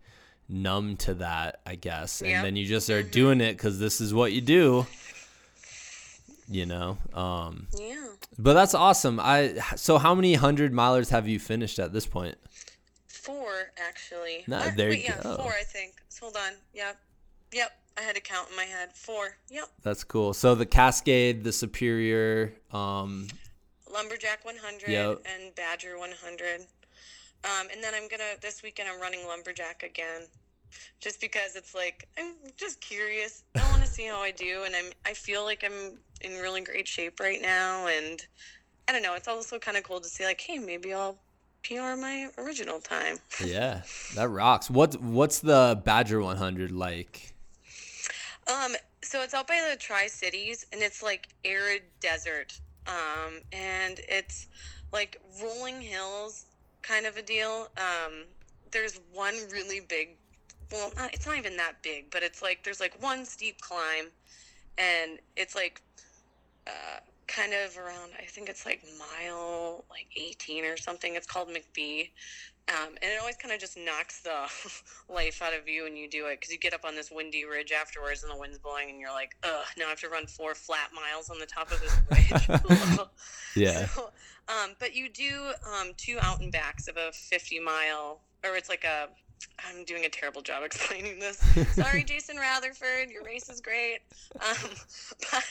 numb 0.49 0.97
to 0.97 1.15
that, 1.15 1.61
I 1.67 1.75
guess, 1.77 2.21
and 2.23 2.31
Yep. 2.31 2.43
then 2.45 2.57
you 2.57 2.67
just 2.67 2.89
are 2.91 3.03
doing 3.03 3.41
it 3.41 3.53
because 3.53 3.79
this 3.79 4.01
is 4.01 4.13
what 4.15 4.33
you 4.33 4.41
do. 4.41 4.87
You 6.51 6.65
know, 6.65 6.97
um, 7.13 7.67
yeah 7.79 8.07
but 8.39 8.55
that's 8.55 8.75
awesome. 8.75 9.21
I 9.21 9.55
so 9.77 9.99
how 9.99 10.15
many 10.15 10.33
hundred 10.35 10.73
milers 10.73 11.11
have 11.11 11.29
you 11.29 11.39
finished 11.39 11.79
at 11.79 11.93
this 11.93 12.07
point? 12.07 12.37
Four, 13.07 13.73
actually. 13.87 14.45
No, 14.47 14.71
there 14.71 14.89
Wait, 14.89 15.01
you 15.01 15.05
yeah, 15.15 15.23
go. 15.23 15.37
four, 15.37 15.53
I 15.53 15.63
think. 15.65 15.93
Hold 16.21 16.37
on. 16.37 16.53
Yep. 16.73 16.97
Yep. 17.53 17.71
I 17.99 18.03
had 18.03 18.15
to 18.15 18.21
count 18.21 18.49
in 18.51 18.57
my 18.57 18.65
head. 18.65 18.93
Four. 18.95 19.37
Yep. 19.51 19.65
That's 19.83 20.05
cool. 20.05 20.33
So 20.35 20.55
the 20.55 20.67
Cascade, 20.67 21.43
the 21.43 21.53
Superior, 21.53 22.55
um, 22.73 23.27
Lumberjack 23.93 24.45
100 24.45 24.89
Yep. 24.89 25.27
and 25.27 25.55
Badger 25.55 25.99
100. 25.99 26.61
Um, 27.45 27.69
and 27.73 27.83
then 27.83 27.95
I'm 27.95 28.09
going 28.09 28.21
to, 28.21 28.41
this 28.41 28.63
weekend, 28.63 28.89
I'm 28.89 29.01
running 29.01 29.27
Lumberjack 29.27 29.83
again. 29.83 30.23
Just 31.01 31.21
because 31.21 31.57
it's 31.57 31.75
like, 31.75 32.07
I'm 32.19 32.35
just 32.57 32.81
curious. 32.81 33.43
I 33.57 33.63
want 33.71 33.83
to 33.83 33.89
see 33.89 34.07
how 34.07 34.21
I 34.21 34.31
do. 34.31 34.65
And 34.67 34.77
I'm, 34.77 34.93
I 35.07 35.15
feel 35.15 35.45
like 35.45 35.65
I'm 35.65 35.99
in 36.21 36.39
really 36.41 36.61
great 36.61 36.87
shape 36.87 37.21
right 37.21 37.41
now. 37.41 37.87
And 37.87 38.21
I 38.87 38.93
don't 38.93 39.03
know. 39.03 39.15
It's 39.15 39.29
also 39.29 39.59
kind 39.59 39.77
of 39.77 39.83
cool 39.83 40.01
to 40.01 40.09
see, 40.09 40.25
like, 40.25 40.41
hey, 40.41 40.59
maybe 40.59 40.93
I'll 40.93 41.17
PR 41.65 41.97
my 41.97 42.29
original 42.39 42.81
time. 42.81 43.19
yeah, 43.45 43.83
that 44.15 44.29
rocks. 44.29 44.71
What 44.71 45.01
what's 45.01 45.41
the 45.41 45.81
Badger 45.85 46.21
100 46.21 46.71
like? 46.71 47.35
Um, 48.49 48.75
so 49.03 49.23
it's 49.23 49.35
out 49.35 49.47
by 49.47 49.67
the 49.71 49.77
Tri 49.77 50.07
Cities, 50.07 50.67
and 50.73 50.83
it's 50.83 51.03
like 51.03 51.29
arid 51.45 51.83
desert. 52.01 52.59
Um, 52.87 53.41
and 53.53 54.01
it's 54.09 54.49
like 54.93 55.21
rolling 55.43 55.81
hills, 55.81 56.47
kind 56.83 57.07
of 57.07 57.17
a 57.17 57.23
deal. 57.23 57.69
Um, 57.77 58.25
there's 58.71 59.01
one 59.13 59.35
really 59.53 59.81
big. 59.81 60.17
Well, 60.73 60.93
not, 60.97 61.13
it's 61.15 61.27
not 61.27 61.37
even 61.37 61.57
that 61.59 61.83
big, 61.83 62.11
but 62.11 62.23
it's 62.23 62.43
like 62.43 62.63
there's 62.65 62.81
like 62.81 63.01
one 63.03 63.25
steep 63.25 63.61
climb, 63.61 64.07
and 64.79 65.19
it's 65.37 65.55
like 65.55 65.83
uh, 66.67 67.01
kind 67.27 67.53
of 67.53 67.77
around. 67.77 68.13
I 68.19 68.25
think 68.25 68.49
it's 68.49 68.65
like 68.65 68.83
mile 68.99 69.85
like 69.91 70.07
18 70.17 70.65
or 70.65 70.77
something. 70.77 71.15
It's 71.15 71.27
called 71.27 71.49
McBee. 71.49 72.11
Um, 72.69 72.89
and 73.01 73.11
it 73.11 73.19
always 73.19 73.37
kind 73.37 73.55
of 73.55 73.61
just 73.61 73.79
knocks 73.79 74.21
the 74.21 74.47
life 75.13 75.41
out 75.41 75.55
of 75.55 75.67
you 75.67 75.85
when 75.85 75.97
you 75.97 76.09
do 76.09 76.27
it 76.27 76.39
because 76.39 76.53
you 76.53 76.59
get 76.59 76.75
up 76.75 76.85
on 76.85 76.95
this 76.95 77.11
windy 77.11 77.47
ridge 77.47 77.73
afterwards 77.73 78.23
and 78.23 78.33
the 78.33 78.37
wind's 78.37 78.59
blowing 78.59 78.91
and 78.91 79.01
you're 79.01 79.13
like, 79.13 79.37
ugh, 79.43 79.65
now 79.79 79.87
I 79.87 79.89
have 79.89 80.01
to 80.01 80.09
run 80.11 80.27
four 80.27 80.55
flat 80.55 80.91
miles 80.95 81.31
on 81.31 81.39
the 81.39 81.47
top 81.47 81.73
of 81.73 81.81
this 81.81 81.97
ridge. 82.11 83.01
Yeah. 83.57 83.87
So, 83.87 84.11
um, 84.49 84.77
but 84.79 84.95
you 84.95 85.09
do 85.09 85.51
um, 85.67 85.93
two 85.97 86.19
out 86.21 86.41
and 86.41 86.53
backs 86.53 86.87
of 86.87 86.97
a 86.97 87.11
50 87.13 87.59
mile, 87.61 88.21
or 88.45 88.57
it's 88.57 88.69
like 88.69 88.85
a. 88.85 89.09
I'm 89.67 89.85
doing 89.85 90.05
a 90.05 90.09
terrible 90.09 90.43
job 90.43 90.63
explaining 90.65 91.19
this. 91.19 91.37
Sorry, 91.75 92.05
Jason 92.05 92.37
Rutherford, 92.37 93.11
your 93.11 93.25
race 93.25 93.49
is 93.49 93.61
great. 93.61 93.99
Um, 94.37 94.71
but 95.33 95.45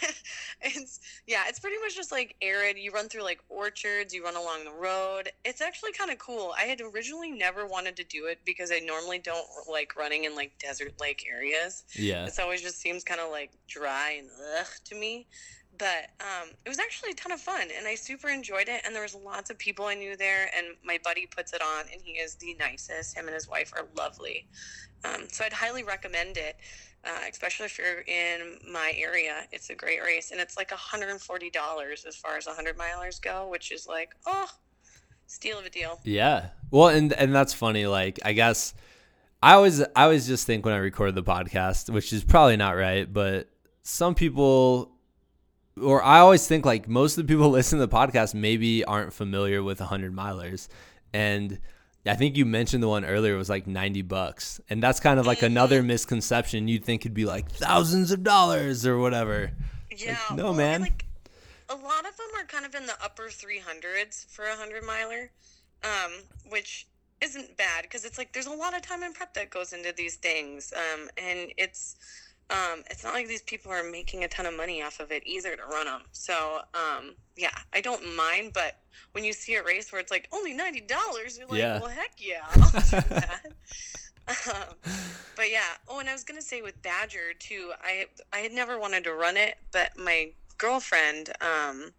it's 0.62 1.00
yeah, 1.28 1.44
it's 1.48 1.60
pretty 1.60 1.78
much 1.82 1.96
just 1.96 2.12
like 2.12 2.36
arid. 2.42 2.78
You 2.78 2.92
run 2.92 3.10
through 3.10 3.24
like 3.24 3.40
orchards, 3.50 4.14
you 4.14 4.24
run 4.24 4.36
along 4.36 4.66
the 4.66 4.72
road. 4.72 5.32
It's 5.46 5.62
actually 5.62 5.92
kind 5.94 6.12
of 6.12 6.18
cool. 6.18 6.54
I 6.58 6.64
had 6.64 6.82
originally 6.82 7.32
never 7.32 7.66
wanted 7.66 7.96
to 7.98 8.04
do 8.04 8.26
it 8.26 8.40
because 8.46 8.72
I 8.72 8.80
normally 8.80 9.20
don't 9.20 9.48
like 9.70 9.96
running 9.96 10.24
in 10.24 10.36
like 10.36 10.58
desert 10.60 11.00
lake 11.00 11.26
areas. 11.32 11.84
Yeah. 11.94 12.26
It's 12.26 12.40
always 12.40 12.62
just 12.62 12.80
seems 12.80 13.04
kind 13.04 13.20
of 13.20 13.32
like 13.32 13.52
dry 13.68 14.18
and 14.20 14.30
ugh 14.60 14.68
to 14.86 14.96
me. 14.96 15.28
But 15.78 16.10
um, 16.20 16.50
it 16.66 16.70
was 16.70 16.80
actually 16.80 17.12
a 17.12 17.16
ton 17.16 17.32
of 17.32 17.40
fun 17.40 17.68
and 17.76 17.88
I 17.88 17.96
super 17.96 18.30
enjoyed 18.30 18.70
it. 18.70 18.82
And 18.86 18.96
there 18.96 19.04
was 19.04 19.16
lots 19.16 19.50
of 19.50 19.58
people 19.58 19.86
I 19.86 19.96
knew 19.96 20.16
there. 20.16 20.50
And 20.56 20.68
my 20.84 21.00
buddy 21.04 21.26
puts 21.28 21.54
it 21.54 21.62
on 21.62 21.86
and 21.92 22.02
he 22.02 22.14
is 22.14 22.36
the 22.36 22.56
nicest. 22.60 23.18
Him 23.18 23.26
and 23.26 23.34
his 23.34 23.48
wife 23.48 23.74
are 23.76 23.86
lovely. 23.96 24.48
Um, 25.06 25.28
so 25.30 25.46
I'd 25.46 25.54
highly 25.54 25.84
recommend 25.84 26.38
it, 26.38 26.58
uh, 27.06 27.20
especially 27.30 27.68
if 27.68 27.78
you're 27.78 28.02
in 28.02 28.60
my 28.72 28.94
area. 28.98 29.46
It's 29.52 29.70
a 29.70 29.76
great 29.76 30.02
race. 30.02 30.32
And 30.32 30.40
it's 30.40 30.58
like 30.58 30.70
$140 30.70 32.06
as 32.08 32.16
far 32.16 32.38
as 32.38 32.46
100 32.46 32.78
milers 32.78 33.22
go, 33.22 33.48
which 33.50 33.72
is 33.72 33.88
like, 33.88 34.16
oh, 34.26 34.50
steal 35.28 35.60
of 35.60 35.66
a 35.66 35.70
deal. 35.70 36.00
Yeah. 36.04 36.48
Well, 36.72 36.90
and 36.90 37.14
and 37.14 37.34
that's 37.34 37.54
funny. 37.54 37.86
Like, 37.86 38.20
I 38.26 38.34
guess 38.34 38.74
I 39.42 39.54
always 39.54 39.82
I 39.82 40.04
always 40.04 40.28
just 40.28 40.48
think 40.48 40.66
when 40.66 40.74
I 40.74 40.78
record 40.78 41.16
the 41.16 41.24
podcast, 41.24 41.90
which 41.90 42.12
is 42.12 42.24
probably 42.24 42.58
not 42.58 42.72
right, 42.72 43.12
but 43.12 43.48
some 43.84 44.16
people 44.16 44.97
or 45.82 46.04
I 46.04 46.20
always 46.20 46.48
think 46.48 46.66
like 46.66 46.88
most 46.88 47.18
of 47.18 47.26
the 47.28 47.34
people 47.34 47.50
listening 47.52 47.82
to 47.82 47.88
the 47.88 47.96
podcast 47.96 48.34
maybe 48.34 48.84
aren't 48.84 49.14
familiar 49.14 49.64
with 49.64 49.80
100 49.80 50.14
milers. 50.14 50.68
And 51.14 51.60
I 52.06 52.16
think 52.16 52.38
you 52.38 52.46
mentioned 52.46 52.84
the 52.84 52.88
one 52.88 53.06
earlier 53.06 53.36
was 53.38 53.50
like 53.50 53.68
90 53.68 54.02
bucks. 54.04 54.62
And 54.70 54.82
that's 54.82 55.00
kind 55.00 55.20
of 55.20 55.26
like 55.26 55.42
another 55.42 55.84
misconception. 55.84 56.68
You'd 56.68 56.86
think 56.86 57.02
it'd 57.02 57.14
be 57.14 57.26
like 57.26 57.50
thousands 57.52 58.12
of 58.12 58.24
dollars 58.24 58.86
or 58.86 58.98
whatever. 58.98 59.52
Yeah. 59.96 60.18
Like, 60.30 60.38
no, 60.38 60.44
well, 60.46 60.54
man. 60.54 60.82
Like, 60.82 61.06
a 61.70 61.76
lot 61.76 62.08
of 62.08 62.16
them 62.16 62.28
are 62.38 62.46
kind 62.46 62.66
of 62.66 62.76
in 62.76 62.86
the 62.86 62.96
upper 63.04 63.24
300s 63.24 64.26
for 64.28 64.46
a 64.46 64.50
100 64.50 64.84
miler, 64.86 65.32
um, 65.84 66.12
which 66.50 66.88
isn't 67.20 67.58
bad 67.58 67.82
because 67.82 68.06
it's 68.06 68.18
like 68.18 68.32
there's 68.32 68.46
a 68.46 68.52
lot 68.52 68.76
of 68.76 68.82
time 68.82 69.04
and 69.04 69.14
prep 69.14 69.34
that 69.34 69.50
goes 69.50 69.74
into 69.74 69.94
these 69.96 70.16
things. 70.16 70.74
Um, 70.76 71.10
and 71.18 71.52
it's 71.58 71.96
um, 72.50 72.84
it's 72.90 73.04
not 73.04 73.14
like 73.14 73.28
these 73.28 73.42
people 73.42 73.72
are 73.72 73.84
making 73.84 74.24
a 74.24 74.28
ton 74.28 74.46
of 74.46 74.56
money 74.56 74.82
off 74.82 75.00
of 75.00 75.12
it 75.12 75.24
either 75.26 75.56
to 75.56 75.64
run 75.64 75.86
them. 75.86 76.02
So, 76.14 76.60
um, 76.74 77.16
yeah, 77.36 77.52
I 77.74 77.82
don't 77.82 78.16
mind. 78.16 78.52
But 78.54 78.78
when 79.12 79.26
you 79.26 79.34
see 79.34 79.56
a 79.56 79.64
race 79.64 79.92
where 79.92 80.00
it's 80.00 80.12
like 80.12 80.30
only 80.32 80.54
ninety 80.54 80.82
dollars, 80.82 81.38
you're 81.38 81.48
like, 81.48 81.60
Yeah. 81.60 81.80
well, 81.80 81.90
heck 81.90 82.14
yeah, 82.18 82.44
I'll 82.56 83.02
do 83.02 83.08
that. 83.10 83.46
um, 84.28 84.76
but 85.36 85.52
yeah. 85.52 85.76
Oh, 85.90 86.00
and 86.00 86.08
I 86.10 86.14
was 86.14 86.24
gonna 86.24 86.42
say 86.42 86.62
with 86.62 86.82
Badger 86.82 87.34
too. 87.38 87.72
I 87.82 88.06
I 88.32 88.38
had 88.38 88.54
never 88.54 88.80
wanted 88.80 89.04
to 89.06 89.14
run 89.14 89.36
it, 89.36 89.58
but 89.72 89.98
my 89.98 90.32
girlfriend, 90.58 91.32
um, 91.42 91.92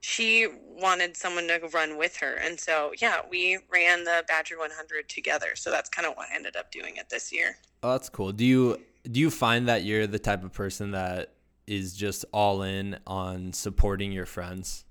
she 0.00 0.48
wanted 0.66 1.14
someone 1.14 1.46
to 1.48 1.60
run 1.74 1.98
with 1.98 2.16
her, 2.16 2.36
and 2.36 2.58
so 2.58 2.92
yeah, 3.00 3.20
we 3.30 3.58
ran 3.70 4.04
the 4.04 4.24
Badger 4.26 4.58
100 4.58 5.10
together. 5.10 5.56
So 5.56 5.70
that's 5.70 5.90
kind 5.90 6.06
of 6.06 6.16
what 6.16 6.28
I 6.32 6.36
ended 6.36 6.56
up 6.56 6.72
doing 6.72 6.96
it 6.96 7.10
this 7.10 7.30
year. 7.30 7.58
Oh, 7.82 7.92
that's 7.92 8.08
cool. 8.08 8.32
Do 8.32 8.44
you 8.46 8.80
do 9.04 9.20
you 9.20 9.30
find 9.30 9.68
that 9.68 9.84
you're 9.84 10.06
the 10.06 10.18
type 10.18 10.44
of 10.44 10.52
person 10.52 10.92
that 10.92 11.34
is 11.66 11.94
just 11.94 12.24
all 12.32 12.62
in 12.62 12.98
on 13.06 13.52
supporting 13.52 14.12
your 14.12 14.26
friends? 14.26 14.84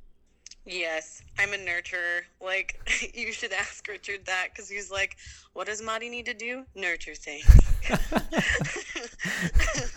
Yes, 0.65 1.21
I'm 1.37 1.53
a 1.53 1.57
nurturer. 1.57 2.21
Like, 2.39 2.79
you 3.13 3.31
should 3.31 3.51
ask 3.51 3.87
Richard 3.87 4.25
that 4.25 4.49
because 4.51 4.69
he's 4.69 4.91
like, 4.91 5.17
what 5.53 5.67
does 5.67 5.81
Marty 5.81 6.09
need 6.09 6.25
to 6.27 6.33
do? 6.33 6.63
Nurture 6.75 7.15
things. 7.15 7.45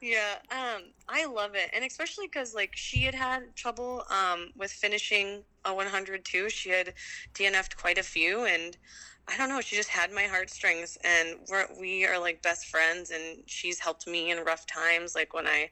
yeah, 0.00 0.36
um, 0.52 0.82
I 1.08 1.26
love 1.26 1.54
it. 1.54 1.70
And 1.74 1.84
especially 1.84 2.26
because, 2.26 2.54
like, 2.54 2.76
she 2.76 3.02
had 3.02 3.14
had 3.14 3.56
trouble 3.56 4.04
um, 4.08 4.50
with 4.56 4.70
finishing 4.70 5.42
a 5.64 5.74
100 5.74 6.24
too. 6.24 6.48
She 6.48 6.70
had 6.70 6.94
DNF'd 7.34 7.76
quite 7.76 7.98
a 7.98 8.04
few. 8.04 8.44
And 8.44 8.76
I 9.28 9.36
don't 9.36 9.48
know, 9.48 9.60
she 9.60 9.76
just 9.76 9.90
had 9.90 10.12
my 10.12 10.24
heartstrings. 10.24 10.96
And 11.04 11.36
we're, 11.48 11.66
we 11.78 12.06
are 12.06 12.18
like 12.18 12.42
best 12.42 12.66
friends. 12.66 13.10
And 13.10 13.42
she's 13.46 13.78
helped 13.78 14.06
me 14.06 14.30
in 14.30 14.44
rough 14.44 14.66
times. 14.66 15.14
Like, 15.14 15.34
when 15.34 15.46
I 15.46 15.70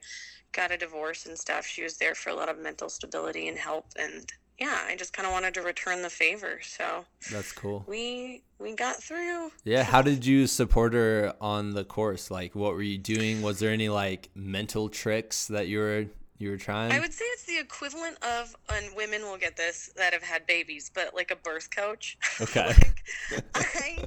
got 0.51 0.71
a 0.71 0.77
divorce 0.77 1.25
and 1.25 1.37
stuff, 1.37 1.65
she 1.65 1.83
was 1.83 1.97
there 1.97 2.15
for 2.15 2.29
a 2.29 2.35
lot 2.35 2.49
of 2.49 2.57
mental 2.59 2.89
stability 2.89 3.47
and 3.47 3.57
help. 3.57 3.85
And 3.99 4.31
yeah, 4.59 4.79
I 4.87 4.95
just 4.95 5.13
kind 5.13 5.27
of 5.27 5.33
wanted 5.33 5.53
to 5.55 5.61
return 5.61 6.01
the 6.01 6.09
favor. 6.09 6.59
So 6.63 7.05
That's 7.31 7.51
cool. 7.51 7.85
we 7.87 8.43
we 8.59 8.73
got 8.73 9.01
through. 9.01 9.51
Yeah, 9.63 9.83
how 9.83 10.01
did 10.01 10.25
you 10.25 10.47
support 10.47 10.93
her 10.93 11.33
on 11.39 11.71
the 11.71 11.83
course? 11.83 12.31
Like 12.31 12.55
what 12.55 12.73
were 12.73 12.81
you 12.81 12.97
doing? 12.97 13.41
Was 13.41 13.59
there 13.59 13.71
any 13.71 13.89
like 13.89 14.29
mental 14.33 14.89
tricks 14.89 15.47
that 15.47 15.67
you 15.67 15.79
were 15.79 16.05
you 16.39 16.51
were 16.51 16.57
trying? 16.57 16.91
I 16.91 16.99
would 16.99 17.13
say 17.13 17.25
it's 17.25 17.45
the 17.45 17.57
equivalent 17.59 18.17
of, 18.23 18.55
and 18.71 18.95
women 18.95 19.23
will 19.23 19.37
get 19.37 19.57
this 19.57 19.89
that 19.95 20.13
have 20.13 20.23
had 20.23 20.45
babies, 20.45 20.91
but 20.93 21.15
like 21.15 21.31
a 21.31 21.35
birth 21.35 21.69
coach. 21.75 22.17
Okay. 22.41 22.67
like, 22.67 23.03
I 23.55 23.97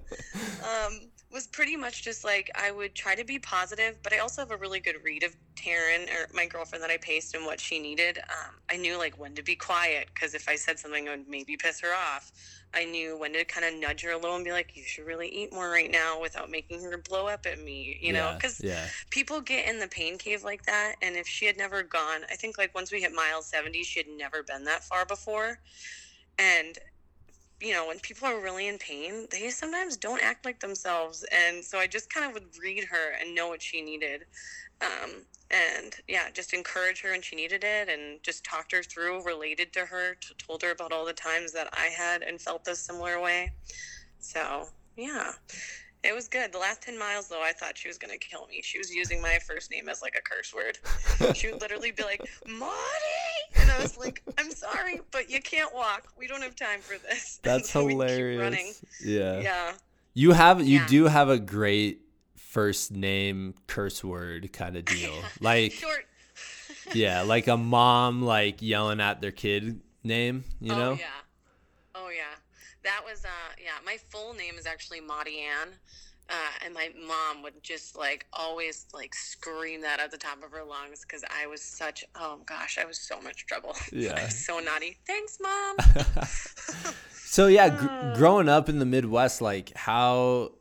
um, 0.63 1.01
was 1.33 1.47
pretty 1.47 1.77
much 1.77 2.03
just 2.03 2.25
like 2.25 2.51
I 2.55 2.71
would 2.73 2.95
try 2.95 3.15
to 3.15 3.25
be 3.25 3.39
positive, 3.39 3.99
but 4.03 4.13
I 4.13 4.19
also 4.19 4.43
have 4.43 4.51
a 4.51 4.57
really 4.57 4.81
good 4.81 4.97
read 5.05 5.23
of 5.23 5.37
Taryn 5.57 6.09
or 6.11 6.27
my 6.35 6.47
girlfriend 6.47 6.83
that 6.83 6.91
I 6.91 6.97
paced 6.97 7.35
and 7.35 7.45
what 7.47 7.61
she 7.61 7.79
needed. 7.79 8.19
Um, 8.19 8.57
I 8.71 8.77
knew 8.77 8.99
like 8.99 9.19
when 9.19 9.35
to 9.37 9.43
be 9.43 9.55
quiet 9.57 10.09
because 10.15 10.35
if 10.35 10.49
I 10.49 10.57
said 10.57 10.79
something, 10.79 11.07
it 11.07 11.11
would 11.11 11.29
maybe 11.29 11.57
piss 11.57 11.81
her 11.81 11.95
off. 11.95 12.33
I 12.75 12.85
knew 12.85 13.19
when 13.19 13.33
to 13.35 13.45
kind 13.45 13.67
of 13.67 13.81
nudge 13.81 14.03
her 14.03 14.13
a 14.13 14.19
little 14.19 14.37
and 14.37 14.45
be 14.45 14.53
like, 14.53 14.73
"You 14.77 14.85
should 14.85 15.07
really 15.07 15.29
eat 15.29 15.53
more 15.53 15.71
right 15.71 15.91
now," 15.91 16.21
without 16.21 16.51
making 16.51 16.83
her 16.83 16.99
blow 16.99 17.27
up 17.27 17.47
at 17.47 17.59
me. 17.61 17.99
You 18.01 18.13
know, 18.13 18.31
Yeah, 18.31 18.35
because 18.37 18.61
yeah. 18.63 18.87
people 19.11 19.41
get 19.41 19.69
in 19.69 19.79
the 19.79 19.89
pain 19.89 20.19
cave 20.19 20.43
like 20.45 20.65
that 20.65 20.95
and 21.03 21.17
if 21.17 21.27
she 21.27 21.47
had 21.47 21.57
never 21.57 21.83
gone 21.83 22.23
i 22.31 22.37
think 22.37 22.59
like 22.59 22.75
once 22.75 22.93
we 22.93 23.01
hit 23.01 23.13
mile 23.13 23.43
70 23.43 23.83
she 23.85 24.01
had 24.01 24.09
never 24.09 24.43
been 24.43 24.65
that 24.65 24.85
far 24.85 25.05
before 25.07 25.59
and 26.39 26.79
you 27.61 27.73
know 27.73 27.87
when 27.87 27.99
people 28.01 28.27
are 28.27 28.41
really 28.41 28.69
in 28.69 28.79
pain 28.79 29.27
they 29.31 29.51
sometimes 29.51 29.97
don't 29.97 30.23
act 30.23 30.45
like 30.45 30.61
themselves 30.61 31.25
and 31.33 31.63
so 31.63 31.79
i 31.79 31.87
just 31.87 32.13
kind 32.13 32.27
of 32.27 32.33
would 32.33 32.45
read 32.63 32.85
her 32.85 33.13
and 33.21 33.35
know 33.35 33.49
what 33.49 33.63
she 33.63 33.83
needed 33.83 34.25
um, 34.81 35.11
and 35.51 35.97
yeah 36.09 36.31
just 36.33 36.55
encourage 36.55 37.03
her 37.03 37.11
when 37.11 37.23
she 37.23 37.37
needed 37.37 37.63
it 37.65 37.89
and 37.89 38.23
just 38.23 38.45
talked 38.45 38.73
her 38.73 38.83
through 38.83 39.23
related 39.25 39.73
to 39.73 39.81
her 39.85 40.15
t- 40.15 40.35
told 40.39 40.63
her 40.63 40.71
about 40.71 40.93
all 40.93 41.05
the 41.05 41.13
times 41.13 41.53
that 41.53 41.69
i 41.73 41.87
had 41.87 42.23
and 42.23 42.41
felt 42.41 42.65
this 42.65 42.81
similar 42.81 43.21
way. 43.21 43.53
So 44.21 44.69
yeah 44.97 45.33
it 46.03 46.15
was 46.15 46.29
good. 46.29 46.53
The 46.53 46.59
last 46.59 46.83
10 46.83 46.99
miles, 46.99 47.29
though, 47.29 47.43
I 47.43 47.53
thought 47.53 47.77
she 47.77 47.89
was 47.89 47.99
going 47.99 48.13
to 48.13 48.19
kill 48.19 48.47
me. 48.47 48.61
She 48.63 48.79
was 48.79 48.95
using 48.95 49.21
my 49.21 49.39
first 49.47 49.71
name 49.71 49.89
as 49.89 50.01
like 50.01 50.17
a 50.17 50.23
curse 50.23 50.55
word. 50.55 50.79
She 51.35 51.51
would 51.51 51.61
literally 51.61 51.91
be 51.93 52.03
like, 52.03 52.23
Marty! 52.47 52.75
And 53.57 53.71
I 53.71 53.79
was 53.81 53.99
like, 53.99 54.23
I'm 54.39 54.51
sorry, 54.51 55.01
but 55.11 55.31
you 55.31 55.41
can't 55.41 55.73
walk. 55.75 56.09
We 56.19 56.27
don't 56.27 56.43
have 56.43 56.57
time 56.57 56.81
for 56.81 56.97
this. 56.99 57.39
That's 57.43 57.71
so 57.71 57.87
hilarious. 57.87 58.83
Yeah. 59.05 59.41
Yeah. 59.41 59.73
You 60.15 60.33
have 60.33 60.61
you 60.61 60.81
Yeah. 60.81 60.87
do 60.87 61.05
have 61.05 61.29
a 61.29 61.39
great 61.39 62.01
first 62.37 62.91
name 62.91 63.55
curse 63.67 64.03
word 64.03 64.53
kind 64.53 64.77
of 64.77 64.85
deal. 64.87 65.15
Like 65.41 65.73
Short. 65.73 66.07
yeah, 66.95 67.23
like 67.23 67.47
a 67.47 67.57
mom 67.57 68.23
like 68.23 68.63
yelling 68.63 69.01
at 69.01 69.21
their 69.21 69.31
kid 69.31 69.81
name, 70.03 70.45
you 70.61 70.73
oh, 70.73 70.77
know? 70.79 70.91
Oh, 70.93 70.99
yeah. 70.99 71.07
Oh, 71.95 72.09
yeah. 72.09 72.35
That 72.83 73.03
was, 73.05 73.25
uh, 73.25 73.29
yeah, 73.63 73.73
my 73.85 73.97
full 74.11 74.35
name 74.35 74.55
is 74.59 74.67
actually 74.67 75.01
Maudie 75.01 75.41
Ann. 75.41 75.69
Uh, 76.29 76.65
and 76.65 76.73
my 76.73 76.91
mom 77.09 77.43
would 77.43 77.61
just 77.61 77.99
like 77.99 78.25
always 78.33 78.87
like 78.95 79.13
scream 79.15 79.81
that 79.81 79.99
at 79.99 80.13
the 80.13 80.17
top 80.17 80.45
of 80.45 80.53
her 80.53 80.63
lungs 80.63 81.01
because 81.01 81.25
I 81.29 81.49
was 81.49 81.61
such 81.61 82.05
oh 82.15 82.39
gosh 82.47 82.79
I 82.81 82.85
was 82.85 83.01
so 83.01 83.21
much 83.21 83.47
trouble 83.47 83.75
I 83.77 83.85
Yeah. 83.93 84.25
was 84.27 84.47
so 84.47 84.61
naughty 84.61 84.97
thanks 85.09 85.39
mom 85.43 85.77
So 87.31 87.49
yeah, 87.49 87.69
gr- 87.69 87.87
growing 88.17 88.49
up 88.49 88.69
in 88.69 88.79
the 88.79 88.85
Midwest, 88.85 89.41
like 89.41 89.77
how 89.77 90.53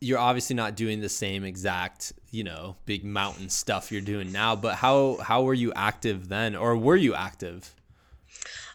you're 0.00 0.18
obviously 0.18 0.54
not 0.56 0.74
doing 0.74 1.00
the 1.00 1.08
same 1.08 1.44
exact, 1.44 2.12
you 2.30 2.44
know, 2.44 2.76
big 2.84 3.04
mountain 3.04 3.48
stuff 3.48 3.90
you're 3.92 4.00
doing 4.02 4.30
now, 4.32 4.54
but 4.56 4.76
how 4.76 5.16
how 5.22 5.42
were 5.42 5.54
you 5.54 5.72
active 5.74 6.28
then, 6.28 6.56
or 6.56 6.76
were 6.76 6.96
you 6.96 7.14
active? 7.14 7.74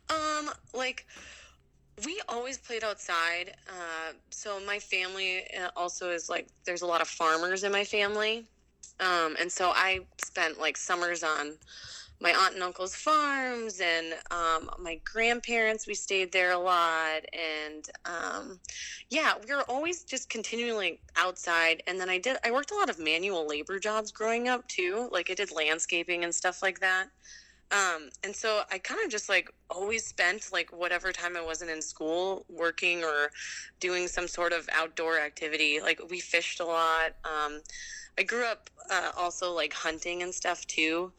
Um, 0.09 0.49
like 0.73 1.05
we 2.05 2.21
always 2.29 2.57
played 2.57 2.83
outside. 2.83 3.53
Uh, 3.67 4.13
so 4.29 4.59
my 4.65 4.79
family 4.79 5.43
uh, 5.59 5.69
also 5.75 6.09
is 6.11 6.29
like 6.29 6.47
there's 6.65 6.81
a 6.81 6.85
lot 6.85 7.01
of 7.01 7.07
farmers 7.07 7.63
in 7.63 7.71
my 7.71 7.83
family, 7.83 8.45
um, 8.99 9.35
and 9.39 9.51
so 9.51 9.71
I 9.73 10.01
spent 10.23 10.59
like 10.59 10.77
summers 10.77 11.23
on 11.23 11.53
my 12.21 12.31
aunt 12.31 12.53
and 12.53 12.63
uncle's 12.63 12.95
farms 12.95 13.79
and 13.81 14.13
um, 14.29 14.69
my 14.77 14.99
grandparents. 15.05 15.87
We 15.87 15.93
stayed 15.93 16.31
there 16.31 16.51
a 16.51 16.57
lot, 16.57 17.21
and 17.33 17.89
um, 18.05 18.59
yeah, 19.09 19.33
we 19.47 19.53
were 19.55 19.63
always 19.69 20.03
just 20.03 20.29
continually 20.29 20.99
outside. 21.17 21.81
And 21.87 21.99
then 21.99 22.09
I 22.09 22.17
did 22.17 22.37
I 22.43 22.51
worked 22.51 22.71
a 22.71 22.75
lot 22.75 22.89
of 22.89 22.99
manual 22.99 23.47
labor 23.47 23.79
jobs 23.79 24.11
growing 24.11 24.47
up 24.47 24.67
too. 24.67 25.09
Like 25.11 25.29
I 25.31 25.33
did 25.33 25.51
landscaping 25.51 26.23
and 26.23 26.35
stuff 26.35 26.61
like 26.61 26.79
that. 26.81 27.07
Um, 27.71 28.09
and 28.23 28.35
so 28.35 28.61
I 28.71 28.79
kind 28.79 28.99
of 29.03 29.11
just 29.11 29.29
like 29.29 29.51
always 29.69 30.03
spent 30.05 30.49
like 30.51 30.71
whatever 30.71 31.11
time 31.11 31.37
I 31.37 31.41
wasn't 31.41 31.69
in 31.69 31.81
school 31.81 32.45
working 32.49 33.03
or 33.03 33.29
doing 33.79 34.07
some 34.07 34.27
sort 34.27 34.53
of 34.53 34.67
outdoor 34.71 35.19
activity. 35.19 35.79
Like 35.79 36.01
we 36.09 36.19
fished 36.19 36.59
a 36.59 36.65
lot. 36.65 37.11
Um, 37.23 37.61
I 38.17 38.23
grew 38.23 38.45
up 38.45 38.69
uh, 38.89 39.11
also 39.15 39.51
like 39.51 39.73
hunting 39.73 40.23
and 40.23 40.33
stuff 40.33 40.65
too. 40.65 41.11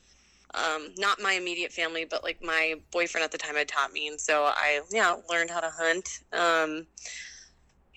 Um, 0.54 0.88
not 0.98 1.20
my 1.20 1.34
immediate 1.34 1.72
family, 1.72 2.04
but 2.04 2.24
like 2.24 2.42
my 2.42 2.74
boyfriend 2.90 3.24
at 3.24 3.30
the 3.30 3.38
time 3.38 3.54
had 3.54 3.68
taught 3.68 3.92
me, 3.92 4.08
and 4.08 4.20
so 4.20 4.44
I 4.46 4.80
yeah 4.90 5.14
learned 5.30 5.50
how 5.50 5.60
to 5.60 5.70
hunt. 5.70 6.08
Um, 6.32 6.86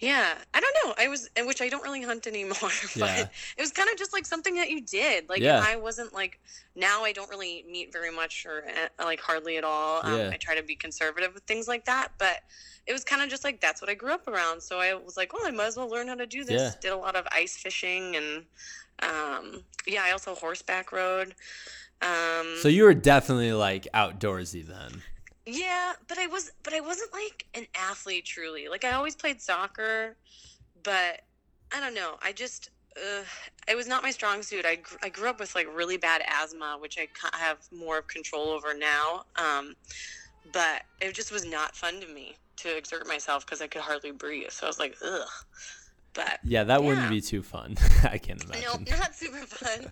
Yeah, 0.04 0.36
I 0.54 0.60
don't 0.60 0.76
know. 0.84 0.94
I 0.98 1.08
was, 1.08 1.30
which 1.46 1.62
I 1.62 1.70
don't 1.70 1.84
really 1.84 2.02
hunt 2.02 2.28
anymore, 2.28 2.56
but 2.60 3.18
Yeah. 3.18 3.28
it 3.58 3.62
was 3.62 3.72
kind 3.72 3.90
of 3.90 3.98
just 3.98 4.12
like 4.12 4.26
something 4.26 4.56
that 4.56 4.70
you 4.70 4.82
did. 4.82 5.30
Like, 5.30 5.40
Yeah. 5.42 5.64
I 5.66 5.78
wasn't 5.78 6.14
like 6.14 6.40
now. 6.76 7.04
I 7.06 7.14
don't 7.14 7.30
really 7.30 7.64
meet 7.72 7.94
very 7.94 8.12
much, 8.12 8.46
or 8.46 8.66
uh, 9.00 9.04
like 9.06 9.22
hardly 9.22 9.56
at 9.58 9.64
all. 9.64 10.02
Um, 10.04 10.20
Yeah. 10.20 10.30
I 10.34 10.38
try 10.38 10.56
to 10.56 10.64
be 10.64 10.76
conservative 10.76 11.34
with 11.34 11.44
things 11.44 11.68
like 11.70 11.86
that, 11.86 12.12
but 12.18 12.40
it 12.86 12.92
was 12.92 13.06
kind 13.06 13.22
of 13.22 13.30
just 13.30 13.46
like 13.46 13.62
that's 13.62 13.82
what 13.82 13.90
I 13.90 13.94
grew 13.94 14.12
up 14.12 14.28
around. 14.28 14.62
So 14.62 14.80
I 14.80 14.94
was 14.94 15.16
like, 15.16 15.32
well, 15.32 15.44
I 15.46 15.52
might 15.52 15.68
as 15.68 15.78
well 15.78 15.90
learn 15.90 16.10
how 16.10 16.16
to 16.16 16.28
do 16.28 16.44
this. 16.44 16.62
Yeah. 16.62 16.72
Did 16.82 16.92
a 16.92 16.98
lot 16.98 17.16
of 17.16 17.26
ice 17.32 17.56
fishing, 17.56 18.18
and 18.18 18.46
um, 19.02 19.64
yeah, 19.88 20.04
I 20.04 20.12
also 20.12 20.36
horseback 20.36 20.92
rode. 20.92 21.34
Um, 22.02 22.58
So 22.62 22.68
you 22.68 22.84
were 22.84 22.94
definitely 22.94 23.54
like 23.54 23.88
outdoorsy 23.94 24.68
then. 24.68 25.02
Yeah, 25.46 25.94
but 26.08 26.18
I 26.18 26.28
was, 26.28 26.52
but 26.64 26.74
I 26.74 26.82
wasn't 26.82 27.12
like 27.14 27.46
an 27.54 27.68
athlete 27.76 28.26
truly. 28.26 28.68
Like 28.70 28.86
I 28.86 28.94
always 28.94 29.16
played 29.16 29.42
soccer, 29.42 30.18
but 30.84 31.22
I 31.74 31.80
don't 31.80 31.96
know. 31.96 32.16
I 32.24 32.32
just, 32.34 32.70
uh, 32.98 33.24
it 33.68 33.76
was 33.76 33.88
not 33.88 34.04
my 34.04 34.12
strong 34.12 34.44
suit. 34.44 34.66
I 34.66 34.76
gr- 34.78 34.98
I 35.04 35.10
grew 35.10 35.30
up 35.30 35.40
with 35.40 35.56
like 35.56 35.68
really 35.76 35.98
bad 35.98 36.22
asthma, 36.28 36.78
which 36.80 36.98
I 37.00 37.08
ca- 37.08 37.38
have 37.38 37.60
more 37.72 38.00
of 38.00 38.08
control 38.08 38.50
over 38.50 38.74
now. 38.78 39.24
Um, 39.38 39.76
but 40.54 40.84
it 41.02 41.16
just 41.16 41.32
was 41.32 41.46
not 41.46 41.76
fun 41.76 42.00
to 42.02 42.08
me 42.08 42.36
to 42.58 42.78
exert 42.78 43.08
myself 43.08 43.46
because 43.46 43.62
I 43.62 43.68
could 43.68 43.82
hardly 43.82 44.12
breathe. 44.12 44.52
So 44.52 44.68
I 44.68 44.70
was 44.70 44.80
like, 44.80 44.96
ugh. 45.06 45.28
But 46.14 46.40
Yeah, 46.44 46.64
that 46.66 46.84
wouldn't 46.84 47.10
be 47.10 47.22
too 47.22 47.42
fun. 47.42 47.76
I 48.04 48.18
can't 48.18 48.48
no, 48.48 48.54
imagine. 48.74 48.86
not 49.00 49.16
super 49.16 49.38
fun. 49.46 49.92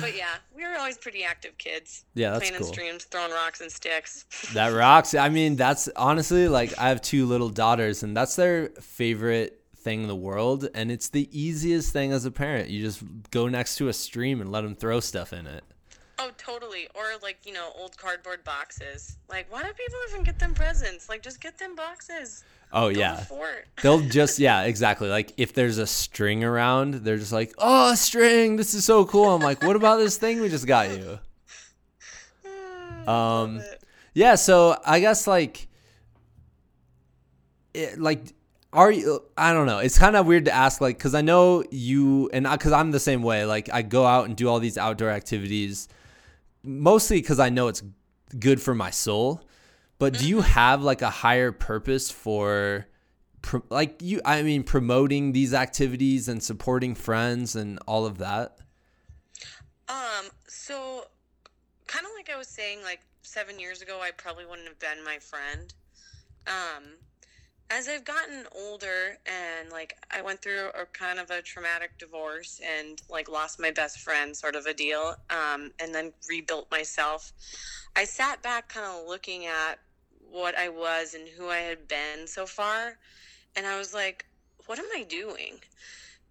but 0.00 0.16
yeah, 0.16 0.36
we 0.56 0.62
were 0.62 0.76
always 0.78 0.98
pretty 0.98 1.24
active 1.24 1.58
kids. 1.58 2.04
Yeah, 2.14 2.30
that's 2.30 2.48
playing 2.48 2.62
in 2.62 2.68
streams, 2.68 3.04
throwing 3.04 3.32
rocks 3.32 3.60
and 3.60 3.70
sticks. 3.70 4.24
That 4.54 4.68
rocks. 4.68 5.14
I 5.14 5.28
mean, 5.28 5.56
that's 5.56 5.88
honestly 5.96 6.48
like 6.48 6.78
I 6.78 6.88
have 6.88 7.02
two 7.02 7.26
little 7.26 7.48
daughters, 7.50 8.02
and 8.02 8.16
that's 8.16 8.36
their 8.36 8.68
favorite 8.80 9.62
thing 9.76 10.02
in 10.02 10.08
the 10.08 10.16
world, 10.16 10.68
and 10.74 10.90
it's 10.90 11.08
the 11.08 11.28
easiest 11.38 11.92
thing 11.92 12.12
as 12.12 12.24
a 12.24 12.30
parent. 12.30 12.70
You 12.70 12.82
just 12.82 13.02
go 13.30 13.48
next 13.48 13.76
to 13.76 13.88
a 13.88 13.92
stream 13.92 14.40
and 14.40 14.50
let 14.50 14.62
them 14.62 14.74
throw 14.74 15.00
stuff 15.00 15.32
in 15.32 15.46
it. 15.46 15.64
Oh, 16.20 16.30
totally. 16.36 16.88
Or 16.94 17.04
like, 17.22 17.38
you 17.44 17.52
know, 17.52 17.70
old 17.78 17.96
cardboard 17.96 18.42
boxes. 18.42 19.18
Like, 19.28 19.50
why 19.52 19.62
do 19.62 19.68
people 19.68 19.98
even 20.10 20.24
get 20.24 20.38
them 20.38 20.52
presents? 20.52 21.08
Like, 21.08 21.22
just 21.22 21.40
get 21.40 21.58
them 21.58 21.76
boxes. 21.76 22.42
Oh 22.72 22.88
a 22.88 22.92
yeah, 22.92 23.24
they'll 23.82 24.00
just 24.08 24.38
yeah, 24.38 24.62
exactly. 24.62 25.08
Like 25.08 25.32
if 25.36 25.54
there's 25.54 25.78
a 25.78 25.86
string 25.86 26.44
around, 26.44 26.94
they're 26.94 27.16
just 27.16 27.32
like, 27.32 27.54
"Oh, 27.58 27.94
string! 27.94 28.56
This 28.56 28.74
is 28.74 28.84
so 28.84 29.04
cool." 29.04 29.34
I'm 29.34 29.40
like, 29.40 29.62
"What 29.62 29.76
about 29.76 29.96
this 29.98 30.18
thing 30.18 30.40
we 30.40 30.48
just 30.48 30.66
got 30.66 30.90
you?" 30.90 31.18
Um. 33.06 33.62
Yeah, 34.12 34.34
so 34.34 34.76
I 34.84 35.00
guess 35.00 35.26
like, 35.26 35.66
it, 37.72 37.98
like, 37.98 38.34
are 38.72 38.90
you? 38.90 39.22
I 39.36 39.52
don't 39.52 39.66
know. 39.66 39.78
It's 39.78 39.98
kind 39.98 40.16
of 40.16 40.26
weird 40.26 40.44
to 40.46 40.52
ask, 40.52 40.80
like, 40.80 40.98
because 40.98 41.14
I 41.14 41.22
know 41.22 41.64
you 41.70 42.28
and 42.32 42.46
because 42.50 42.72
I'm 42.72 42.90
the 42.90 43.00
same 43.00 43.22
way. 43.22 43.44
Like, 43.44 43.72
I 43.72 43.82
go 43.82 44.04
out 44.04 44.26
and 44.26 44.36
do 44.36 44.48
all 44.48 44.58
these 44.58 44.76
outdoor 44.76 45.10
activities, 45.10 45.88
mostly 46.62 47.20
because 47.20 47.38
I 47.38 47.48
know 47.48 47.68
it's 47.68 47.82
good 48.38 48.60
for 48.60 48.74
my 48.74 48.90
soul. 48.90 49.40
But 49.98 50.14
do 50.14 50.28
you 50.28 50.42
have 50.42 50.82
like 50.82 51.02
a 51.02 51.10
higher 51.10 51.50
purpose 51.50 52.10
for, 52.10 52.86
pro- 53.42 53.64
like 53.68 54.00
you? 54.00 54.20
I 54.24 54.42
mean, 54.42 54.62
promoting 54.62 55.32
these 55.32 55.52
activities 55.52 56.28
and 56.28 56.42
supporting 56.42 56.94
friends 56.94 57.56
and 57.56 57.80
all 57.86 58.06
of 58.06 58.18
that. 58.18 58.58
Um, 59.88 60.30
so 60.46 61.04
kind 61.88 62.04
of 62.04 62.12
like 62.16 62.30
I 62.32 62.38
was 62.38 62.46
saying, 62.46 62.82
like 62.84 63.00
seven 63.22 63.58
years 63.58 63.82
ago, 63.82 63.98
I 64.00 64.12
probably 64.12 64.46
wouldn't 64.46 64.68
have 64.68 64.78
been 64.78 65.02
my 65.04 65.18
friend. 65.18 65.74
Um, 66.46 66.84
as 67.70 67.88
I've 67.88 68.04
gotten 68.04 68.44
older 68.56 69.18
and 69.26 69.70
like 69.70 69.94
I 70.10 70.22
went 70.22 70.40
through 70.40 70.68
a 70.68 70.86
kind 70.86 71.18
of 71.18 71.30
a 71.30 71.42
traumatic 71.42 71.98
divorce 71.98 72.60
and 72.64 73.02
like 73.10 73.28
lost 73.28 73.60
my 73.60 73.70
best 73.70 73.98
friend, 74.00 74.36
sort 74.36 74.54
of 74.54 74.66
a 74.66 74.72
deal, 74.72 75.16
um, 75.30 75.72
and 75.80 75.94
then 75.94 76.12
rebuilt 76.28 76.70
myself, 76.70 77.32
I 77.96 78.04
sat 78.04 78.42
back 78.42 78.68
kind 78.68 78.86
of 78.86 79.06
looking 79.06 79.46
at 79.46 79.78
what 80.30 80.56
I 80.56 80.68
was 80.68 81.14
and 81.14 81.28
who 81.28 81.48
I 81.48 81.58
had 81.58 81.88
been 81.88 82.26
so 82.26 82.46
far, 82.46 82.98
and 83.56 83.66
I 83.66 83.78
was 83.78 83.94
like, 83.94 84.24
what 84.66 84.78
am 84.78 84.86
I 84.94 85.04
doing? 85.04 85.60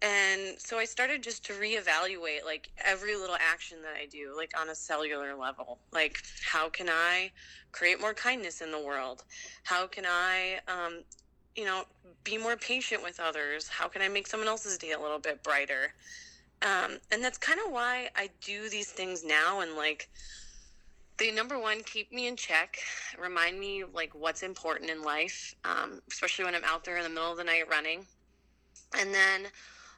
And 0.01 0.59
so 0.59 0.77
I 0.77 0.85
started 0.85 1.23
just 1.23 1.43
to 1.45 1.53
reevaluate 1.53 2.45
like 2.45 2.69
every 2.85 3.15
little 3.15 3.35
action 3.39 3.79
that 3.81 3.95
I 3.99 4.05
do, 4.05 4.33
like 4.37 4.51
on 4.59 4.69
a 4.69 4.75
cellular 4.75 5.35
level. 5.35 5.79
Like, 5.91 6.21
how 6.45 6.69
can 6.69 6.87
I 6.87 7.31
create 7.71 7.99
more 7.99 8.13
kindness 8.13 8.61
in 8.61 8.71
the 8.71 8.79
world? 8.79 9.23
How 9.63 9.87
can 9.87 10.05
I, 10.05 10.59
um, 10.67 11.03
you 11.55 11.65
know, 11.65 11.85
be 12.23 12.37
more 12.37 12.57
patient 12.57 13.01
with 13.01 13.19
others? 13.19 13.67
How 13.67 13.87
can 13.87 14.03
I 14.03 14.07
make 14.07 14.27
someone 14.27 14.47
else's 14.47 14.77
day 14.77 14.91
a 14.91 14.99
little 14.99 15.19
bit 15.19 15.41
brighter? 15.41 15.93
Um, 16.61 16.97
and 17.11 17.23
that's 17.23 17.39
kind 17.39 17.59
of 17.65 17.71
why 17.71 18.09
I 18.15 18.29
do 18.41 18.69
these 18.69 18.91
things 18.91 19.23
now. 19.25 19.61
And 19.61 19.75
like, 19.75 20.09
they 21.17 21.31
number 21.31 21.59
one 21.59 21.83
keep 21.83 22.11
me 22.11 22.27
in 22.27 22.35
check, 22.35 22.77
remind 23.17 23.59
me 23.59 23.83
like 23.93 24.13
what's 24.13 24.43
important 24.43 24.89
in 24.89 25.01
life, 25.01 25.55
um, 25.65 26.01
especially 26.09 26.45
when 26.45 26.55
I'm 26.55 26.63
out 26.63 26.83
there 26.83 26.97
in 26.97 27.03
the 27.03 27.09
middle 27.09 27.31
of 27.31 27.37
the 27.37 27.43
night 27.43 27.69
running. 27.69 28.05
And 28.97 29.13
then 29.13 29.47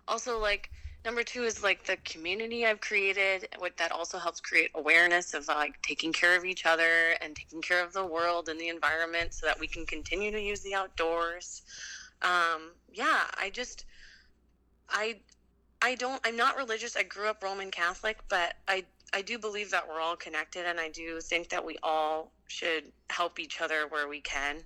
also 0.07 0.39
like 0.39 0.69
number 1.05 1.23
two 1.23 1.43
is 1.43 1.63
like 1.63 1.85
the 1.85 1.95
community 2.03 2.65
i've 2.65 2.81
created 2.81 3.47
what 3.59 3.77
that 3.77 3.91
also 3.91 4.17
helps 4.17 4.41
create 4.41 4.69
awareness 4.75 5.33
of 5.33 5.47
like 5.47 5.81
taking 5.81 6.11
care 6.11 6.35
of 6.35 6.43
each 6.43 6.65
other 6.65 7.15
and 7.21 7.35
taking 7.35 7.61
care 7.61 7.83
of 7.83 7.93
the 7.93 8.05
world 8.05 8.49
and 8.49 8.59
the 8.59 8.67
environment 8.67 9.33
so 9.33 9.45
that 9.45 9.57
we 9.59 9.67
can 9.67 9.85
continue 9.85 10.31
to 10.31 10.41
use 10.41 10.61
the 10.61 10.73
outdoors 10.73 11.61
um, 12.21 12.71
yeah 12.91 13.23
i 13.37 13.49
just 13.49 13.85
i 14.89 15.15
i 15.81 15.95
don't 15.95 16.19
i'm 16.25 16.35
not 16.35 16.57
religious 16.57 16.97
i 16.97 17.03
grew 17.03 17.27
up 17.27 17.41
roman 17.43 17.71
catholic 17.71 18.17
but 18.27 18.55
i 18.67 18.83
i 19.13 19.21
do 19.21 19.37
believe 19.37 19.71
that 19.71 19.87
we're 19.87 19.99
all 19.99 20.15
connected 20.15 20.65
and 20.65 20.79
i 20.79 20.89
do 20.89 21.19
think 21.21 21.49
that 21.49 21.65
we 21.65 21.77
all 21.83 22.31
should 22.47 22.91
help 23.09 23.39
each 23.39 23.61
other 23.61 23.87
where 23.89 24.07
we 24.07 24.21
can 24.21 24.57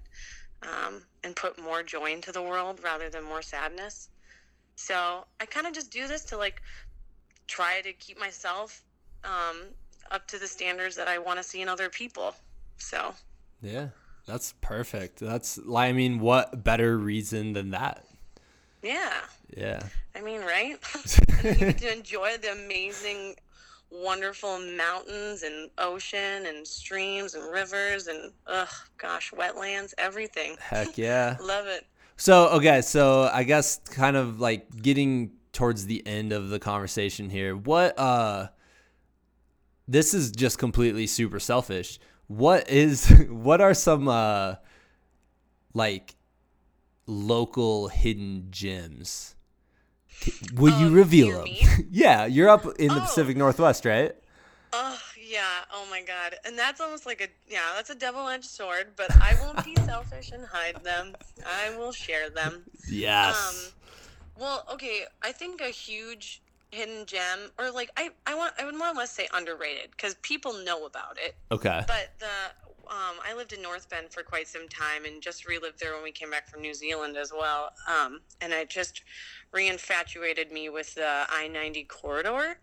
um, 0.64 1.02
and 1.24 1.36
put 1.36 1.62
more 1.62 1.84
joy 1.84 2.12
into 2.14 2.32
the 2.32 2.42
world 2.42 2.80
rather 2.84 3.10
than 3.10 3.24
more 3.24 3.42
sadness 3.42 4.10
so 4.76 5.26
I 5.40 5.46
kind 5.46 5.68
of 5.68 5.74
just 5.74 5.92
do 5.92 6.08
this 6.08 6.26
to 6.26 6.38
like 6.38 6.62
try 7.48 7.82
to 7.82 7.94
keep 7.94 8.20
myself 8.20 8.84
um, 9.24 9.58
up 10.12 10.28
to 10.30 10.40
the 10.40 10.48
standards 10.48 10.96
that 10.96 11.08
I 11.08 11.20
want 11.20 11.38
to 11.38 11.44
see 11.44 11.62
in 11.62 11.70
other 11.70 11.90
people. 11.90 12.34
So 12.78 13.14
Yeah, 13.62 13.90
that's 14.26 14.54
perfect. 14.62 15.20
That's 15.20 15.60
I 15.74 15.92
mean, 15.92 16.20
what 16.20 16.64
better 16.64 16.98
reason 16.98 17.54
than 17.54 17.72
that? 17.72 18.06
yeah, 18.82 19.14
Yeah. 19.56 19.84
I 20.16 20.22
mean, 20.22 20.42
right? 20.42 20.78
and 20.96 21.44
then 21.44 21.54
you 21.60 21.66
get 21.68 21.78
to 21.80 21.94
enjoy 21.94 22.38
the 22.42 22.52
amazing, 22.52 23.36
wonderful 23.94 24.60
mountains 24.60 25.44
and 25.44 25.70
ocean 25.78 26.46
and 26.48 26.66
streams 26.66 27.36
and 27.36 27.52
rivers 27.52 28.08
and 28.08 28.32
ugh, 28.48 28.68
gosh, 28.98 29.32
wetlands, 29.32 29.94
everything. 29.98 30.56
Heck 30.60 30.98
yeah. 30.98 31.38
Love 31.42 31.68
it. 31.68 31.86
So 32.18 32.50
okay, 32.50 32.82
so 32.82 33.30
I 33.32 33.44
guess 33.44 33.80
kind 33.86 34.16
of 34.16 34.40
like 34.40 34.82
getting 34.82 35.32
towards 35.52 35.86
the 35.86 36.06
end 36.06 36.32
of 36.32 36.50
the 36.50 36.60
conversation 36.60 37.30
here. 37.30 37.56
What 37.56 37.98
uh 38.00 38.48
this 39.88 40.14
is 40.14 40.32
just 40.32 40.58
completely 40.58 41.08
super 41.08 41.40
selfish. 41.40 42.00
What 42.28 42.70
is 42.70 43.10
what 43.30 43.62
are 43.62 43.74
some 43.74 44.08
uh 44.08 44.56
like 45.74 46.16
local 47.06 47.90
hidden 47.90 48.48
gems? 48.50 49.36
Will 50.54 50.78
you 50.80 50.88
Um, 50.88 50.94
reveal 50.94 51.44
them? 51.44 51.48
yeah, 51.92 52.26
you're 52.26 52.50
up 52.50 52.66
in 52.80 52.88
the 52.90 52.96
Oh. 52.98 53.00
Pacific 53.02 53.36
Northwest, 53.38 53.86
right? 53.86 54.16
Oh 54.72 55.00
yeah, 55.20 55.44
oh 55.74 55.86
my 55.92 56.02
god. 56.02 56.36
And 56.46 56.58
that's 56.58 56.80
almost 56.82 57.06
like 57.06 57.22
a 57.22 57.28
yeah, 57.52 57.74
that's 57.76 57.90
a 57.90 57.96
double 57.96 58.28
edged 58.28 58.46
sword, 58.46 58.94
but 58.96 59.12
I 59.18 59.36
won't 59.42 59.64
be 59.66 59.76
selfish 59.86 60.32
and 60.32 60.46
hide 60.46 60.84
them. 60.84 61.14
I 61.46 61.76
will 61.78 61.92
share 61.92 62.30
them. 62.30 62.64
Yes. 62.90 63.36
Um 63.38 63.74
well, 64.40 64.66
okay, 64.74 65.04
I 65.22 65.32
think 65.32 65.62
a 65.62 65.70
huge 65.70 66.42
hidden 66.72 67.06
gem 67.06 67.52
or 67.60 67.70
like 67.70 67.92
I 67.98 68.10
I 68.26 68.34
want 68.34 68.54
I 68.58 68.66
would 68.66 68.76
more 68.76 68.88
or 68.90 68.94
less 68.96 69.12
say 69.12 69.28
underrated 69.34 69.96
cuz 69.98 70.16
people 70.22 70.54
know 70.64 70.86
about 70.86 71.18
it. 71.24 71.36
okay. 71.52 71.84
But 71.88 72.10
the 72.20 72.34
um, 72.94 73.18
I 73.28 73.34
lived 73.34 73.54
in 73.54 73.62
North 73.62 73.90
Bend 73.90 74.12
for 74.12 74.22
quite 74.22 74.48
some 74.48 74.68
time 74.70 75.06
and 75.06 75.20
just 75.20 75.48
relived 75.48 75.80
there 75.80 75.94
when 75.94 76.04
we 76.04 76.12
came 76.12 76.30
back 76.30 76.48
from 76.48 76.62
New 76.62 76.76
Zealand 76.76 77.18
as 77.18 77.34
well. 77.36 77.72
Um, 77.88 78.22
and 78.40 78.54
it 78.54 78.70
just 78.70 79.02
reinfatuated 79.52 80.52
me 80.52 80.70
with 80.70 80.94
the 80.94 81.26
I 81.28 81.48
90 81.48 81.86
corridor, 81.86 82.60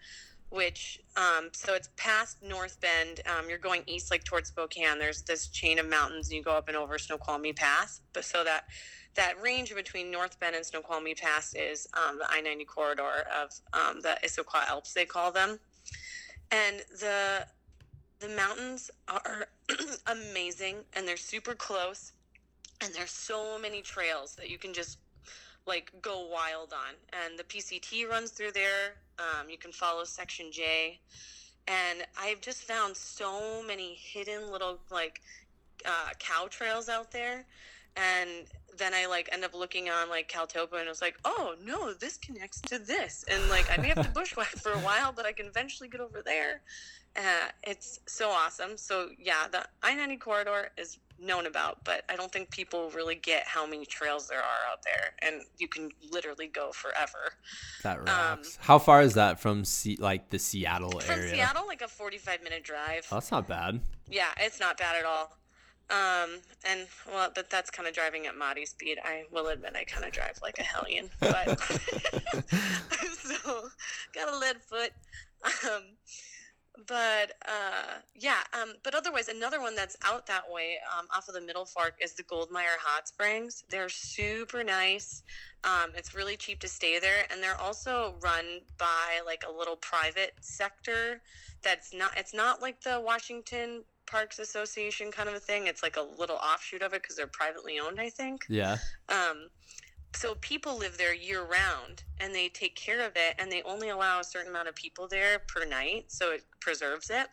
which, 0.50 1.00
um, 1.16 1.48
so 1.52 1.74
it's 1.74 1.88
past 1.96 2.44
North 2.44 2.80
Bend. 2.80 3.22
Um, 3.26 3.48
you're 3.48 3.58
going 3.58 3.82
east, 3.86 4.12
like 4.12 4.22
towards 4.22 4.50
Spokane. 4.50 5.00
There's 5.00 5.22
this 5.22 5.48
chain 5.48 5.80
of 5.80 5.88
mountains, 5.88 6.28
and 6.28 6.36
you 6.36 6.44
go 6.44 6.52
up 6.52 6.68
and 6.68 6.76
over 6.76 6.96
Snoqualmie 6.96 7.52
Pass. 7.52 8.00
But 8.12 8.24
so 8.24 8.44
that 8.44 8.66
that 9.16 9.40
range 9.42 9.74
between 9.74 10.12
North 10.12 10.38
Bend 10.38 10.54
and 10.54 10.64
Snoqualmie 10.64 11.14
Pass 11.14 11.54
is 11.54 11.88
um, 11.94 12.18
the 12.18 12.26
I 12.30 12.40
90 12.40 12.64
corridor 12.66 13.26
of 13.36 13.50
um, 13.72 14.00
the 14.00 14.16
Issaquah 14.24 14.68
Alps, 14.68 14.92
they 14.92 15.06
call 15.06 15.32
them. 15.32 15.58
And 16.52 16.82
the 17.00 17.46
the 18.20 18.28
mountains 18.28 18.90
are 19.08 19.48
amazing 20.06 20.76
and 20.94 21.06
they're 21.06 21.16
super 21.16 21.54
close 21.54 22.12
and 22.80 22.94
there's 22.94 23.10
so 23.10 23.58
many 23.58 23.82
trails 23.82 24.34
that 24.36 24.48
you 24.48 24.58
can 24.58 24.72
just 24.72 24.98
like 25.66 25.92
go 26.02 26.26
wild 26.26 26.72
on. 26.72 26.94
And 27.24 27.38
the 27.38 27.44
PCT 27.44 28.08
runs 28.08 28.30
through 28.30 28.52
there. 28.52 28.96
Um, 29.18 29.48
you 29.48 29.58
can 29.58 29.72
follow 29.72 30.04
Section 30.04 30.50
J, 30.50 30.98
and 31.68 32.00
I've 32.18 32.40
just 32.40 32.62
found 32.62 32.96
so 32.96 33.62
many 33.66 33.94
hidden 33.94 34.50
little 34.50 34.78
like 34.90 35.20
uh, 35.84 36.10
cow 36.18 36.46
trails 36.50 36.88
out 36.88 37.12
there. 37.12 37.46
And 37.96 38.46
then 38.78 38.94
I 38.94 39.06
like 39.06 39.28
end 39.32 39.44
up 39.44 39.54
looking 39.54 39.90
on 39.90 40.08
like 40.08 40.30
Caltopo 40.30 40.74
and 40.74 40.86
it 40.86 40.88
was 40.88 41.02
like, 41.02 41.18
oh 41.24 41.54
no, 41.62 41.92
this 41.92 42.16
connects 42.16 42.60
to 42.62 42.78
this, 42.78 43.24
and 43.30 43.48
like 43.50 43.70
I 43.70 43.80
may 43.80 43.88
have 43.88 44.04
to 44.04 44.10
bushwhack 44.14 44.48
for 44.48 44.72
a 44.72 44.78
while, 44.78 45.12
but 45.12 45.26
I 45.26 45.32
can 45.32 45.46
eventually 45.46 45.88
get 45.88 46.00
over 46.00 46.22
there. 46.24 46.62
Uh, 47.16 47.48
it's 47.64 48.00
so 48.06 48.30
awesome. 48.30 48.76
So 48.76 49.08
yeah, 49.18 49.46
the 49.50 49.64
I 49.82 49.94
ninety 49.94 50.16
corridor 50.16 50.70
is 50.78 50.98
known 51.18 51.46
about, 51.46 51.84
but 51.84 52.04
I 52.08 52.16
don't 52.16 52.32
think 52.32 52.50
people 52.50 52.90
really 52.90 53.16
get 53.16 53.46
how 53.46 53.66
many 53.66 53.84
trails 53.84 54.28
there 54.28 54.38
are 54.38 54.70
out 54.70 54.82
there, 54.84 55.12
and 55.22 55.42
you 55.58 55.68
can 55.68 55.90
literally 56.10 56.46
go 56.46 56.72
forever. 56.72 57.34
That 57.82 57.98
rocks. 57.98 58.56
Um, 58.58 58.62
how 58.64 58.78
far 58.78 59.02
is 59.02 59.14
that 59.14 59.40
from 59.40 59.64
C- 59.64 59.98
like 60.00 60.30
the 60.30 60.38
Seattle 60.38 61.00
from 61.00 61.10
area? 61.10 61.28
From 61.28 61.36
Seattle, 61.36 61.66
like 61.66 61.82
a 61.82 61.88
forty-five 61.88 62.42
minute 62.42 62.62
drive. 62.64 63.06
Oh, 63.10 63.16
that's 63.16 63.30
not 63.30 63.48
bad. 63.48 63.80
Yeah, 64.08 64.28
it's 64.38 64.60
not 64.60 64.78
bad 64.78 64.96
at 64.96 65.04
all. 65.04 65.36
Um, 65.90 66.38
and 66.64 66.86
well, 67.12 67.32
but 67.34 67.50
that's 67.50 67.68
kind 67.70 67.88
of 67.88 67.94
driving 67.94 68.26
at 68.26 68.36
Maddie 68.36 68.64
speed. 68.66 68.98
I 69.04 69.24
will 69.32 69.48
admit 69.48 69.74
I 69.74 69.82
kind 69.82 70.04
of 70.04 70.12
drive 70.12 70.38
like 70.40 70.58
a 70.60 70.62
hellion, 70.62 71.10
but 71.18 71.48
I'm 72.52 73.14
so 73.14 73.68
got 74.14 74.32
a 74.32 74.38
lead 74.38 74.62
foot. 74.62 74.92
Um, 75.44 75.82
but 76.86 77.32
uh, 77.46 78.00
yeah, 78.14 78.38
um, 78.60 78.74
but 78.82 78.94
otherwise, 78.94 79.28
another 79.28 79.60
one 79.60 79.74
that's 79.74 79.96
out 80.04 80.26
that 80.26 80.50
way 80.50 80.78
um, 80.96 81.06
off 81.14 81.28
of 81.28 81.34
the 81.34 81.40
Middle 81.40 81.64
Fork 81.64 81.94
is 82.02 82.14
the 82.14 82.22
Goldmyer 82.22 82.78
Hot 82.80 83.08
Springs. 83.08 83.64
They're 83.68 83.88
super 83.88 84.64
nice. 84.64 85.22
Um, 85.64 85.90
it's 85.96 86.14
really 86.14 86.36
cheap 86.36 86.60
to 86.60 86.68
stay 86.68 86.98
there, 86.98 87.26
and 87.30 87.42
they're 87.42 87.60
also 87.60 88.14
run 88.20 88.60
by 88.78 89.20
like 89.26 89.44
a 89.48 89.52
little 89.52 89.76
private 89.76 90.34
sector. 90.40 91.20
That's 91.62 91.92
not. 91.94 92.12
It's 92.16 92.34
not 92.34 92.62
like 92.62 92.80
the 92.82 93.00
Washington 93.00 93.84
Parks 94.06 94.38
Association 94.38 95.10
kind 95.10 95.28
of 95.28 95.34
a 95.34 95.40
thing. 95.40 95.66
It's 95.66 95.82
like 95.82 95.96
a 95.96 96.06
little 96.18 96.36
offshoot 96.36 96.82
of 96.82 96.92
it 96.94 97.02
because 97.02 97.16
they're 97.16 97.26
privately 97.26 97.78
owned, 97.78 98.00
I 98.00 98.10
think. 98.10 98.44
Yeah. 98.48 98.78
Um, 99.08 99.48
so 100.14 100.34
people 100.40 100.78
live 100.78 100.98
there 100.98 101.14
year 101.14 101.42
round 101.42 102.02
and 102.18 102.34
they 102.34 102.48
take 102.48 102.74
care 102.74 103.00
of 103.06 103.12
it 103.16 103.34
and 103.38 103.50
they 103.50 103.62
only 103.62 103.88
allow 103.88 104.20
a 104.20 104.24
certain 104.24 104.50
amount 104.50 104.68
of 104.68 104.74
people 104.74 105.08
there 105.08 105.40
per 105.40 105.64
night, 105.64 106.06
so 106.08 106.32
it 106.32 106.44
preserves 106.60 107.10
it. 107.10 107.28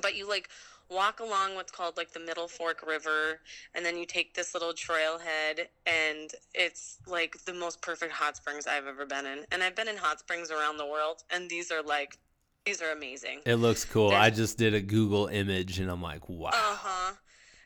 But 0.00 0.16
you 0.16 0.28
like 0.28 0.48
walk 0.90 1.20
along 1.20 1.54
what's 1.54 1.72
called 1.72 1.96
like 1.96 2.12
the 2.12 2.20
Middle 2.20 2.48
Fork 2.48 2.84
River, 2.86 3.40
and 3.74 3.84
then 3.84 3.96
you 3.96 4.06
take 4.06 4.34
this 4.34 4.54
little 4.54 4.72
trailhead, 4.72 5.66
and 5.86 6.30
it's 6.54 6.98
like 7.06 7.36
the 7.44 7.52
most 7.52 7.82
perfect 7.82 8.12
hot 8.12 8.36
springs 8.36 8.66
I've 8.66 8.86
ever 8.86 9.04
been 9.04 9.26
in. 9.26 9.44
And 9.52 9.62
I've 9.62 9.76
been 9.76 9.88
in 9.88 9.96
hot 9.96 10.20
springs 10.20 10.50
around 10.50 10.76
the 10.76 10.86
world, 10.86 11.24
and 11.30 11.50
these 11.50 11.70
are 11.70 11.82
like 11.82 12.18
these 12.64 12.82
are 12.82 12.92
amazing. 12.92 13.40
It 13.46 13.56
looks 13.56 13.84
cool. 13.84 14.10
There's, 14.10 14.20
I 14.20 14.30
just 14.30 14.58
did 14.58 14.74
a 14.74 14.80
Google 14.80 15.28
image 15.28 15.78
and 15.78 15.90
I'm 15.90 16.02
like, 16.02 16.28
wow. 16.28 16.50
Uh 16.50 16.52
huh. 16.54 17.14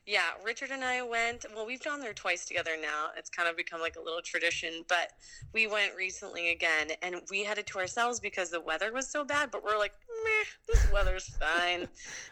Yeah, 0.04 0.30
Richard 0.44 0.70
and 0.70 0.82
I 0.82 1.02
went. 1.02 1.44
Well, 1.54 1.64
we've 1.64 1.82
gone 1.82 2.00
there 2.00 2.12
twice 2.12 2.44
together 2.44 2.72
now. 2.80 3.10
It's 3.16 3.30
kind 3.30 3.48
of 3.48 3.56
become 3.56 3.80
like 3.80 3.94
a 3.96 4.02
little 4.02 4.20
tradition, 4.20 4.84
but 4.88 5.12
we 5.52 5.68
went 5.68 5.94
recently 5.94 6.50
again 6.50 6.88
and 7.02 7.16
we 7.30 7.44
had 7.44 7.58
it 7.58 7.68
to 7.68 7.78
ourselves 7.78 8.18
because 8.18 8.50
the 8.50 8.60
weather 8.60 8.92
was 8.92 9.08
so 9.08 9.24
bad, 9.24 9.52
but 9.52 9.62
we're 9.62 9.78
like, 9.78 9.92
meh, 10.24 10.44
this 10.66 10.92
weather's 10.92 11.28
fine. 11.36 11.88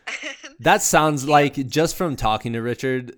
that 0.60 0.82
sounds 0.82 1.24
yeah. 1.24 1.30
like, 1.30 1.54
just 1.68 1.94
from 1.94 2.16
talking 2.16 2.54
to 2.54 2.60
Richard 2.60 3.14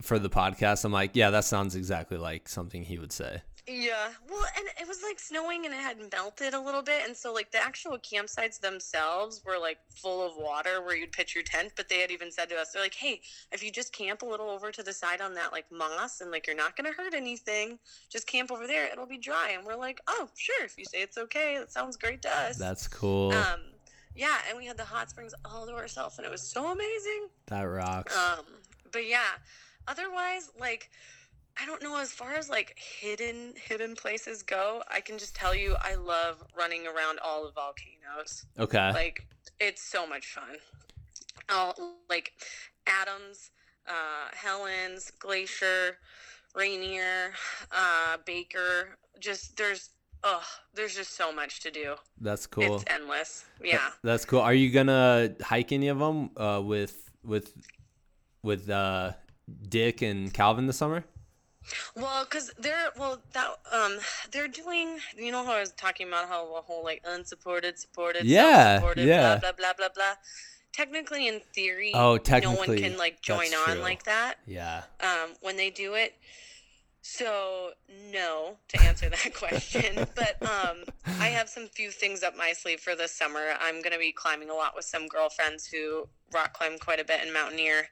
for 0.00 0.18
the 0.18 0.30
podcast, 0.30 0.84
I'm 0.84 0.92
like, 0.92 1.12
yeah, 1.14 1.30
that 1.30 1.44
sounds 1.44 1.76
exactly 1.76 2.18
like 2.18 2.48
something 2.48 2.82
he 2.82 2.98
would 2.98 3.12
say. 3.12 3.42
Yeah. 3.66 4.10
Well, 4.28 4.44
and 4.56 4.66
it 4.80 4.88
was 4.88 5.02
like 5.04 5.20
snowing 5.20 5.64
and 5.66 5.74
it 5.74 5.80
had 5.80 5.96
melted 6.10 6.52
a 6.52 6.60
little 6.60 6.82
bit. 6.82 7.02
And 7.06 7.16
so, 7.16 7.32
like, 7.32 7.52
the 7.52 7.62
actual 7.62 7.96
campsites 7.98 8.58
themselves 8.58 9.40
were 9.46 9.58
like 9.58 9.78
full 9.94 10.26
of 10.26 10.32
water 10.36 10.82
where 10.82 10.96
you'd 10.96 11.12
pitch 11.12 11.34
your 11.34 11.44
tent. 11.44 11.72
But 11.76 11.88
they 11.88 12.00
had 12.00 12.10
even 12.10 12.32
said 12.32 12.48
to 12.48 12.56
us, 12.56 12.72
they're 12.72 12.82
like, 12.82 12.94
hey, 12.94 13.20
if 13.52 13.62
you 13.62 13.70
just 13.70 13.92
camp 13.92 14.22
a 14.22 14.26
little 14.26 14.50
over 14.50 14.72
to 14.72 14.82
the 14.82 14.92
side 14.92 15.20
on 15.20 15.34
that 15.34 15.52
like 15.52 15.66
moss 15.70 16.20
and 16.20 16.32
like 16.32 16.46
you're 16.46 16.56
not 16.56 16.76
going 16.76 16.90
to 16.90 16.96
hurt 16.96 17.14
anything, 17.14 17.78
just 18.10 18.26
camp 18.26 18.50
over 18.50 18.66
there. 18.66 18.90
It'll 18.90 19.06
be 19.06 19.18
dry. 19.18 19.54
And 19.56 19.64
we're 19.64 19.76
like, 19.76 20.00
oh, 20.08 20.28
sure. 20.36 20.64
If 20.64 20.76
you 20.76 20.84
say 20.84 21.02
it's 21.02 21.18
okay, 21.18 21.58
that 21.58 21.70
sounds 21.70 21.96
great 21.96 22.20
to 22.22 22.36
us. 22.36 22.56
That's 22.56 22.88
cool. 22.88 23.32
Um, 23.32 23.60
yeah. 24.16 24.38
And 24.48 24.58
we 24.58 24.66
had 24.66 24.76
the 24.76 24.84
hot 24.84 25.08
springs 25.08 25.34
all 25.44 25.66
to 25.66 25.72
ourselves 25.72 26.18
and 26.18 26.26
it 26.26 26.30
was 26.30 26.42
so 26.42 26.72
amazing. 26.72 27.28
That 27.46 27.62
rocks. 27.62 28.16
Um, 28.16 28.44
but 28.90 29.06
yeah, 29.06 29.38
otherwise, 29.86 30.50
like, 30.58 30.90
I 31.60 31.66
don't 31.66 31.82
know 31.82 31.98
as 32.00 32.12
far 32.12 32.34
as 32.34 32.48
like 32.48 32.78
hidden 32.78 33.54
hidden 33.56 33.94
places 33.94 34.42
go, 34.42 34.82
I 34.90 35.00
can 35.00 35.18
just 35.18 35.34
tell 35.34 35.54
you 35.54 35.76
I 35.80 35.94
love 35.94 36.42
running 36.56 36.86
around 36.86 37.18
all 37.24 37.44
the 37.44 37.52
volcanoes. 37.52 38.46
Okay. 38.58 38.92
Like 38.92 39.26
it's 39.60 39.82
so 39.82 40.06
much 40.06 40.26
fun. 40.26 40.56
All 41.48 41.74
like 42.08 42.32
Adams, 42.86 43.50
uh, 43.86 44.28
Helen's, 44.32 45.10
Glacier, 45.10 45.98
Rainier, 46.54 47.32
uh, 47.70 48.16
Baker. 48.24 48.98
Just 49.20 49.56
there's 49.56 49.90
oh, 50.24 50.42
there's 50.74 50.94
just 50.94 51.14
so 51.16 51.32
much 51.32 51.60
to 51.60 51.70
do. 51.70 51.94
That's 52.20 52.46
cool. 52.46 52.76
It's 52.76 52.84
endless. 52.86 53.44
Yeah. 53.62 53.90
That's 54.02 54.24
cool. 54.24 54.40
Are 54.40 54.54
you 54.54 54.70
gonna 54.70 55.34
hike 55.42 55.72
any 55.72 55.88
of 55.88 55.98
them 55.98 56.30
uh, 56.36 56.60
with 56.64 57.10
with 57.22 57.52
with 58.42 58.68
uh, 58.70 59.12
Dick 59.68 60.02
and 60.02 60.32
Calvin 60.32 60.66
this 60.66 60.78
summer? 60.78 61.04
Well, 61.96 62.24
because 62.24 62.52
they're 62.58 62.90
well 62.98 63.20
that 63.32 63.48
um 63.70 63.98
they're 64.30 64.48
doing 64.48 64.98
you 65.16 65.32
know 65.32 65.44
how 65.44 65.52
I 65.52 65.60
was 65.60 65.72
talking 65.72 66.08
about 66.08 66.28
how 66.28 66.54
a 66.56 66.60
whole 66.60 66.84
like 66.84 67.02
unsupported, 67.04 67.78
supported, 67.78 68.24
yeah, 68.24 68.80
yeah, 68.96 69.38
blah 69.38 69.38
blah 69.38 69.52
blah 69.52 69.72
blah 69.76 69.88
blah. 69.94 70.14
Technically, 70.72 71.28
in 71.28 71.40
theory, 71.52 71.92
oh, 71.94 72.16
technically, 72.16 72.66
no 72.66 72.72
one 72.72 72.78
can 72.78 72.96
like 72.96 73.20
join 73.20 73.52
on 73.54 73.74
true. 73.74 73.82
like 73.82 74.04
that. 74.04 74.36
Yeah. 74.46 74.84
Um, 75.00 75.34
when 75.42 75.58
they 75.58 75.68
do 75.68 75.94
it, 75.94 76.14
so 77.02 77.72
no 78.10 78.56
to 78.68 78.82
answer 78.82 79.10
that 79.10 79.34
question, 79.38 80.06
but 80.14 80.40
um, 80.42 80.84
I 81.20 81.28
have 81.28 81.48
some 81.48 81.68
few 81.68 81.90
things 81.90 82.22
up 82.22 82.36
my 82.36 82.52
sleeve 82.52 82.80
for 82.80 82.94
this 82.94 83.12
summer. 83.12 83.54
I'm 83.60 83.82
gonna 83.82 83.98
be 83.98 84.12
climbing 84.12 84.48
a 84.50 84.54
lot 84.54 84.74
with 84.74 84.86
some 84.86 85.08
girlfriends 85.08 85.66
who 85.66 86.08
rock 86.32 86.54
climb 86.54 86.78
quite 86.78 87.00
a 87.00 87.04
bit 87.04 87.20
and 87.22 87.32
mountaineer. 87.32 87.88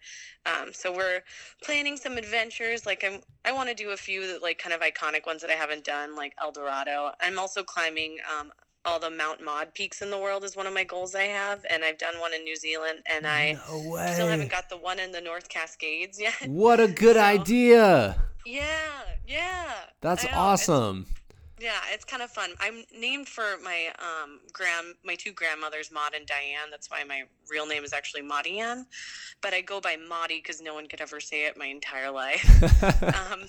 Um, 0.47 0.73
so 0.73 0.95
we're 0.95 1.21
planning 1.63 1.97
some 1.97 2.17
adventures. 2.17 2.87
Like 2.87 3.05
I'm, 3.05 3.21
I 3.45 3.53
want 3.53 3.69
to 3.69 3.75
do 3.75 3.91
a 3.91 3.97
few 3.97 4.27
that, 4.27 4.43
like 4.43 4.59
kind 4.59 4.75
of 4.75 4.81
iconic 4.81 5.27
ones 5.27 5.43
that 5.43 5.51
I 5.51 5.55
haven't 5.55 5.85
done, 5.85 6.17
like 6.17 6.35
El 6.41 6.53
Dorado. 6.53 7.13
I'm 7.21 7.39
also 7.39 7.63
climbing 7.63 8.19
um, 8.39 8.53
all 8.85 8.99
the 8.99 9.11
Mount 9.11 9.45
Maud 9.45 9.75
peaks 9.75 10.01
in 10.03 10.11
the 10.11 10.19
world 10.19 10.45
is 10.45 10.57
one 10.57 10.67
of 10.67 10.73
my 10.73 10.85
goals 10.85 11.15
I 11.15 11.25
have, 11.25 11.65
and 11.69 11.85
I've 11.85 11.99
done 11.99 12.19
one 12.19 12.33
in 12.33 12.45
New 12.45 12.57
Zealand, 12.57 13.01
and 13.13 13.27
I 13.27 13.53
no 13.69 14.13
still 14.13 14.29
haven't 14.29 14.51
got 14.51 14.71
the 14.71 14.79
one 14.79 14.99
in 14.99 15.13
the 15.13 15.21
North 15.21 15.49
Cascades 15.49 16.19
yet. 16.21 16.35
What 16.47 16.81
a 16.81 16.89
good 16.89 17.17
so, 17.17 17.23
idea! 17.23 18.23
Yeah, 18.47 18.63
yeah. 19.27 19.73
That's 20.01 20.25
awesome. 20.33 21.07
It's, 21.11 21.20
yeah, 21.61 21.81
it's 21.93 22.05
kind 22.05 22.23
of 22.23 22.31
fun. 22.31 22.51
I'm 22.59 22.85
named 22.99 23.29
for 23.29 23.59
my 23.63 23.89
um 23.99 24.41
grand 24.53 24.95
my 25.05 25.15
two 25.15 25.33
grandmothers, 25.33 25.91
Maud 25.93 26.15
and 26.15 26.27
Diane. 26.27 26.71
That's 26.71 26.91
why 26.91 27.05
my 27.05 27.25
real 27.51 27.67
name 27.67 27.85
is 27.85 27.93
actually 27.93 28.23
Maudiane, 28.23 28.87
but 29.43 29.53
I 29.53 29.61
go 29.61 29.81
by 29.81 29.97
Maudie 29.97 30.39
because 30.39 30.63
no 30.63 30.75
one 30.75 30.87
could 30.87 31.01
ever 31.01 31.21
say 31.21 31.45
it 31.47 31.59
my 31.59 31.67
entire 31.67 32.11
life. 32.11 32.45
um, 33.03 33.43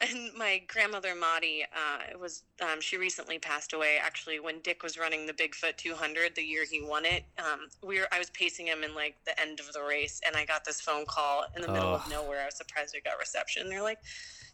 and 0.00 0.34
my 0.36 0.60
grandmother 0.68 1.14
Maudie, 1.14 1.64
uh, 1.72 2.18
was 2.18 2.42
um, 2.60 2.80
she 2.80 2.98
recently 2.98 3.38
passed 3.38 3.72
away. 3.72 3.96
Actually, 4.00 4.38
when 4.38 4.60
Dick 4.60 4.82
was 4.82 4.98
running 4.98 5.26
the 5.26 5.32
Bigfoot 5.32 5.76
200, 5.76 6.34
the 6.34 6.42
year 6.42 6.64
he 6.70 6.82
won 6.82 7.06
it, 7.06 7.24
um, 7.38 7.68
we 7.82 7.98
were 7.98 8.08
I 8.12 8.18
was 8.18 8.30
pacing 8.30 8.66
him 8.66 8.84
in 8.84 8.94
like 8.94 9.16
the 9.24 9.38
end 9.40 9.60
of 9.60 9.72
the 9.72 9.82
race, 9.82 10.20
and 10.26 10.36
I 10.36 10.44
got 10.44 10.64
this 10.64 10.80
phone 10.80 11.06
call 11.06 11.46
in 11.56 11.62
the 11.62 11.68
middle 11.68 11.88
oh. 11.88 11.94
of 11.94 12.10
nowhere. 12.10 12.42
I 12.42 12.46
was 12.46 12.56
surprised 12.56 12.94
I 12.94 13.00
got 13.08 13.18
reception. 13.18 13.70
They're 13.70 13.82
like 13.82 13.98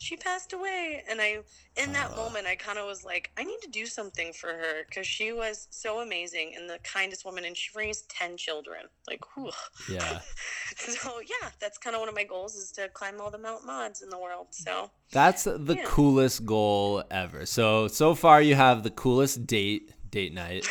she 0.02 0.16
passed 0.16 0.52
away 0.52 1.02
and 1.08 1.20
i 1.20 1.38
in 1.76 1.92
that 1.92 2.10
uh, 2.12 2.16
moment 2.16 2.44
i 2.46 2.56
kind 2.56 2.76
of 2.76 2.86
was 2.86 3.04
like 3.04 3.30
i 3.38 3.44
need 3.44 3.58
to 3.62 3.70
do 3.70 3.86
something 3.86 4.32
for 4.32 4.48
her 4.48 4.84
because 4.88 5.06
she 5.06 5.32
was 5.32 5.68
so 5.70 6.00
amazing 6.00 6.52
and 6.56 6.68
the 6.68 6.78
kindest 6.82 7.24
woman 7.24 7.44
and 7.44 7.56
she 7.56 7.70
raised 7.76 8.08
10 8.10 8.36
children 8.36 8.80
like 9.06 9.20
whew. 9.34 9.50
yeah 9.88 10.18
so 10.76 11.20
yeah 11.20 11.50
that's 11.60 11.78
kind 11.78 11.94
of 11.94 12.00
one 12.00 12.08
of 12.08 12.14
my 12.16 12.24
goals 12.24 12.56
is 12.56 12.72
to 12.72 12.88
climb 12.88 13.20
all 13.20 13.30
the 13.30 13.38
mount 13.38 13.64
Mauds 13.64 14.02
in 14.02 14.10
the 14.10 14.18
world 14.18 14.48
so 14.50 14.90
that's 15.12 15.44
the 15.44 15.76
yeah. 15.76 15.84
coolest 15.84 16.44
goal 16.44 17.04
ever 17.10 17.46
so 17.46 17.86
so 17.86 18.14
far 18.14 18.42
you 18.42 18.56
have 18.56 18.82
the 18.82 18.90
coolest 18.90 19.46
date 19.46 19.92
date 20.10 20.34
night 20.34 20.66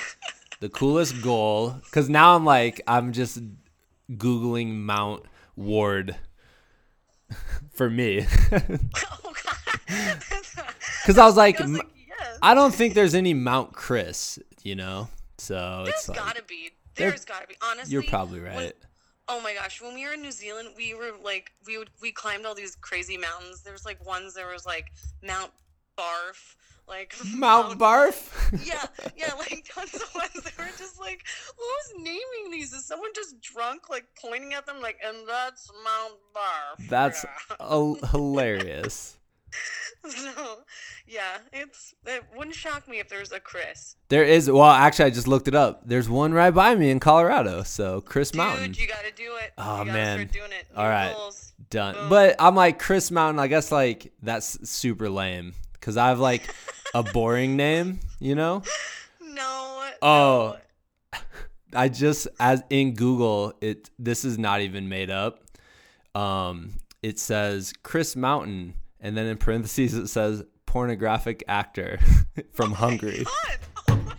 the 0.59 0.69
coolest 0.69 1.21
goal 1.21 1.75
because 1.85 2.09
now 2.09 2.35
i'm 2.35 2.43
like 2.43 2.81
i'm 2.85 3.13
just 3.13 3.39
googling 4.11 4.75
mount 4.75 5.23
ward 5.55 6.17
for 7.73 7.89
me. 7.89 8.25
Because 11.01 11.17
I 11.17 11.25
was 11.25 11.35
like, 11.35 11.59
I, 11.59 11.63
was 11.63 11.73
like 11.73 11.87
yes. 11.95 12.37
I 12.41 12.53
don't 12.53 12.73
think 12.73 12.93
there's 12.93 13.15
any 13.15 13.33
Mount 13.33 13.73
Chris, 13.73 14.37
you 14.63 14.75
know. 14.75 15.09
So 15.37 15.81
there's 15.83 15.95
it's 15.95 16.09
like, 16.09 16.17
gotta 16.17 16.43
be. 16.43 16.69
There's 16.95 17.25
gotta 17.25 17.47
be. 17.47 17.55
Honestly, 17.61 17.91
you're 17.91 18.03
probably 18.03 18.39
right. 18.39 18.55
When, 18.55 18.71
oh 19.27 19.41
my 19.41 19.53
gosh, 19.53 19.81
when 19.81 19.95
we 19.95 20.05
were 20.05 20.13
in 20.13 20.21
New 20.21 20.31
Zealand, 20.31 20.69
we 20.77 20.93
were 20.93 21.11
like, 21.23 21.51
we 21.65 21.77
would 21.77 21.89
we 22.01 22.11
climbed 22.11 22.45
all 22.45 22.53
these 22.53 22.75
crazy 22.75 23.17
mountains. 23.17 23.63
There 23.63 23.73
was 23.73 23.85
like 23.85 24.05
ones. 24.05 24.33
There 24.35 24.51
was 24.51 24.65
like 24.65 24.91
Mount 25.23 25.51
Barf, 25.97 26.55
like 26.87 27.13
Mount 27.35 27.79
Barf. 27.79 28.29
yeah, 28.65 28.85
yeah, 29.15 29.33
like 29.35 29.65
tons 29.73 29.93
of 29.95 30.13
ones. 30.15 30.31
They 30.43 30.63
were 30.63 30.69
just 30.77 30.99
like, 30.99 31.21
who's 31.57 32.03
naming 32.03 32.51
these? 32.51 32.73
Is 32.73 32.85
someone 32.85 33.11
just 33.15 33.41
drunk, 33.41 33.89
like 33.89 34.05
pointing 34.21 34.53
at 34.53 34.65
them, 34.65 34.81
like, 34.81 34.97
and 35.05 35.17
that's 35.27 35.69
Mount 35.83 36.13
Barf. 36.35 36.87
That's 36.89 37.25
a- 37.59 38.07
hilarious. 38.11 39.17
so, 40.07 40.59
yeah, 41.05 41.37
it's 41.51 41.93
it 42.05 42.23
wouldn't 42.35 42.55
shock 42.55 42.87
me 42.87 42.99
if 42.99 43.09
there's 43.09 43.31
a 43.33 43.39
Chris. 43.39 43.97
There 44.09 44.23
is 44.23 44.49
well, 44.49 44.63
actually, 44.63 45.05
I 45.05 45.09
just 45.09 45.27
looked 45.27 45.47
it 45.49 45.55
up. 45.55 45.81
There's 45.85 46.09
one 46.09 46.33
right 46.33 46.51
by 46.53 46.73
me 46.75 46.89
in 46.89 46.99
Colorado. 47.01 47.63
So 47.63 47.99
Chris 47.99 48.31
Dude, 48.31 48.37
Mountain. 48.37 48.75
you 48.77 48.87
gotta 48.87 49.11
do 49.13 49.35
it. 49.35 49.51
Oh, 49.57 49.83
man. 49.83 50.17
Start 50.19 50.31
doing 50.31 50.51
it. 50.53 50.67
All 50.75 50.87
right. 50.87 51.13
done. 51.69 51.95
Boom. 51.95 52.09
But 52.09 52.35
I'm 52.39 52.55
like 52.55 52.79
Chris 52.79 53.11
Mountain. 53.11 53.39
I 53.39 53.47
guess 53.47 53.71
like 53.73 54.13
that's 54.21 54.69
super 54.69 55.09
lame 55.09 55.53
because 55.81 55.97
I 55.97 56.07
have 56.07 56.19
like 56.19 56.55
a 56.93 57.03
boring 57.03 57.57
name. 57.57 57.99
You 58.19 58.35
know. 58.35 58.63
No. 59.23 59.89
Oh. 60.01 60.57
I 61.73 61.87
just 61.87 62.27
as 62.39 62.63
in 62.69 62.95
Google 62.95 63.53
it. 63.61 63.89
This 63.97 64.25
is 64.25 64.37
not 64.37 64.59
even 64.61 64.89
made 64.89 65.09
up. 65.09 65.41
Um, 66.13 66.73
it 67.01 67.17
says 67.17 67.73
Chris 67.81 68.15
Mountain, 68.17 68.73
and 68.99 69.15
then 69.15 69.25
in 69.25 69.37
parentheses 69.37 69.93
it 69.93 70.07
says 70.07 70.43
pornographic 70.65 71.43
actor 71.47 71.97
from 72.53 72.73
Hungary. 72.73 73.23
God. 73.23 73.57
Oh 73.89 73.95
my 74.05 74.15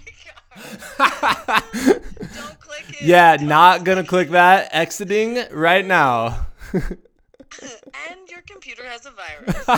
god. 0.98 1.62
Don't 2.34 2.60
click 2.60 2.84
it. 2.88 3.02
yeah, 3.02 3.36
not 3.38 3.84
gonna 3.84 4.04
click 4.04 4.30
that. 4.30 4.70
Exiting 4.72 5.44
right 5.50 5.84
now. 5.84 6.46
And 6.72 8.21
your 8.48 8.54
computer 8.54 8.84
has 8.84 9.06
a 9.06 9.10
virus. 9.10 9.68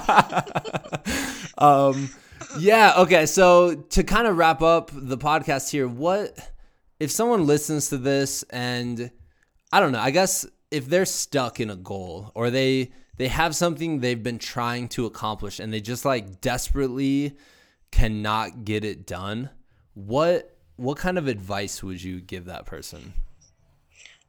um 1.59 2.11
yeah 2.59 2.95
okay 2.99 3.27
so 3.27 3.75
to 3.75 4.03
kind 4.03 4.27
of 4.27 4.37
wrap 4.37 4.62
up 4.62 4.91
the 4.93 5.19
podcast 5.19 5.71
here 5.71 5.89
what 5.89 6.37
if 7.01 7.11
someone 7.11 7.47
listens 7.47 7.89
to 7.89 7.99
this 7.99 8.43
and 8.51 9.11
i 9.73 9.81
don't 9.81 9.93
know 9.93 10.01
i 10.01 10.11
guess 10.11 10.47
if 10.71 10.87
they're 10.87 11.05
stuck 11.05 11.61
in 11.61 11.71
a 11.71 11.77
goal 11.77 12.31
or 12.35 12.51
they 12.51 12.91
they 13.17 13.29
have 13.29 13.55
something 13.55 14.01
they've 14.01 14.23
been 14.23 14.39
trying 14.39 14.89
to 14.89 15.07
accomplish 15.07 15.61
and 15.61 15.73
they 15.73 15.81
just 15.81 16.05
like 16.05 16.41
desperately 16.41 17.37
cannot 17.93 18.65
get 18.65 18.85
it 18.85 19.07
done 19.07 19.51
what 19.95 20.57
what 20.77 20.99
kind 20.99 21.19
of 21.19 21.29
advice 21.29 21.83
would 21.83 22.03
you 22.03 22.21
give 22.21 22.47
that 22.47 22.67
person 22.67 23.12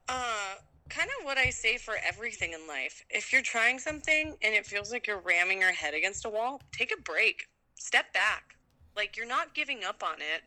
Uh, 0.07 0.55
kind 0.89 1.09
of 1.19 1.25
what 1.25 1.37
I 1.37 1.49
say 1.49 1.77
for 1.77 1.95
everything 2.05 2.53
in 2.53 2.67
life. 2.67 3.03
If 3.09 3.33
you're 3.33 3.41
trying 3.41 3.79
something 3.79 4.35
and 4.41 4.53
it 4.53 4.65
feels 4.65 4.91
like 4.91 5.07
you're 5.07 5.19
ramming 5.19 5.61
your 5.61 5.73
head 5.73 5.93
against 5.93 6.25
a 6.25 6.29
wall, 6.29 6.61
take 6.71 6.93
a 6.97 7.01
break. 7.01 7.47
Step 7.75 8.13
back. 8.13 8.55
Like 8.95 9.17
you're 9.17 9.27
not 9.27 9.53
giving 9.53 9.83
up 9.83 10.03
on 10.03 10.15
it, 10.15 10.43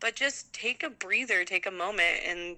but 0.00 0.14
just 0.14 0.52
take 0.52 0.82
a 0.82 0.90
breather, 0.90 1.44
take 1.44 1.66
a 1.66 1.70
moment 1.70 2.18
and 2.26 2.56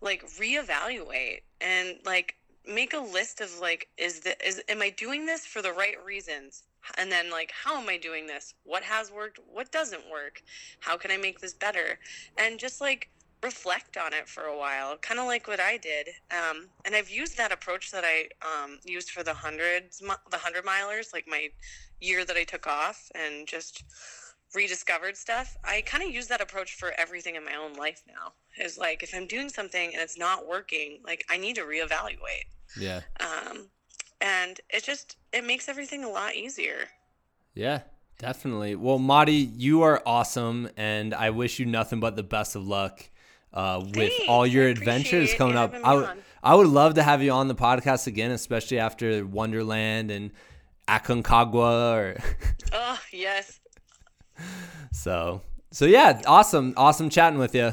like 0.00 0.24
reevaluate 0.38 1.40
and 1.60 1.96
like 2.04 2.36
make 2.66 2.94
a 2.94 2.98
list 2.98 3.40
of 3.40 3.58
like 3.60 3.88
is 3.98 4.20
the 4.20 4.46
is 4.46 4.62
am 4.68 4.80
I 4.80 4.90
doing 4.90 5.26
this 5.26 5.44
for 5.44 5.60
the 5.60 5.72
right 5.72 6.02
reasons? 6.04 6.62
And 6.96 7.10
then 7.10 7.30
like 7.30 7.52
how 7.52 7.80
am 7.80 7.88
I 7.88 7.98
doing 7.98 8.26
this? 8.26 8.54
What 8.64 8.82
has 8.84 9.10
worked? 9.10 9.40
What 9.52 9.72
doesn't 9.72 10.10
work? 10.10 10.42
How 10.80 10.96
can 10.96 11.10
I 11.10 11.16
make 11.16 11.40
this 11.40 11.54
better? 11.54 11.98
And 12.38 12.58
just 12.58 12.80
like 12.80 13.10
reflect 13.44 13.98
on 13.98 14.14
it 14.14 14.26
for 14.26 14.44
a 14.44 14.58
while, 14.58 14.96
kind 14.96 15.20
of 15.20 15.26
like 15.26 15.46
what 15.46 15.60
I 15.60 15.76
did. 15.76 16.08
Um, 16.30 16.68
and 16.86 16.94
I've 16.94 17.10
used 17.10 17.36
that 17.36 17.52
approach 17.52 17.90
that 17.92 18.02
I 18.04 18.28
um, 18.42 18.78
used 18.84 19.10
for 19.10 19.22
the 19.22 19.34
hundreds, 19.34 19.98
the 19.98 20.38
hundred 20.38 20.64
milers, 20.64 21.12
like 21.12 21.26
my 21.28 21.50
year 22.00 22.24
that 22.24 22.36
I 22.36 22.44
took 22.44 22.66
off 22.66 23.12
and 23.14 23.46
just 23.46 23.84
rediscovered 24.54 25.16
stuff. 25.16 25.56
I 25.62 25.82
kind 25.82 26.02
of 26.02 26.10
use 26.10 26.26
that 26.28 26.40
approach 26.40 26.74
for 26.74 26.92
everything 26.96 27.36
in 27.36 27.44
my 27.44 27.54
own 27.54 27.74
life 27.74 28.02
now. 28.08 28.32
Is 28.58 28.78
like 28.78 29.02
if 29.02 29.14
I'm 29.14 29.26
doing 29.26 29.50
something 29.50 29.92
and 29.92 30.02
it's 30.02 30.18
not 30.18 30.48
working, 30.48 31.00
like 31.04 31.24
I 31.30 31.36
need 31.36 31.56
to 31.56 31.62
reevaluate. 31.62 32.48
yeah 32.80 33.02
Um, 33.20 33.68
and 34.20 34.60
it 34.70 34.84
just 34.84 35.16
it 35.32 35.44
makes 35.44 35.68
everything 35.68 36.02
a 36.02 36.08
lot 36.08 36.34
easier. 36.34 36.88
Yeah, 37.54 37.80
definitely. 38.18 38.74
Well, 38.74 38.98
Madi, 38.98 39.34
you 39.34 39.82
are 39.82 40.02
awesome, 40.06 40.70
and 40.76 41.12
I 41.14 41.30
wish 41.30 41.58
you 41.58 41.66
nothing 41.66 42.00
but 42.00 42.16
the 42.16 42.22
best 42.22 42.56
of 42.56 42.66
luck 42.66 43.10
uh, 43.54 43.80
with 43.82 43.94
Thanks. 43.94 44.24
all 44.28 44.46
your 44.46 44.68
adventures 44.68 45.32
coming 45.34 45.56
up. 45.56 45.74
I 45.82 45.94
would. 45.94 46.08
I 46.42 46.54
would 46.54 46.66
love 46.66 46.94
to 46.94 47.02
have 47.02 47.22
you 47.22 47.30
on 47.32 47.48
the 47.48 47.54
podcast 47.54 48.06
again, 48.06 48.30
especially 48.30 48.78
after 48.78 49.24
Wonderland 49.24 50.10
and 50.10 50.30
Aconcagua. 50.86 51.96
Or 51.96 52.16
Oh 52.74 52.98
yes, 53.12 53.60
so, 54.92 55.40
so 55.70 55.84
yeah, 55.86 56.20
awesome, 56.26 56.74
awesome 56.76 57.08
chatting 57.08 57.38
with 57.38 57.54
you. 57.54 57.72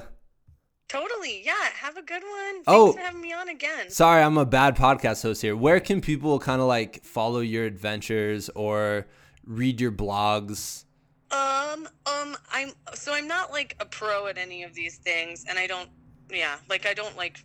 totally. 0.88 1.42
Yeah, 1.46 1.54
have 1.76 1.98
a 1.98 2.02
good 2.02 2.22
one. 2.24 2.54
Thanks 2.54 2.64
Oh. 2.68 2.94
for 2.94 3.00
having 3.00 3.22
me 3.22 3.34
on 3.34 3.50
again. 3.50 3.90
Sorry, 3.90 4.22
I'm 4.24 4.38
a 4.38 4.46
bad 4.46 4.76
podcast 4.76 5.24
host 5.24 5.42
here. 5.42 5.56
Where 5.56 5.80
can 5.80 6.02
people 6.02 6.40
kind 6.40 6.62
of 6.62 6.68
like 6.68 7.04
follow 7.04 7.40
your 7.40 7.66
adventures 7.66 8.50
or 8.56 9.08
read 9.46 9.82
your 9.82 9.92
blogs? 9.92 10.86
Um, 11.32 11.88
um, 12.06 12.38
I'm 12.52 12.74
so 12.94 13.14
I'm 13.14 13.28
not 13.28 13.52
like 13.52 13.76
a 13.80 13.86
pro 13.86 14.28
at 14.28 14.38
any 14.38 14.64
of 14.64 14.74
these 14.74 14.98
things, 14.98 15.46
and 15.48 15.58
I 15.58 15.66
don't, 15.68 15.90
yeah, 16.30 16.58
like 16.70 16.86
I 16.86 16.94
don't 16.94 17.16
like 17.16 17.44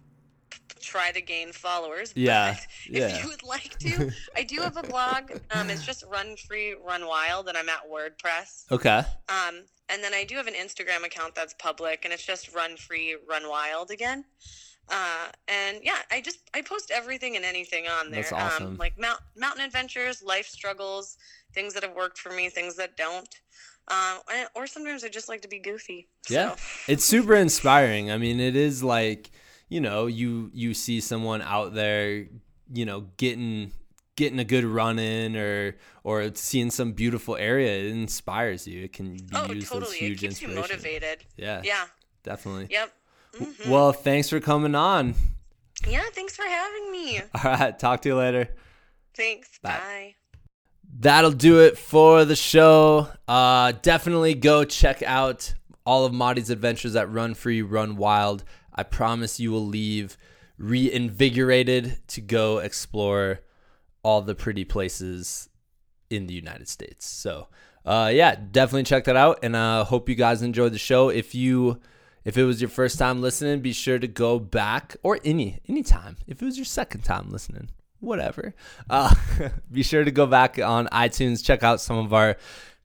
try 0.81 1.11
to 1.13 1.21
gain 1.21 1.53
followers. 1.53 2.13
Yeah, 2.17 2.55
but 2.55 2.67
yeah. 2.89 3.07
If 3.17 3.23
you 3.23 3.31
would 3.31 3.43
like 3.43 3.79
to, 3.81 4.11
I 4.37 4.43
do 4.43 4.61
have 4.61 4.77
a 4.77 4.83
blog. 4.83 5.33
Um, 5.53 5.71
it's 5.71 5.85
just 5.85 6.05
Run 6.05 6.37
Free 6.37 6.75
Run 6.85 7.07
Wild, 7.07 7.49
and 7.49 7.57
I'm 7.57 7.69
at 7.69 7.89
WordPress. 7.91 8.71
Okay. 8.73 9.03
Um, 9.29 9.65
and 9.89 10.03
then 10.03 10.15
I 10.15 10.25
do 10.25 10.37
have 10.37 10.47
an 10.49 10.55
Instagram 10.55 11.05
account 11.05 11.35
that's 11.35 11.55
public, 11.55 12.05
and 12.05 12.13
it's 12.13 12.25
just 12.25 12.55
Run 12.55 12.77
Free 12.77 13.17
Run 13.29 13.49
Wild 13.49 13.91
again. 13.91 14.25
Uh, 14.89 15.27
and 15.49 15.79
yeah, 15.83 15.99
I 16.11 16.21
just 16.21 16.39
I 16.55 16.63
post 16.63 16.93
everything 16.93 17.37
and 17.37 17.45
anything 17.45 17.87
on 17.89 18.11
there. 18.11 18.23
That's 18.23 18.33
awesome. 18.33 18.67
Um, 18.67 18.77
like 18.77 18.99
mount, 18.99 19.21
mountain 19.37 19.65
adventures, 19.65 20.23
life 20.23 20.47
struggles, 20.47 21.17
things 21.53 21.75
that 21.75 21.83
have 21.83 21.95
worked 21.95 22.19
for 22.19 22.31
me, 22.31 22.49
things 22.49 22.77
that 22.77 22.97
don't. 22.97 23.29
Um, 23.89 24.19
or 24.55 24.67
sometimes 24.67 25.05
I 25.05 25.09
just 25.09 25.29
like 25.29 25.43
to 25.43 25.49
be 25.49 25.59
goofy. 25.59 26.09
Yeah. 26.29 26.55
So. 26.57 26.63
it's 26.89 27.05
super 27.05 27.35
inspiring. 27.35 28.11
I 28.11 28.19
mean, 28.19 28.41
it 28.41 28.57
is 28.57 28.83
like, 28.83 29.31
you 29.69 29.81
know, 29.81 30.07
you 30.07 30.51
you 30.53 30.75
see 30.75 31.01
someone 31.01 31.41
out 31.43 31.75
there, 31.75 32.27
you 32.73 32.85
know, 32.85 33.07
getting 33.17 33.73
getting 34.17 34.39
a 34.39 34.45
good 34.45 34.65
run 34.65 34.99
in 34.99 35.37
or 35.37 35.77
or 36.03 36.31
seeing 36.35 36.71
some 36.71 36.93
beautiful 36.93 37.37
area, 37.37 37.79
it 37.79 37.93
inspires 37.93 38.67
you. 38.67 38.85
It 38.85 38.93
can 38.93 39.13
be 39.17 39.25
Oh, 39.35 39.53
used 39.53 39.65
as 39.65 39.69
totally. 39.71 39.97
It 39.99 40.01
huge 40.01 40.21
keeps 40.21 40.43
you 40.43 40.49
motivated. 40.49 41.25
Yeah, 41.37 41.63
Yeah. 41.65 41.85
definitely. 42.23 42.69
Yep. 42.71 42.93
Mhm. 43.39 43.69
Well, 43.69 43.93
thanks 43.93 44.29
for 44.31 44.41
coming 44.41 44.75
on. 44.75 45.15
Yeah. 45.87 46.05
Thanks 46.13 46.35
for 46.35 46.45
having 46.45 46.91
me. 46.91 47.21
All 47.45 47.51
right, 47.53 47.79
talk 47.79 48.03
to 48.03 48.09
you 48.09 48.17
later. 48.17 48.49
Thanks. 49.15 49.59
Bye. 49.63 49.71
Bye. 49.71 50.15
That'll 50.99 51.31
do 51.31 51.61
it 51.61 51.77
for 51.77 52.25
the 52.25 52.37
show. 52.37 53.09
Uh, 53.29 53.73
definitely 53.83 54.35
go 54.35 54.65
check 54.65 55.03
out 55.03 55.53
all 55.85 56.07
of 56.07 56.15
Madi's 56.15 56.49
adventures 56.49 56.97
at 56.97 57.11
Run 57.13 57.35
Free, 57.35 57.61
Run 57.61 57.97
Wild. 57.97 58.45
I 58.75 58.83
promise 58.83 59.39
you 59.39 59.51
will 59.51 59.67
leave 59.67 60.17
reinvigorated 60.59 61.99
to 62.09 62.21
go 62.23 62.59
explore 62.59 63.41
all 64.03 64.23
the 64.23 64.35
pretty 64.35 64.65
places 64.65 65.51
in 66.09 66.27
the 66.27 66.35
United 66.35 66.69
States. 66.69 67.05
So, 67.05 67.49
uh, 67.85 68.11
yeah, 68.13 68.35
definitely 68.35 68.85
check 68.85 69.05
that 69.05 69.17
out, 69.17 69.41
and 69.43 69.55
uh, 69.55 69.85
hope 69.85 70.09
you 70.09 70.15
guys 70.15 70.41
enjoyed 70.41 70.73
the 70.73 70.79
show. 70.79 71.11
If 71.11 71.35
you 71.35 71.81
if 72.25 72.37
it 72.37 72.45
was 72.45 72.61
your 72.61 72.71
first 72.71 72.99
time 72.99 73.21
listening, 73.21 73.61
be 73.61 73.73
sure 73.73 73.99
to 73.99 74.09
go 74.09 74.39
back 74.39 74.97
or 75.03 75.21
any 75.25 75.61
anytime. 75.69 76.17
If 76.27 76.41
it 76.41 76.45
was 76.45 76.57
your 76.57 76.65
second 76.65 77.03
time 77.03 77.31
listening, 77.31 77.69
whatever. 78.01 78.55
Uh, 78.89 79.15
be 79.73 79.83
sure 79.83 80.05
to 80.05 80.11
go 80.11 80.27
back 80.27 80.59
on 80.59 80.87
iTunes, 80.89 81.45
check 81.45 81.63
out 81.63 81.81
some 81.81 81.99
of 81.99 82.13
our 82.13 82.37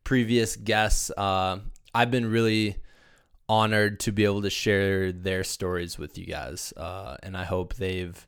previous 0.04 0.56
guests. 0.56 1.12
Uh, 1.12 1.60
I've 1.94 2.12
been 2.12 2.30
really 2.30 2.78
honored 3.48 4.00
to 4.02 4.12
be 4.12 4.24
able 4.24 4.42
to 4.44 4.50
share 4.50 5.12
their 5.12 5.44
stories 5.44 5.98
with 5.98 6.18
you 6.18 6.26
guys, 6.26 6.74
uh, 6.78 7.18
and 7.22 7.36
I 7.36 7.44
hope 7.44 7.76
they've 7.76 8.26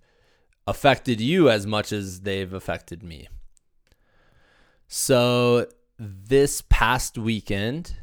affected 0.67 1.19
you 1.21 1.49
as 1.49 1.65
much 1.65 1.91
as 1.91 2.21
they've 2.21 2.53
affected 2.53 3.03
me. 3.03 3.27
So 4.87 5.67
this 5.97 6.61
past 6.69 7.17
weekend, 7.17 7.95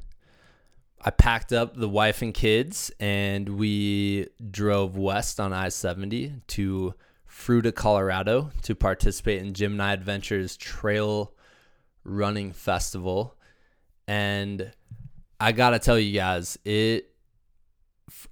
I 1.02 1.10
packed 1.10 1.52
up 1.52 1.76
the 1.76 1.88
wife 1.88 2.20
and 2.20 2.34
kids 2.34 2.90
and 3.00 3.48
we 3.48 4.28
drove 4.50 4.96
west 4.96 5.40
on 5.40 5.52
I 5.52 5.70
70 5.70 6.42
to 6.48 6.94
Fruita, 7.40 7.74
Colorado 7.74 8.50
to 8.62 8.74
participate 8.74 9.40
in 9.40 9.54
Gemini 9.54 9.94
Adventures 9.94 10.56
Trail 10.58 11.32
Running 12.04 12.52
Festival. 12.52 13.34
And 14.06 14.72
I 15.40 15.52
got 15.52 15.70
to 15.70 15.78
tell 15.78 15.98
you 15.98 16.12
guys, 16.12 16.58
it 16.64 17.06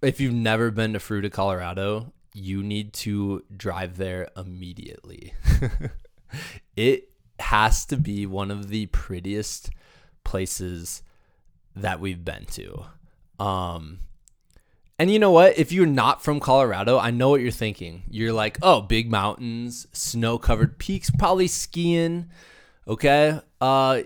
if 0.02 0.20
you've 0.20 0.34
never 0.34 0.70
been 0.70 0.92
to 0.92 0.98
Fruita, 0.98 1.32
Colorado, 1.32 2.12
you 2.34 2.62
need 2.62 2.92
to 2.92 3.44
drive 3.56 3.96
there 3.96 4.28
immediately. 4.36 5.32
it 6.76 7.11
has 7.40 7.86
to 7.86 7.96
be 7.96 8.26
one 8.26 8.50
of 8.50 8.68
the 8.68 8.86
prettiest 8.86 9.70
places 10.22 11.02
that 11.74 11.98
we've 12.00 12.24
been 12.24 12.44
to. 12.44 12.84
Um, 13.38 14.00
and 14.99 15.11
you 15.11 15.18
know 15.18 15.30
what? 15.30 15.57
If 15.59 15.70
you're 15.70 15.86
not 15.86 16.22
from 16.22 16.40
Colorado, 16.40 16.99
I 16.99 17.12
know 17.12 17.28
what 17.30 17.40
you're 17.40 17.53
thinking. 17.53 18.03
You're 18.11 18.32
like, 18.32 18.59
oh, 18.62 18.80
big 18.80 19.11
mountains, 19.11 19.86
snow 19.92 20.38
covered 20.38 20.78
peaks, 20.78 21.09
probably 21.11 21.46
skiing. 21.46 22.30
Okay. 22.86 23.40
Uh, 23.61 24.03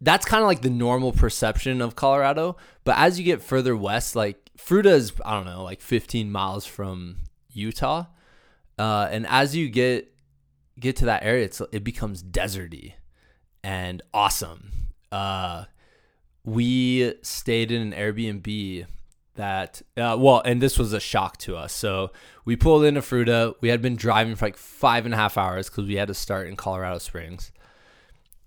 that's 0.00 0.26
kind 0.26 0.42
of 0.42 0.48
like 0.48 0.62
the 0.62 0.70
normal 0.70 1.12
perception 1.12 1.80
of 1.80 1.94
Colorado. 1.94 2.56
But 2.82 2.98
as 2.98 3.18
you 3.18 3.24
get 3.24 3.42
further 3.42 3.76
west, 3.76 4.16
like 4.16 4.50
Fruita 4.58 4.86
is, 4.86 5.12
I 5.24 5.34
don't 5.36 5.46
know, 5.46 5.62
like 5.62 5.80
15 5.80 6.32
miles 6.32 6.66
from 6.66 7.18
Utah. 7.50 8.06
Uh, 8.76 9.08
and 9.10 9.26
as 9.26 9.54
you 9.54 9.68
get 9.68 10.12
get 10.80 10.96
to 10.96 11.04
that 11.06 11.24
area, 11.24 11.44
it's, 11.44 11.60
it 11.72 11.82
becomes 11.82 12.22
deserty 12.22 12.94
and 13.64 14.02
awesome. 14.14 14.70
Uh, 15.10 15.64
we 16.44 17.14
stayed 17.22 17.72
in 17.72 17.82
an 17.82 17.92
Airbnb 17.92 18.86
that 19.38 19.80
uh, 19.96 20.16
well 20.18 20.42
and 20.44 20.60
this 20.60 20.78
was 20.78 20.92
a 20.92 21.00
shock 21.00 21.38
to 21.38 21.56
us. 21.56 21.72
So 21.72 22.10
we 22.44 22.56
pulled 22.56 22.84
into 22.84 23.00
Fruita. 23.00 23.54
We 23.60 23.68
had 23.68 23.80
been 23.80 23.96
driving 23.96 24.34
for 24.34 24.46
like 24.46 24.56
five 24.56 25.04
and 25.04 25.14
a 25.14 25.16
half 25.16 25.38
hours 25.38 25.70
because 25.70 25.86
we 25.86 25.94
had 25.94 26.08
to 26.08 26.14
start 26.14 26.48
in 26.48 26.56
colorado 26.56 26.98
springs. 26.98 27.52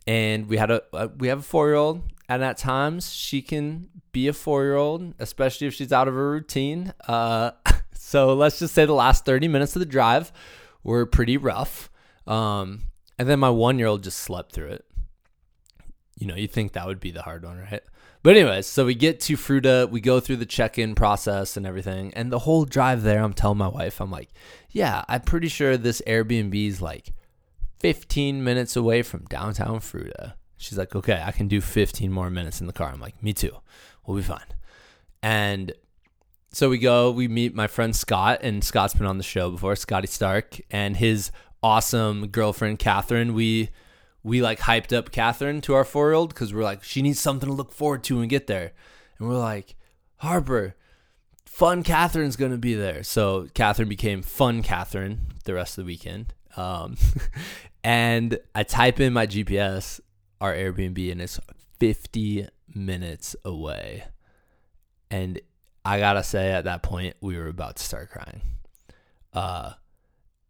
And 0.05 0.47
we 0.47 0.57
had 0.57 0.69
a 0.69 0.83
uh, 0.93 1.07
we 1.17 1.29
have 1.29 1.39
a 1.39 1.43
four 1.43 1.67
year 1.67 1.75
old 1.75 2.03
and 2.27 2.43
at 2.43 2.57
times 2.57 3.13
she 3.13 3.41
can 3.41 3.87
be 4.11 4.27
a 4.27 4.33
four 4.33 4.63
year 4.63 4.75
old 4.75 5.13
especially 5.17 5.65
if 5.65 5.73
she's 5.73 5.93
out 5.93 6.09
of 6.09 6.13
her 6.13 6.29
routine. 6.29 6.93
Uh, 7.07 7.51
so 7.93 8.33
let's 8.33 8.59
just 8.59 8.73
say 8.73 8.85
the 8.85 8.93
last 8.93 9.25
30 9.25 9.47
minutes 9.47 9.75
of 9.75 9.79
the 9.79 9.85
drive 9.85 10.31
were 10.83 11.05
pretty 11.05 11.37
rough. 11.37 11.89
Um, 12.27 12.81
and 13.17 13.29
then 13.29 13.39
my 13.39 13.49
one 13.49 13.79
year 13.79 13.87
old 13.87 14.03
just 14.03 14.19
slept 14.19 14.51
through 14.51 14.71
it. 14.71 14.85
You 16.19 16.27
know 16.27 16.35
you 16.35 16.49
think 16.49 16.73
that 16.73 16.85
would 16.85 16.99
be 16.99 17.11
the 17.11 17.21
hard 17.21 17.45
one 17.45 17.59
right 17.59 17.81
but 18.23 18.35
anyways, 18.35 18.67
so 18.67 18.85
we 18.85 18.95
get 18.95 19.19
to 19.21 19.37
Fruita, 19.37 19.89
we 19.89 20.01
go 20.01 20.19
through 20.19 20.37
the 20.37 20.45
check-in 20.45 20.95
process 20.95 21.57
and 21.57 21.65
everything, 21.65 22.13
and 22.13 22.31
the 22.31 22.39
whole 22.39 22.65
drive 22.65 23.03
there, 23.03 23.23
I'm 23.23 23.33
telling 23.33 23.57
my 23.57 23.67
wife, 23.67 23.99
I'm 23.99 24.11
like, 24.11 24.29
yeah, 24.69 25.03
I'm 25.07 25.21
pretty 25.21 25.47
sure 25.47 25.77
this 25.77 26.01
Airbnb 26.07 26.67
is 26.67 26.81
like 26.81 27.13
15 27.79 28.43
minutes 28.43 28.75
away 28.75 29.01
from 29.01 29.25
downtown 29.25 29.79
Fruita. 29.79 30.33
She's 30.57 30.77
like, 30.77 30.95
okay, 30.95 31.23
I 31.25 31.31
can 31.31 31.47
do 31.47 31.59
15 31.59 32.11
more 32.11 32.29
minutes 32.29 32.61
in 32.61 32.67
the 32.67 32.73
car. 32.73 32.91
I'm 32.93 33.01
like, 33.01 33.21
me 33.23 33.33
too. 33.33 33.57
We'll 34.05 34.17
be 34.17 34.23
fine. 34.23 34.45
And 35.23 35.73
so 36.51 36.69
we 36.69 36.77
go, 36.77 37.09
we 37.09 37.27
meet 37.27 37.55
my 37.55 37.65
friend 37.65 37.95
Scott, 37.95 38.39
and 38.43 38.63
Scott's 38.63 38.93
been 38.93 39.07
on 39.07 39.17
the 39.17 39.23
show 39.23 39.49
before, 39.49 39.75
Scotty 39.75 40.07
Stark, 40.07 40.59
and 40.69 40.97
his 40.97 41.31
awesome 41.63 42.27
girlfriend 42.27 42.77
Catherine. 42.77 43.33
We 43.33 43.69
we 44.23 44.41
like 44.41 44.59
hyped 44.59 44.95
up 44.95 45.11
Catherine 45.11 45.61
to 45.61 45.73
our 45.73 45.83
four 45.83 46.07
year 46.07 46.13
old 46.13 46.29
because 46.29 46.53
we're 46.53 46.63
like, 46.63 46.83
she 46.83 47.01
needs 47.01 47.19
something 47.19 47.49
to 47.49 47.55
look 47.55 47.71
forward 47.71 48.03
to 48.05 48.19
and 48.19 48.29
get 48.29 48.47
there. 48.47 48.73
And 49.17 49.27
we're 49.27 49.37
like, 49.37 49.75
Harper, 50.17 50.75
fun 51.45 51.83
Catherine's 51.83 52.35
to 52.51 52.57
be 52.57 52.75
there. 52.75 53.03
So 53.03 53.47
Catherine 53.53 53.89
became 53.89 54.21
fun 54.21 54.61
Catherine 54.61 55.33
the 55.45 55.53
rest 55.53 55.77
of 55.77 55.83
the 55.83 55.87
weekend. 55.87 56.33
Um, 56.55 56.97
and 57.83 58.37
I 58.53 58.63
type 58.63 58.99
in 58.99 59.13
my 59.13 59.25
GPS, 59.25 59.99
our 60.39 60.53
Airbnb, 60.53 61.11
and 61.11 61.21
it's 61.21 61.39
50 61.79 62.47
minutes 62.75 63.35
away. 63.43 64.03
And 65.09 65.39
I 65.83 65.99
gotta 65.99 66.23
say, 66.23 66.51
at 66.51 66.65
that 66.65 66.83
point, 66.83 67.15
we 67.21 67.37
were 67.37 67.47
about 67.47 67.77
to 67.77 67.83
start 67.83 68.11
crying. 68.11 68.41
Uh, 69.33 69.73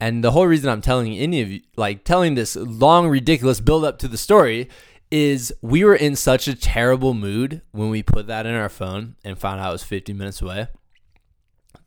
and 0.01 0.23
the 0.23 0.31
whole 0.31 0.47
reason 0.47 0.67
I'm 0.67 0.81
telling 0.81 1.13
any 1.13 1.41
of 1.41 1.51
you, 1.51 1.61
like 1.77 2.03
telling 2.03 2.33
this 2.33 2.55
long, 2.55 3.07
ridiculous 3.07 3.59
build 3.61 3.85
up 3.85 3.99
to 3.99 4.07
the 4.07 4.17
story, 4.17 4.67
is 5.11 5.53
we 5.61 5.83
were 5.83 5.95
in 5.95 6.15
such 6.15 6.47
a 6.47 6.55
terrible 6.55 7.13
mood 7.13 7.61
when 7.71 7.91
we 7.91 8.01
put 8.01 8.25
that 8.25 8.47
in 8.47 8.55
our 8.55 8.67
phone 8.67 9.15
and 9.23 9.37
found 9.37 9.61
out 9.61 9.69
it 9.69 9.73
was 9.73 9.83
50 9.83 10.13
minutes 10.13 10.41
away 10.41 10.67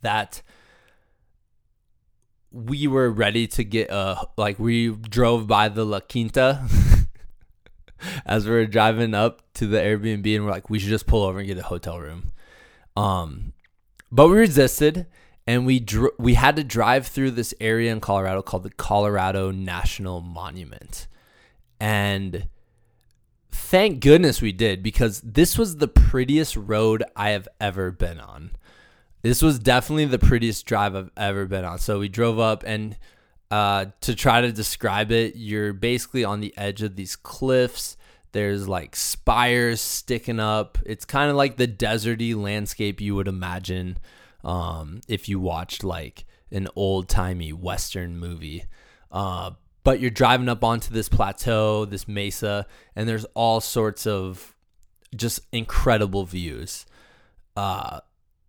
that 0.03 0.43
we 2.53 2.87
were 2.87 3.11
ready 3.11 3.49
to 3.49 3.65
get 3.65 3.91
a 3.91 4.25
like 4.37 4.61
we 4.61 4.91
drove 4.91 5.49
by 5.49 5.69
the 5.69 5.85
La 5.85 5.99
Quinta 5.99 6.69
as 8.27 8.47
we 8.47 8.53
were 8.53 8.67
driving 8.67 9.13
up 9.13 9.43
to 9.55 9.67
the 9.67 9.79
Airbnb 9.79 10.37
and 10.37 10.45
we're 10.45 10.53
like 10.53 10.71
we 10.71 10.79
should 10.79 10.91
just 10.91 11.09
pull 11.09 11.25
over 11.25 11.41
and 11.41 11.49
get 11.49 11.59
a 11.59 11.63
hotel 11.63 11.99
room. 11.99 12.31
Um 12.97 13.55
but 14.13 14.29
we 14.29 14.37
resisted 14.37 15.09
and 15.47 15.67
we 15.67 15.85
we 16.19 16.35
had 16.35 16.57
to 16.57 16.65
drive 16.65 17.07
through 17.07 17.33
this 17.33 17.55
area 17.61 17.93
in 17.93 18.01
Colorado 18.01 18.43
called 18.43 18.63
the 18.63 18.71
Colorado 18.71 19.51
National 19.51 20.21
Monument. 20.21 21.07
And 21.79 22.49
thank 23.51 24.01
goodness 24.01 24.41
we 24.41 24.53
did 24.53 24.83
because 24.83 25.21
this 25.21 25.59
was 25.59 25.77
the 25.77 25.89
prettiest 25.89 26.57
road 26.57 27.05
I 27.15 27.31
have 27.31 27.49
ever 27.61 27.91
been 27.91 28.21
on. 28.21 28.53
This 29.23 29.43
was 29.43 29.59
definitely 29.59 30.07
the 30.07 30.19
prettiest 30.19 30.67
drive 30.67 30.95
I've 30.95 31.11
ever 31.17 31.47
been 31.47 31.65
on. 31.65 31.79
So 31.79 31.99
we 31.99 32.09
drove 32.09 32.39
up 32.39 32.63
and 32.67 32.97
uh, 33.51 33.87
to 34.01 34.15
try 34.15 34.41
to 34.41 34.53
describe 34.53 35.13
it, 35.13 35.37
you're 35.37 35.73
basically 35.73 36.25
on 36.25 36.41
the 36.41 36.53
edge 36.57 36.83
of 36.83 36.97
these 36.97 37.17
cliffs. 37.17 37.97
There's 38.33 38.67
like 38.67 38.97
spires 38.97 39.81
sticking 39.81 40.41
up. 40.41 40.79
It's 40.85 41.05
kind 41.05 41.31
of 41.31 41.37
like 41.37 41.57
the 41.57 41.69
deserty 41.69 42.35
landscape 42.35 43.01
you 43.01 43.15
would 43.15 43.29
imagine 43.29 43.99
um, 44.45 45.01
if 45.09 45.29
you 45.29 45.41
watched 45.41 45.83
like 45.83 46.25
an 46.51 46.69
old 46.77 47.09
timey 47.09 47.53
Western 47.53 48.19
movie. 48.19 48.65
Uh, 49.11 49.53
but 49.83 50.01
you're 50.01 50.11
driving 50.11 50.49
up 50.49 50.65
onto 50.65 50.93
this 50.93 51.09
plateau, 51.09 51.85
this 51.85 52.09
mesa, 52.09 52.67
and 52.97 53.09
there's 53.09 53.27
all 53.35 53.61
sorts 53.61 54.07
of 54.07 54.55
just 55.15 55.41
incredible 55.53 56.25
views. 56.25 56.87
Uh, 57.57 58.01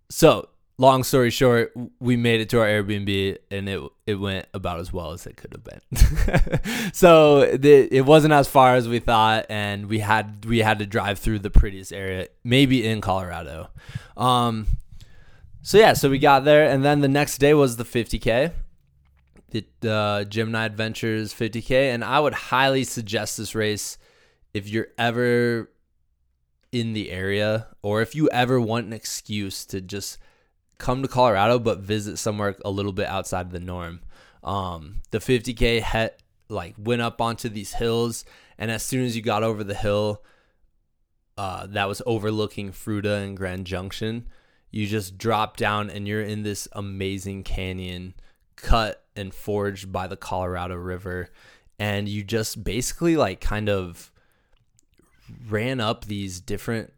so 0.09 0.49
long 0.77 1.03
story 1.03 1.29
short, 1.29 1.73
we 1.99 2.15
made 2.15 2.41
it 2.41 2.49
to 2.49 2.59
our 2.59 2.65
Airbnb 2.65 3.37
and 3.51 3.69
it 3.69 3.81
it 4.05 4.15
went 4.15 4.47
about 4.53 4.79
as 4.79 4.91
well 4.91 5.11
as 5.11 5.25
it 5.25 5.37
could 5.37 5.53
have 5.53 5.63
been. 5.63 6.91
so 6.93 7.45
the, 7.55 7.93
it 7.95 8.05
wasn't 8.05 8.33
as 8.33 8.47
far 8.47 8.75
as 8.75 8.87
we 8.87 8.99
thought, 8.99 9.45
and 9.49 9.87
we 9.87 9.99
had 9.99 10.45
we 10.45 10.59
had 10.59 10.79
to 10.79 10.85
drive 10.85 11.19
through 11.19 11.39
the 11.39 11.49
prettiest 11.49 11.91
area, 11.91 12.27
maybe 12.43 12.85
in 12.85 13.01
Colorado. 13.01 13.69
Um, 14.15 14.67
so 15.65 15.79
yeah, 15.79 15.93
so 15.93 16.11
we 16.11 16.19
got 16.19 16.45
there, 16.45 16.69
and 16.69 16.85
then 16.85 17.01
the 17.01 17.07
next 17.07 17.39
day 17.39 17.55
was 17.55 17.75
the 17.75 17.83
50k, 17.83 18.51
the 19.49 19.91
uh, 19.91 20.23
Gemini 20.23 20.63
Adventures 20.63 21.33
50k, 21.33 21.91
and 21.91 22.03
I 22.03 22.19
would 22.19 22.35
highly 22.35 22.83
suggest 22.83 23.35
this 23.35 23.55
race 23.55 23.97
if 24.53 24.69
you're 24.69 24.89
ever 24.99 25.71
in 26.71 26.93
the 26.93 27.09
area 27.09 27.65
or 27.81 28.03
if 28.03 28.13
you 28.13 28.29
ever 28.29 28.61
want 28.61 28.85
an 28.85 28.93
excuse 28.93 29.65
to 29.65 29.81
just 29.81 30.19
come 30.77 31.01
to 31.01 31.07
Colorado 31.07 31.57
but 31.57 31.79
visit 31.79 32.17
somewhere 32.17 32.55
a 32.63 32.69
little 32.69 32.93
bit 32.93 33.07
outside 33.07 33.47
of 33.47 33.51
the 33.51 33.59
norm. 33.59 34.01
Um, 34.43 35.01
the 35.09 35.17
50k 35.17 35.81
het 35.81 36.21
like 36.47 36.75
went 36.77 37.01
up 37.01 37.19
onto 37.19 37.49
these 37.49 37.73
hills, 37.73 38.23
and 38.59 38.69
as 38.69 38.83
soon 38.83 39.03
as 39.03 39.15
you 39.15 39.23
got 39.23 39.41
over 39.41 39.63
the 39.63 39.73
hill, 39.73 40.21
uh, 41.39 41.65
that 41.65 41.87
was 41.87 42.03
overlooking 42.05 42.71
Fruita 42.71 43.23
and 43.23 43.35
Grand 43.35 43.65
Junction 43.65 44.27
you 44.71 44.87
just 44.87 45.17
drop 45.17 45.57
down 45.57 45.89
and 45.89 46.07
you're 46.07 46.21
in 46.21 46.43
this 46.43 46.67
amazing 46.73 47.43
canyon 47.43 48.13
cut 48.55 49.03
and 49.15 49.33
forged 49.33 49.91
by 49.91 50.07
the 50.07 50.17
Colorado 50.17 50.75
River 50.75 51.29
and 51.79 52.07
you 52.07 52.23
just 52.23 52.63
basically 52.63 53.17
like 53.17 53.41
kind 53.41 53.69
of 53.69 54.11
ran 55.47 55.79
up 55.79 56.05
these 56.05 56.39
different 56.39 56.93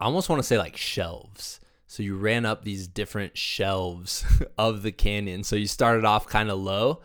I 0.00 0.06
almost 0.06 0.28
want 0.28 0.40
to 0.40 0.46
say 0.46 0.58
like 0.58 0.76
shelves. 0.76 1.60
So 1.86 2.02
you 2.02 2.16
ran 2.16 2.44
up 2.44 2.64
these 2.64 2.88
different 2.88 3.38
shelves 3.38 4.24
of 4.58 4.82
the 4.82 4.92
canyon. 4.92 5.44
So 5.44 5.56
you 5.56 5.66
started 5.66 6.04
off 6.04 6.26
kind 6.26 6.50
of 6.50 6.58
low 6.58 7.00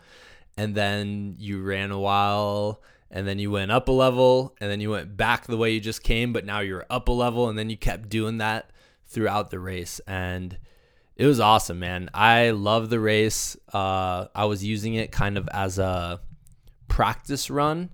and 0.56 0.74
then 0.74 1.36
you 1.38 1.62
ran 1.62 1.92
a 1.92 1.98
while 1.98 2.82
and 3.10 3.26
then 3.26 3.38
you 3.38 3.50
went 3.50 3.70
up 3.70 3.88
a 3.88 3.92
level 3.92 4.56
and 4.60 4.70
then 4.70 4.80
you 4.80 4.90
went 4.90 5.16
back 5.16 5.46
the 5.46 5.56
way 5.56 5.70
you 5.70 5.80
just 5.80 6.02
came 6.02 6.32
but 6.32 6.44
now 6.44 6.60
you're 6.60 6.86
up 6.90 7.08
a 7.08 7.12
level 7.12 7.48
and 7.48 7.58
then 7.58 7.70
you 7.70 7.76
kept 7.76 8.08
doing 8.08 8.38
that 8.38 8.70
throughout 9.10 9.50
the 9.50 9.58
race 9.58 10.00
and 10.06 10.58
it 11.20 11.26
was 11.26 11.38
awesome, 11.38 11.78
man. 11.78 12.08
I 12.14 12.50
love 12.52 12.88
the 12.88 12.98
race. 12.98 13.54
Uh, 13.70 14.28
I 14.34 14.46
was 14.46 14.64
using 14.64 14.94
it 14.94 15.12
kind 15.12 15.36
of 15.36 15.50
as 15.52 15.78
a 15.78 16.18
practice 16.88 17.50
run 17.50 17.90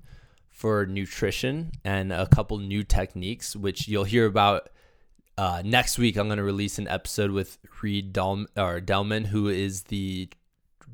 for 0.48 0.86
nutrition 0.86 1.72
and 1.84 2.12
a 2.12 2.28
couple 2.28 2.56
new 2.58 2.84
techniques, 2.84 3.56
which 3.56 3.88
you'll 3.88 4.04
hear 4.04 4.26
about 4.26 4.68
uh, 5.36 5.60
next 5.64 5.98
week. 5.98 6.16
I'm 6.16 6.28
going 6.28 6.36
to 6.36 6.44
release 6.44 6.78
an 6.78 6.86
episode 6.86 7.32
with 7.32 7.58
Reed 7.82 8.12
Del- 8.12 8.46
or 8.56 8.80
Delman, 8.80 9.24
who 9.24 9.48
is 9.48 9.82
the 9.82 10.28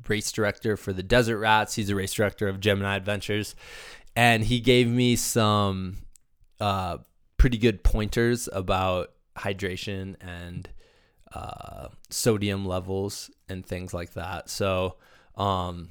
race 0.07 0.31
director 0.31 0.75
for 0.75 0.91
the 0.91 1.03
Desert 1.03 1.37
Rats. 1.37 1.75
He's 1.75 1.91
a 1.91 1.95
race 1.95 2.13
director 2.13 2.47
of 2.47 2.59
Gemini 2.59 2.95
Adventures, 2.95 3.55
and 4.15 4.43
he 4.43 4.59
gave 4.59 4.87
me 4.87 5.15
some 5.15 5.97
uh, 6.59 6.97
pretty 7.37 7.59
good 7.59 7.83
pointers 7.83 8.49
about 8.51 9.11
hydration 9.35 10.15
and 10.21 10.69
uh, 11.33 11.87
sodium 12.09 12.65
levels 12.65 13.31
and 13.49 13.65
things 13.65 13.93
like 13.93 14.13
that. 14.13 14.49
So, 14.49 14.97
um, 15.35 15.89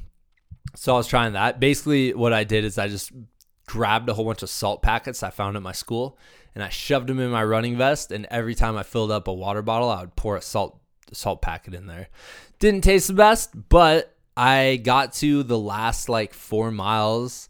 so 0.74 0.94
I 0.94 0.96
was 0.96 1.06
trying 1.06 1.32
that. 1.34 1.60
Basically, 1.60 2.14
what 2.14 2.32
I 2.32 2.44
did 2.44 2.64
is 2.64 2.78
I 2.78 2.88
just 2.88 3.12
grabbed 3.66 4.08
a 4.08 4.14
whole 4.14 4.24
bunch 4.24 4.42
of 4.42 4.50
salt 4.50 4.82
packets 4.82 5.22
I 5.22 5.30
found 5.30 5.56
at 5.56 5.62
my 5.62 5.72
school 5.72 6.18
and 6.54 6.62
I 6.62 6.68
shoved 6.68 7.08
them 7.08 7.20
in 7.20 7.30
my 7.30 7.44
running 7.44 7.76
vest. 7.76 8.12
And 8.12 8.26
every 8.30 8.54
time 8.54 8.76
I 8.76 8.82
filled 8.82 9.10
up 9.10 9.28
a 9.28 9.32
water 9.32 9.62
bottle, 9.62 9.90
I 9.90 10.00
would 10.00 10.16
pour 10.16 10.36
a 10.36 10.42
salt 10.42 10.78
salt 11.12 11.42
packet 11.42 11.74
in 11.74 11.86
there. 11.86 12.08
Didn't 12.58 12.84
taste 12.84 13.08
the 13.08 13.14
best, 13.14 13.50
but 13.68 14.14
I 14.36 14.80
got 14.82 15.12
to 15.14 15.42
the 15.42 15.58
last 15.58 16.08
like 16.08 16.32
four 16.32 16.70
miles 16.70 17.48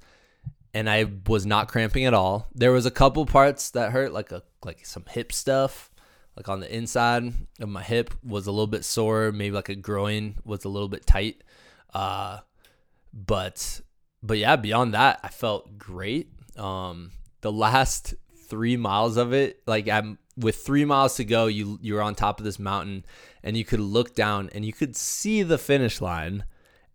and 0.74 0.88
I 0.88 1.07
was 1.26 1.47
not 1.47 1.68
cramping 1.68 2.07
at 2.07 2.14
all. 2.14 2.49
There 2.55 2.72
was 2.72 2.86
a 2.86 2.90
couple 2.90 3.26
parts 3.26 3.70
that 3.70 3.93
hurt, 3.93 4.12
like 4.12 4.32
a 4.32 4.43
like 4.65 4.85
some 4.87 5.05
hip 5.09 5.33
stuff, 5.33 5.91
like 6.37 6.49
on 6.49 6.61
the 6.61 6.75
inside 6.75 7.33
of 7.61 7.69
my 7.69 7.83
hip 7.83 8.15
was 8.23 8.47
a 8.47 8.53
little 8.53 8.67
bit 8.67 8.85
sore. 8.85 9.33
Maybe 9.33 9.55
like 9.55 9.69
a 9.69 9.75
groin 9.75 10.37
was 10.45 10.65
a 10.65 10.69
little 10.69 10.89
bit 10.89 11.07
tight. 11.07 11.43
Uh, 11.93 12.39
but 13.13 13.81
but 14.23 14.39
yeah, 14.39 14.57
beyond 14.57 14.95
that, 14.95 15.21
I 15.23 15.29
felt 15.29 15.79
great. 15.79 16.31
Um, 16.57 17.13
the 17.41 17.53
last 17.53 18.15
three 18.49 18.77
miles 18.77 19.17
of 19.17 19.33
it, 19.33 19.63
like 19.67 19.89
I'm 19.89 20.19
with 20.37 20.57
three 20.57 20.85
miles 20.85 21.17
to 21.17 21.25
go, 21.25 21.47
you 21.47 21.79
you're 21.83 22.03
on 22.03 22.15
top 22.15 22.39
of 22.39 22.45
this 22.45 22.59
mountain 22.59 23.05
and 23.43 23.57
you 23.57 23.65
could 23.65 23.81
look 23.81 24.15
down 24.15 24.51
and 24.55 24.65
you 24.65 24.73
could 24.73 24.97
see 24.97 25.43
the 25.43 25.59
finish 25.59 26.01
line 26.01 26.45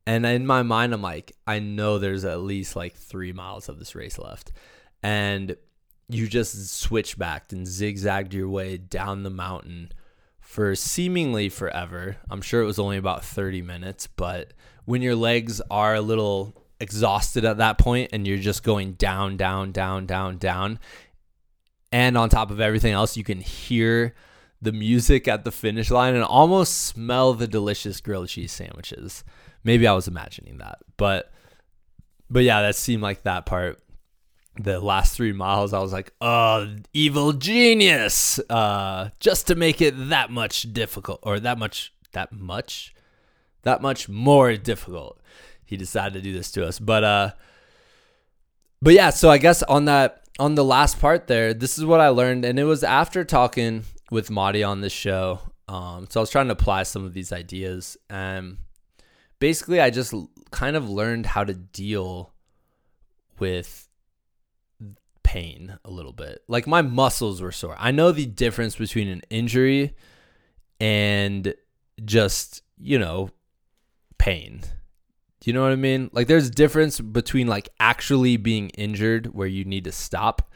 and 0.07 0.25
in 0.25 0.47
my 0.47 0.63
mind, 0.63 0.93
I'm 0.93 1.01
like, 1.01 1.33
I 1.45 1.59
know 1.59 1.99
there's 1.99 2.23
at 2.23 2.39
least 2.39 2.77
like 2.77 2.95
three 2.95 3.33
miles 3.33 3.67
of 3.67 3.77
this 3.77 3.93
race 3.93 4.17
left. 4.17 4.53
And 5.03 5.57
you 6.09 6.27
just 6.27 6.69
switchbacked 6.69 7.51
and 7.53 7.67
zigzagged 7.67 8.33
your 8.33 8.49
way 8.49 8.77
down 8.77 9.23
the 9.23 9.29
mountain 9.29 9.91
for 10.39 10.75
seemingly 10.75 11.49
forever. 11.49 12.17
I'm 12.29 12.41
sure 12.41 12.61
it 12.61 12.65
was 12.65 12.79
only 12.79 12.97
about 12.97 13.25
30 13.25 13.61
minutes, 13.61 14.07
but 14.07 14.53
when 14.85 15.01
your 15.01 15.15
legs 15.15 15.61
are 15.69 15.95
a 15.95 16.01
little 16.01 16.63
exhausted 16.79 17.43
at 17.43 17.57
that 17.57 17.77
point 17.77 18.11
and 18.13 18.25
you're 18.25 18.37
just 18.37 18.63
going 18.63 18.93
down, 18.93 19.35
down, 19.35 19.71
down, 19.71 20.05
down, 20.05 20.37
down, 20.37 20.79
and 21.91 22.17
on 22.17 22.29
top 22.29 22.51
of 22.51 22.61
everything 22.61 22.93
else, 22.93 23.17
you 23.17 23.23
can 23.23 23.41
hear 23.41 24.15
the 24.61 24.71
music 24.71 25.27
at 25.27 25.43
the 25.43 25.51
finish 25.51 25.91
line 25.91 26.15
and 26.15 26.23
almost 26.23 26.85
smell 26.85 27.33
the 27.33 27.47
delicious 27.47 28.01
grilled 28.01 28.29
cheese 28.29 28.51
sandwiches. 28.51 29.23
Maybe 29.63 29.85
I 29.85 29.93
was 29.93 30.07
imagining 30.07 30.57
that, 30.59 30.79
but 30.95 31.31
but 32.29 32.43
yeah, 32.43 32.61
that 32.61 32.75
seemed 32.75 33.03
like 33.03 33.23
that 33.23 33.45
part. 33.45 33.79
The 34.59 34.79
last 34.79 35.15
three 35.15 35.33
miles, 35.33 35.73
I 35.73 35.79
was 35.79 35.93
like, 35.93 36.13
"Oh, 36.19 36.75
evil 36.93 37.33
genius!" 37.33 38.39
Uh, 38.49 39.09
just 39.19 39.47
to 39.47 39.55
make 39.55 39.81
it 39.81 40.09
that 40.09 40.31
much 40.31 40.73
difficult, 40.73 41.19
or 41.23 41.39
that 41.39 41.59
much, 41.59 41.93
that 42.13 42.31
much, 42.31 42.95
that 43.63 43.81
much 43.81 44.09
more 44.09 44.55
difficult. 44.57 45.19
He 45.65 45.77
decided 45.77 46.13
to 46.13 46.21
do 46.21 46.33
this 46.33 46.51
to 46.51 46.65
us, 46.65 46.79
but 46.79 47.03
uh, 47.03 47.31
but 48.81 48.93
yeah. 48.93 49.11
So 49.11 49.29
I 49.29 49.37
guess 49.37 49.61
on 49.63 49.85
that, 49.85 50.23
on 50.39 50.55
the 50.55 50.63
last 50.63 50.99
part 50.99 51.27
there, 51.27 51.53
this 51.53 51.77
is 51.77 51.85
what 51.85 51.99
I 51.99 52.09
learned, 52.09 52.45
and 52.45 52.57
it 52.57 52.63
was 52.63 52.83
after 52.83 53.23
talking 53.23 53.83
with 54.09 54.31
Madi 54.31 54.63
on 54.63 54.81
this 54.81 54.93
show. 54.93 55.41
Um, 55.67 56.07
so 56.09 56.19
I 56.19 56.21
was 56.21 56.29
trying 56.29 56.47
to 56.47 56.53
apply 56.53 56.83
some 56.83 57.03
of 57.03 57.13
these 57.13 57.31
ideas, 57.31 57.97
and 58.09 58.57
basically 59.39 59.81
I 59.81 59.89
just 59.89 60.13
kind 60.51 60.75
of 60.75 60.89
learned 60.89 61.25
how 61.25 61.43
to 61.43 61.53
deal 61.53 62.33
with 63.39 63.86
pain 65.27 65.77
a 65.83 65.91
little 65.91 66.13
bit. 66.13 66.41
Like 66.47 66.67
my 66.67 66.81
muscles 66.81 67.41
were 67.41 67.51
sore. 67.51 67.75
I 67.77 67.91
know 67.91 68.13
the 68.13 68.25
difference 68.25 68.77
between 68.77 69.09
an 69.09 69.23
injury 69.29 69.93
and 70.79 71.53
just, 72.05 72.61
you 72.77 72.97
know, 72.97 73.31
pain. 74.17 74.61
Do 75.41 75.49
you 75.49 75.53
know 75.53 75.63
what 75.63 75.73
I 75.73 75.75
mean? 75.75 76.09
Like 76.13 76.27
there's 76.27 76.49
difference 76.49 77.01
between 77.01 77.47
like 77.47 77.67
actually 77.77 78.37
being 78.37 78.69
injured 78.69 79.33
where 79.33 79.49
you 79.49 79.65
need 79.65 79.83
to 79.83 79.91
stop 79.91 80.49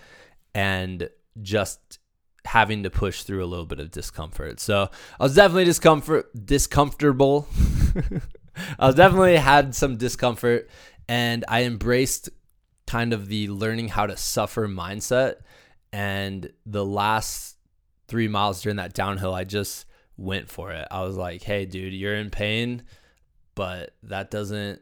and 0.55 1.09
just 1.41 1.99
having 2.45 2.84
to 2.84 2.89
push 2.89 3.24
through 3.24 3.43
a 3.43 3.51
little 3.51 3.65
bit 3.65 3.82
of 3.82 3.91
discomfort. 3.91 4.61
So 4.61 4.89
I 5.19 5.24
was 5.24 5.36
definitely 5.36 5.65
discomfort 5.65 6.30
discomfortable 6.45 7.45
I 8.80 8.88
was 8.88 8.95
definitely 8.95 9.36
had 9.36 9.76
some 9.76 9.97
discomfort 9.97 10.69
and 11.09 11.43
I 11.49 11.63
embraced 11.63 12.30
kind 12.91 13.13
of 13.13 13.29
the 13.29 13.47
learning 13.47 13.87
how 13.87 14.05
to 14.05 14.17
suffer 14.17 14.67
mindset. 14.67 15.35
And 15.93 16.51
the 16.65 16.85
last 16.85 17.55
three 18.09 18.27
miles 18.27 18.61
during 18.61 18.75
that 18.75 18.93
downhill, 18.93 19.33
I 19.33 19.45
just 19.45 19.85
went 20.17 20.49
for 20.49 20.73
it. 20.73 20.89
I 20.91 21.03
was 21.03 21.15
like, 21.15 21.41
hey, 21.41 21.65
dude, 21.65 21.93
you're 21.93 22.15
in 22.15 22.29
pain, 22.29 22.83
but 23.55 23.95
that 24.03 24.29
doesn't, 24.29 24.81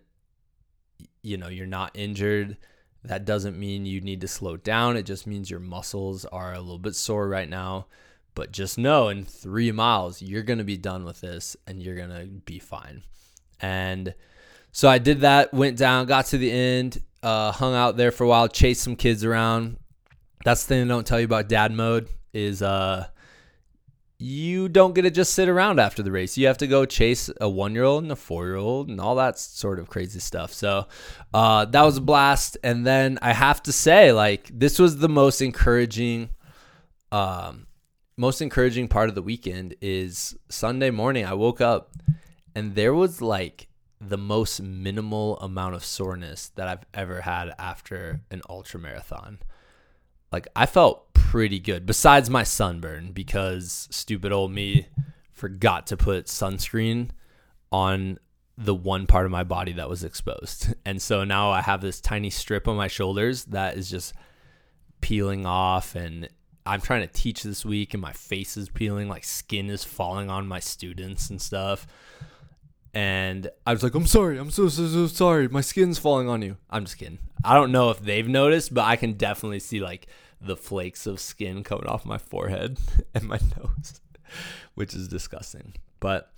you 1.21 1.37
know, 1.37 1.49
you're 1.49 1.67
not 1.67 1.91
injured. 1.93 2.57
That 3.03 3.25
doesn't 3.25 3.59
mean 3.59 3.85
you 3.85 4.01
need 4.01 4.21
to 4.21 4.27
slow 4.27 4.57
down. 4.57 4.97
It 4.97 5.03
just 5.03 5.27
means 5.27 5.51
your 5.51 5.59
muscles 5.59 6.25
are 6.25 6.53
a 6.53 6.59
little 6.59 6.79
bit 6.79 6.95
sore 6.95 7.29
right 7.29 7.47
now. 7.47 7.85
But 8.33 8.51
just 8.51 8.79
know 8.79 9.09
in 9.09 9.23
three 9.23 9.71
miles, 9.71 10.19
you're 10.19 10.41
going 10.41 10.57
to 10.57 10.63
be 10.63 10.77
done 10.77 11.05
with 11.05 11.21
this 11.21 11.55
and 11.67 11.79
you're 11.81 11.95
going 11.95 12.09
to 12.09 12.25
be 12.25 12.57
fine. 12.57 13.03
And 13.61 14.15
so 14.71 14.89
I 14.89 14.97
did 14.97 15.21
that, 15.21 15.53
went 15.53 15.77
down, 15.77 16.07
got 16.07 16.25
to 16.27 16.39
the 16.39 16.51
end, 16.51 17.03
uh, 17.23 17.51
hung 17.51 17.75
out 17.75 17.97
there 17.97 18.11
for 18.11 18.23
a 18.23 18.27
while, 18.27 18.47
chased 18.47 18.81
some 18.81 18.95
kids 18.95 19.23
around. 19.23 19.77
That's 20.45 20.63
the 20.63 20.69
thing 20.69 20.87
they 20.87 20.89
don't 20.89 21.05
tell 21.05 21.19
you 21.19 21.25
about 21.25 21.49
dad 21.49 21.71
mode 21.71 22.07
is 22.33 22.61
uh, 22.61 23.07
you 24.19 24.67
don't 24.67 24.93
get 24.93 25.03
to 25.03 25.09
just 25.09 25.33
sit 25.33 25.47
around 25.47 25.79
after 25.79 26.03
the 26.03 26.11
race. 26.11 26.37
You 26.37 26.47
have 26.47 26.57
to 26.59 26.67
go 26.67 26.85
chase 26.85 27.29
a 27.39 27.49
one 27.49 27.73
year 27.73 27.85
old 27.85 28.03
and 28.03 28.11
a 28.11 28.17
four 28.17 28.45
year 28.45 28.57
old 28.57 28.89
and 28.89 28.99
all 28.99 29.15
that 29.15 29.39
sort 29.39 29.79
of 29.79 29.89
crazy 29.89 30.19
stuff. 30.19 30.53
So 30.53 30.87
uh, 31.33 31.65
that 31.65 31.81
was 31.83 31.97
a 31.97 32.01
blast. 32.01 32.57
And 32.63 32.85
then 32.85 33.17
I 33.21 33.33
have 33.33 33.63
to 33.63 33.71
say, 33.71 34.11
like, 34.11 34.49
this 34.53 34.77
was 34.77 34.97
the 34.97 35.09
most 35.09 35.41
encouraging. 35.41 36.29
Um, 37.11 37.67
most 38.17 38.41
encouraging 38.41 38.89
part 38.89 39.07
of 39.07 39.15
the 39.15 39.21
weekend 39.21 39.75
is 39.81 40.35
Sunday 40.49 40.91
morning. 40.91 41.25
I 41.25 41.33
woke 41.33 41.61
up 41.61 41.93
and 42.53 42.75
there 42.75 42.93
was 42.93 43.21
like 43.21 43.68
the 44.01 44.17
most 44.17 44.61
minimal 44.61 45.37
amount 45.39 45.75
of 45.75 45.83
soreness 45.83 46.49
that 46.55 46.67
I've 46.67 46.85
ever 46.93 47.21
had 47.21 47.53
after 47.59 48.21
an 48.31 48.41
ultra 48.49 48.79
marathon. 48.79 49.39
Like 50.31 50.47
I 50.55 50.65
felt 50.65 51.13
pretty 51.13 51.59
good 51.59 51.85
besides 51.85 52.29
my 52.29 52.43
sunburn 52.43 53.11
because 53.11 53.87
stupid 53.91 54.31
old 54.31 54.51
me 54.51 54.87
forgot 55.33 55.87
to 55.87 55.97
put 55.97 56.25
sunscreen 56.25 57.09
on 57.71 58.19
the 58.57 58.75
one 58.75 59.07
part 59.07 59.25
of 59.25 59.31
my 59.31 59.43
body 59.43 59.73
that 59.73 59.89
was 59.89 60.03
exposed. 60.03 60.73
And 60.85 61.01
so 61.01 61.23
now 61.23 61.51
I 61.51 61.61
have 61.61 61.81
this 61.81 62.01
tiny 62.01 62.29
strip 62.29 62.67
on 62.67 62.75
my 62.75 62.87
shoulders 62.87 63.45
that 63.45 63.77
is 63.77 63.89
just 63.89 64.13
peeling 65.01 65.45
off 65.45 65.95
and 65.95 66.27
I'm 66.65 66.81
trying 66.81 67.01
to 67.01 67.13
teach 67.13 67.43
this 67.43 67.65
week 67.65 67.93
and 67.93 68.01
my 68.01 68.11
face 68.11 68.57
is 68.57 68.69
peeling 68.69 69.07
like 69.07 69.23
skin 69.23 69.69
is 69.69 69.83
falling 69.83 70.29
on 70.29 70.47
my 70.47 70.59
students 70.59 71.29
and 71.29 71.41
stuff 71.41 71.87
and 72.93 73.49
I 73.67 73.73
was 73.73 73.83
like, 73.83 73.93
I'm 73.93 74.07
sorry, 74.07 74.37
I'm 74.37 74.51
so 74.51 74.67
so 74.69 74.87
so 74.87 75.07
sorry, 75.07 75.47
my 75.47 75.61
skin's 75.61 75.99
falling 75.99 76.27
on 76.27 76.41
you. 76.41 76.57
I'm 76.69 76.85
just 76.85 76.97
kidding. 76.97 77.19
I 77.43 77.53
don't 77.53 77.71
know 77.71 77.89
if 77.89 77.99
they've 77.99 78.27
noticed, 78.27 78.73
but 78.73 78.85
I 78.85 78.95
can 78.95 79.13
definitely 79.13 79.59
see 79.59 79.79
like 79.79 80.07
the 80.41 80.55
flakes 80.55 81.05
of 81.05 81.19
skin 81.19 81.63
coming 81.63 81.87
off 81.87 82.05
my 82.05 82.17
forehead 82.17 82.77
and 83.13 83.25
my 83.25 83.39
nose, 83.57 84.01
which 84.75 84.93
is 84.93 85.07
disgusting. 85.07 85.73
But 85.99 86.31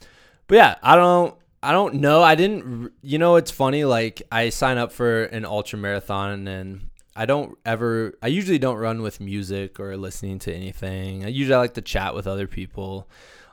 but 0.48 0.56
yeah, 0.56 0.76
I 0.84 0.96
don't 0.96 1.36
I 1.64 1.72
don't 1.72 1.96
know. 1.96 2.22
I 2.22 2.36
didn't 2.36 2.92
you 3.02 3.18
know 3.18 3.38
it's 3.38 3.52
funny 3.52 3.86
like 3.86 4.22
I 4.32 4.50
sign 4.50 4.78
up 4.78 4.92
for 4.92 5.24
an 5.26 5.46
ultra 5.46 5.80
marathon 5.80 6.48
and 6.48 6.90
I 7.16 7.26
don't 7.26 7.58
ever 7.66 8.16
I 8.22 8.28
usually 8.28 8.60
don't 8.60 8.78
run 8.78 9.02
with 9.02 9.22
music 9.22 9.80
or 9.80 9.96
listening 9.96 10.40
to 10.40 10.54
anything. 10.54 11.24
I 11.24 11.30
usually 11.30 11.58
like 11.58 11.76
to 11.76 11.82
chat 11.82 12.14
with 12.14 12.28
other 12.28 12.48
people. 12.48 13.10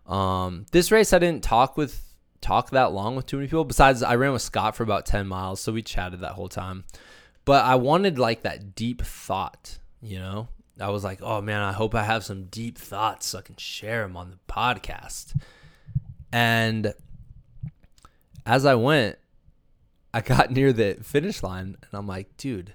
Um, 0.07 0.67
this 0.73 0.91
race 0.91 1.13
I 1.13 1.19
didn't 1.19 1.45
talk 1.45 1.77
with 1.77 2.08
talk 2.41 2.71
that 2.71 2.93
long 2.93 3.17
with 3.17 3.27
too 3.27 3.37
many 3.37 3.49
people. 3.49 3.65
Besides, 3.65 4.03
I 4.03 4.17
ran 4.17 4.33
with 4.33 4.43
Scott 4.43 4.77
for 4.77 4.83
about 4.83 5.07
10 5.07 5.27
miles, 5.27 5.61
so 5.61 5.73
we 5.73 5.83
chatted 5.83 6.21
that 6.21 6.33
whole 6.33 6.49
time. 6.49 6.85
But 7.45 7.65
I 7.65 7.77
wanted 7.77 8.19
like 8.19 8.43
that 8.43 8.75
deep 8.75 9.03
thought, 9.03 9.79
you 10.01 10.19
know? 10.19 10.49
I 10.81 10.91
was 10.91 11.03
like, 11.03 11.21
oh 11.23 11.41
man, 11.41 11.61
I 11.63 11.73
hope 11.73 11.95
I 11.95 12.05
have 12.05 12.25
some 12.25 12.45
deep 12.45 12.79
thoughts 12.79 13.27
so 13.27 13.39
I 13.39 13.43
can 13.43 13.57
share 13.57 14.03
them 14.03 14.17
on 14.17 14.31
the 14.31 14.53
podcast. 14.53 15.35
And 16.33 16.95
as 18.47 18.65
I 18.65 18.75
went, 18.75 19.19
I 20.15 20.21
got 20.23 20.51
near 20.51 20.73
the 20.73 20.99
finish 21.03 21.43
line 21.43 21.77
and 21.81 21.91
I'm 21.93 22.07
like, 22.07 22.37
dude, 22.37 22.75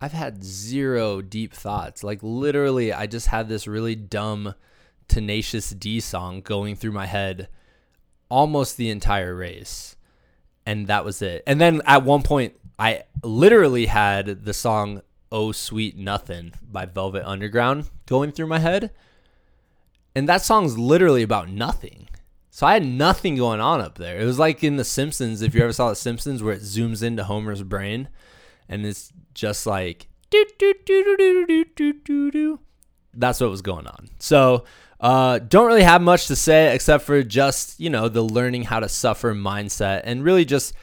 I've 0.00 0.12
had 0.12 0.42
zero 0.42 1.20
deep 1.20 1.52
thoughts. 1.52 2.02
Like 2.02 2.20
literally, 2.22 2.92
I 2.92 3.06
just 3.06 3.28
had 3.28 3.48
this 3.48 3.66
really 3.66 3.94
dumb 3.94 4.54
Tenacious 5.08 5.70
D 5.70 6.00
song 6.00 6.40
going 6.40 6.76
through 6.76 6.92
my 6.92 7.06
head 7.06 7.48
almost 8.30 8.76
the 8.76 8.90
entire 8.90 9.34
race. 9.34 9.96
And 10.64 10.86
that 10.86 11.04
was 11.04 11.20
it. 11.20 11.42
And 11.46 11.60
then 11.60 11.82
at 11.84 12.04
one 12.04 12.22
point, 12.22 12.54
I 12.78 13.04
literally 13.22 13.86
had 13.86 14.44
the 14.44 14.54
song 14.54 15.02
Oh 15.32 15.52
Sweet 15.52 15.96
Nothing 15.96 16.52
by 16.62 16.86
Velvet 16.86 17.24
Underground 17.26 17.90
going 18.06 18.32
through 18.32 18.46
my 18.46 18.58
head. 18.58 18.92
And 20.14 20.28
that 20.28 20.42
song's 20.42 20.78
literally 20.78 21.22
about 21.22 21.48
nothing. 21.48 22.08
So 22.50 22.66
I 22.66 22.74
had 22.74 22.84
nothing 22.84 23.36
going 23.36 23.60
on 23.60 23.80
up 23.80 23.96
there. 23.96 24.18
It 24.18 24.24
was 24.24 24.38
like 24.38 24.64
in 24.64 24.76
The 24.76 24.84
Simpsons, 24.84 25.40
if 25.40 25.54
you 25.54 25.62
ever 25.62 25.72
saw 25.72 25.90
The 25.90 25.96
Simpsons, 25.96 26.42
where 26.42 26.54
it 26.54 26.62
zooms 26.62 27.02
into 27.02 27.24
Homer's 27.24 27.62
brain 27.62 28.08
and 28.68 28.86
it's 28.86 29.12
just 29.34 29.66
like 29.66 30.08
do 30.30 30.46
do 30.58 30.74
do 30.86 31.16
do 31.18 31.46
do 31.46 31.64
do 31.74 31.92
do 31.92 32.30
do. 32.30 32.60
That's 33.12 33.40
what 33.40 33.50
was 33.50 33.62
going 33.62 33.86
on. 33.86 34.08
So, 34.20 34.64
uh, 35.00 35.38
don't 35.38 35.66
really 35.66 35.82
have 35.82 36.02
much 36.02 36.26
to 36.26 36.36
say 36.36 36.74
except 36.74 37.04
for 37.04 37.22
just, 37.22 37.80
you 37.80 37.88
know, 37.88 38.08
the 38.08 38.22
learning 38.22 38.64
how 38.64 38.80
to 38.80 38.88
suffer 38.88 39.34
mindset 39.34 40.02
and 40.04 40.22
really 40.22 40.44
just 40.44 40.74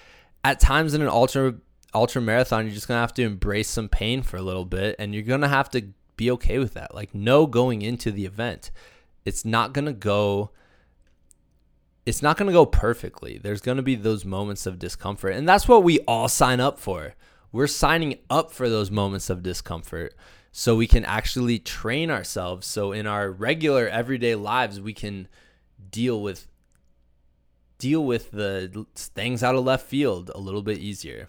at 0.43 0.59
times 0.59 0.93
in 0.93 1.01
an 1.01 1.07
ultra 1.07 1.55
ultra 1.93 2.21
marathon, 2.21 2.65
you're 2.65 2.73
just 2.73 2.87
going 2.87 2.97
to 2.97 3.01
have 3.01 3.13
to 3.13 3.23
embrace 3.23 3.69
some 3.69 3.87
pain 3.87 4.21
for 4.21 4.37
a 4.37 4.41
little 4.41 4.65
bit 4.65 4.95
and 4.99 5.13
you're 5.13 5.23
going 5.23 5.41
to 5.41 5.47
have 5.47 5.69
to 5.69 5.89
be 6.15 6.31
okay 6.31 6.57
with 6.57 6.73
that. 6.73 6.95
Like 6.95 7.13
know 7.13 7.45
going 7.45 7.81
into 7.81 8.11
the 8.11 8.25
event, 8.25 8.71
it's 9.23 9.45
not 9.45 9.73
to 9.73 9.93
go 9.93 10.51
it's 12.07 12.21
not 12.21 12.37
going 12.37 12.47
to 12.47 12.53
go 12.53 12.65
perfectly. 12.65 13.37
There's 13.37 13.59
going 13.59 13.75
to 13.75 13.83
be 13.83 13.95
those 13.95 14.23
moments 14.23 14.65
of 14.65 14.79
discomfort. 14.79 15.33
And 15.33 15.47
that's 15.47 15.67
what 15.67 15.83
we 15.83 15.99
all 16.07 16.29
sign 16.29 16.61
up 16.61 16.79
for. 16.79 17.15
We're 17.51 17.67
signing 17.67 18.19
up 18.29 18.49
for 18.49 18.69
those 18.69 18.89
moments 18.89 19.29
of 19.29 19.43
discomfort 19.43 20.15
so 20.51 20.75
we 20.75 20.87
can 20.87 21.05
actually 21.05 21.59
train 21.59 22.09
ourselves. 22.09 22.67
So 22.67 22.91
in 22.91 23.07
our 23.07 23.29
regular 23.31 23.87
everyday 23.87 24.35
lives, 24.35 24.81
we 24.81 24.93
can 24.93 25.27
deal 25.89 26.21
with 26.21 26.47
deal 27.77 28.03
with 28.03 28.31
the 28.31 28.85
things 28.95 29.43
out 29.43 29.55
of 29.55 29.63
left 29.63 29.85
field 29.85 30.31
a 30.33 30.39
little 30.39 30.63
bit 30.63 30.79
easier. 30.79 31.27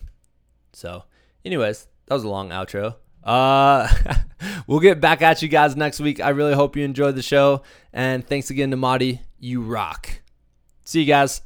So, 0.73 1.05
anyways, 1.45 1.87
that 2.07 2.15
was 2.15 2.25
a 2.25 2.29
long 2.29 2.51
outro. 2.51 2.97
Uh, 3.23 3.89
we'll 4.67 4.81
get 4.81 5.01
back 5.01 5.23
at 5.23 5.43
you 5.43 5.49
guys 5.49 5.77
next 5.77 6.01
week. 6.01 6.21
I 6.21 6.31
really 6.31 6.55
hope 6.55 6.77
you 6.77 6.85
enjoyed 6.85 7.17
the 7.17 7.23
show. 7.23 7.63
And 7.93 8.27
thanks 8.27 8.51
again 8.51 8.71
to 8.71 8.77
Madi. 8.77 9.21
You 9.39 9.61
rock. 9.61 10.23
See 10.85 11.01
you 11.01 11.07
guys. 11.07 11.43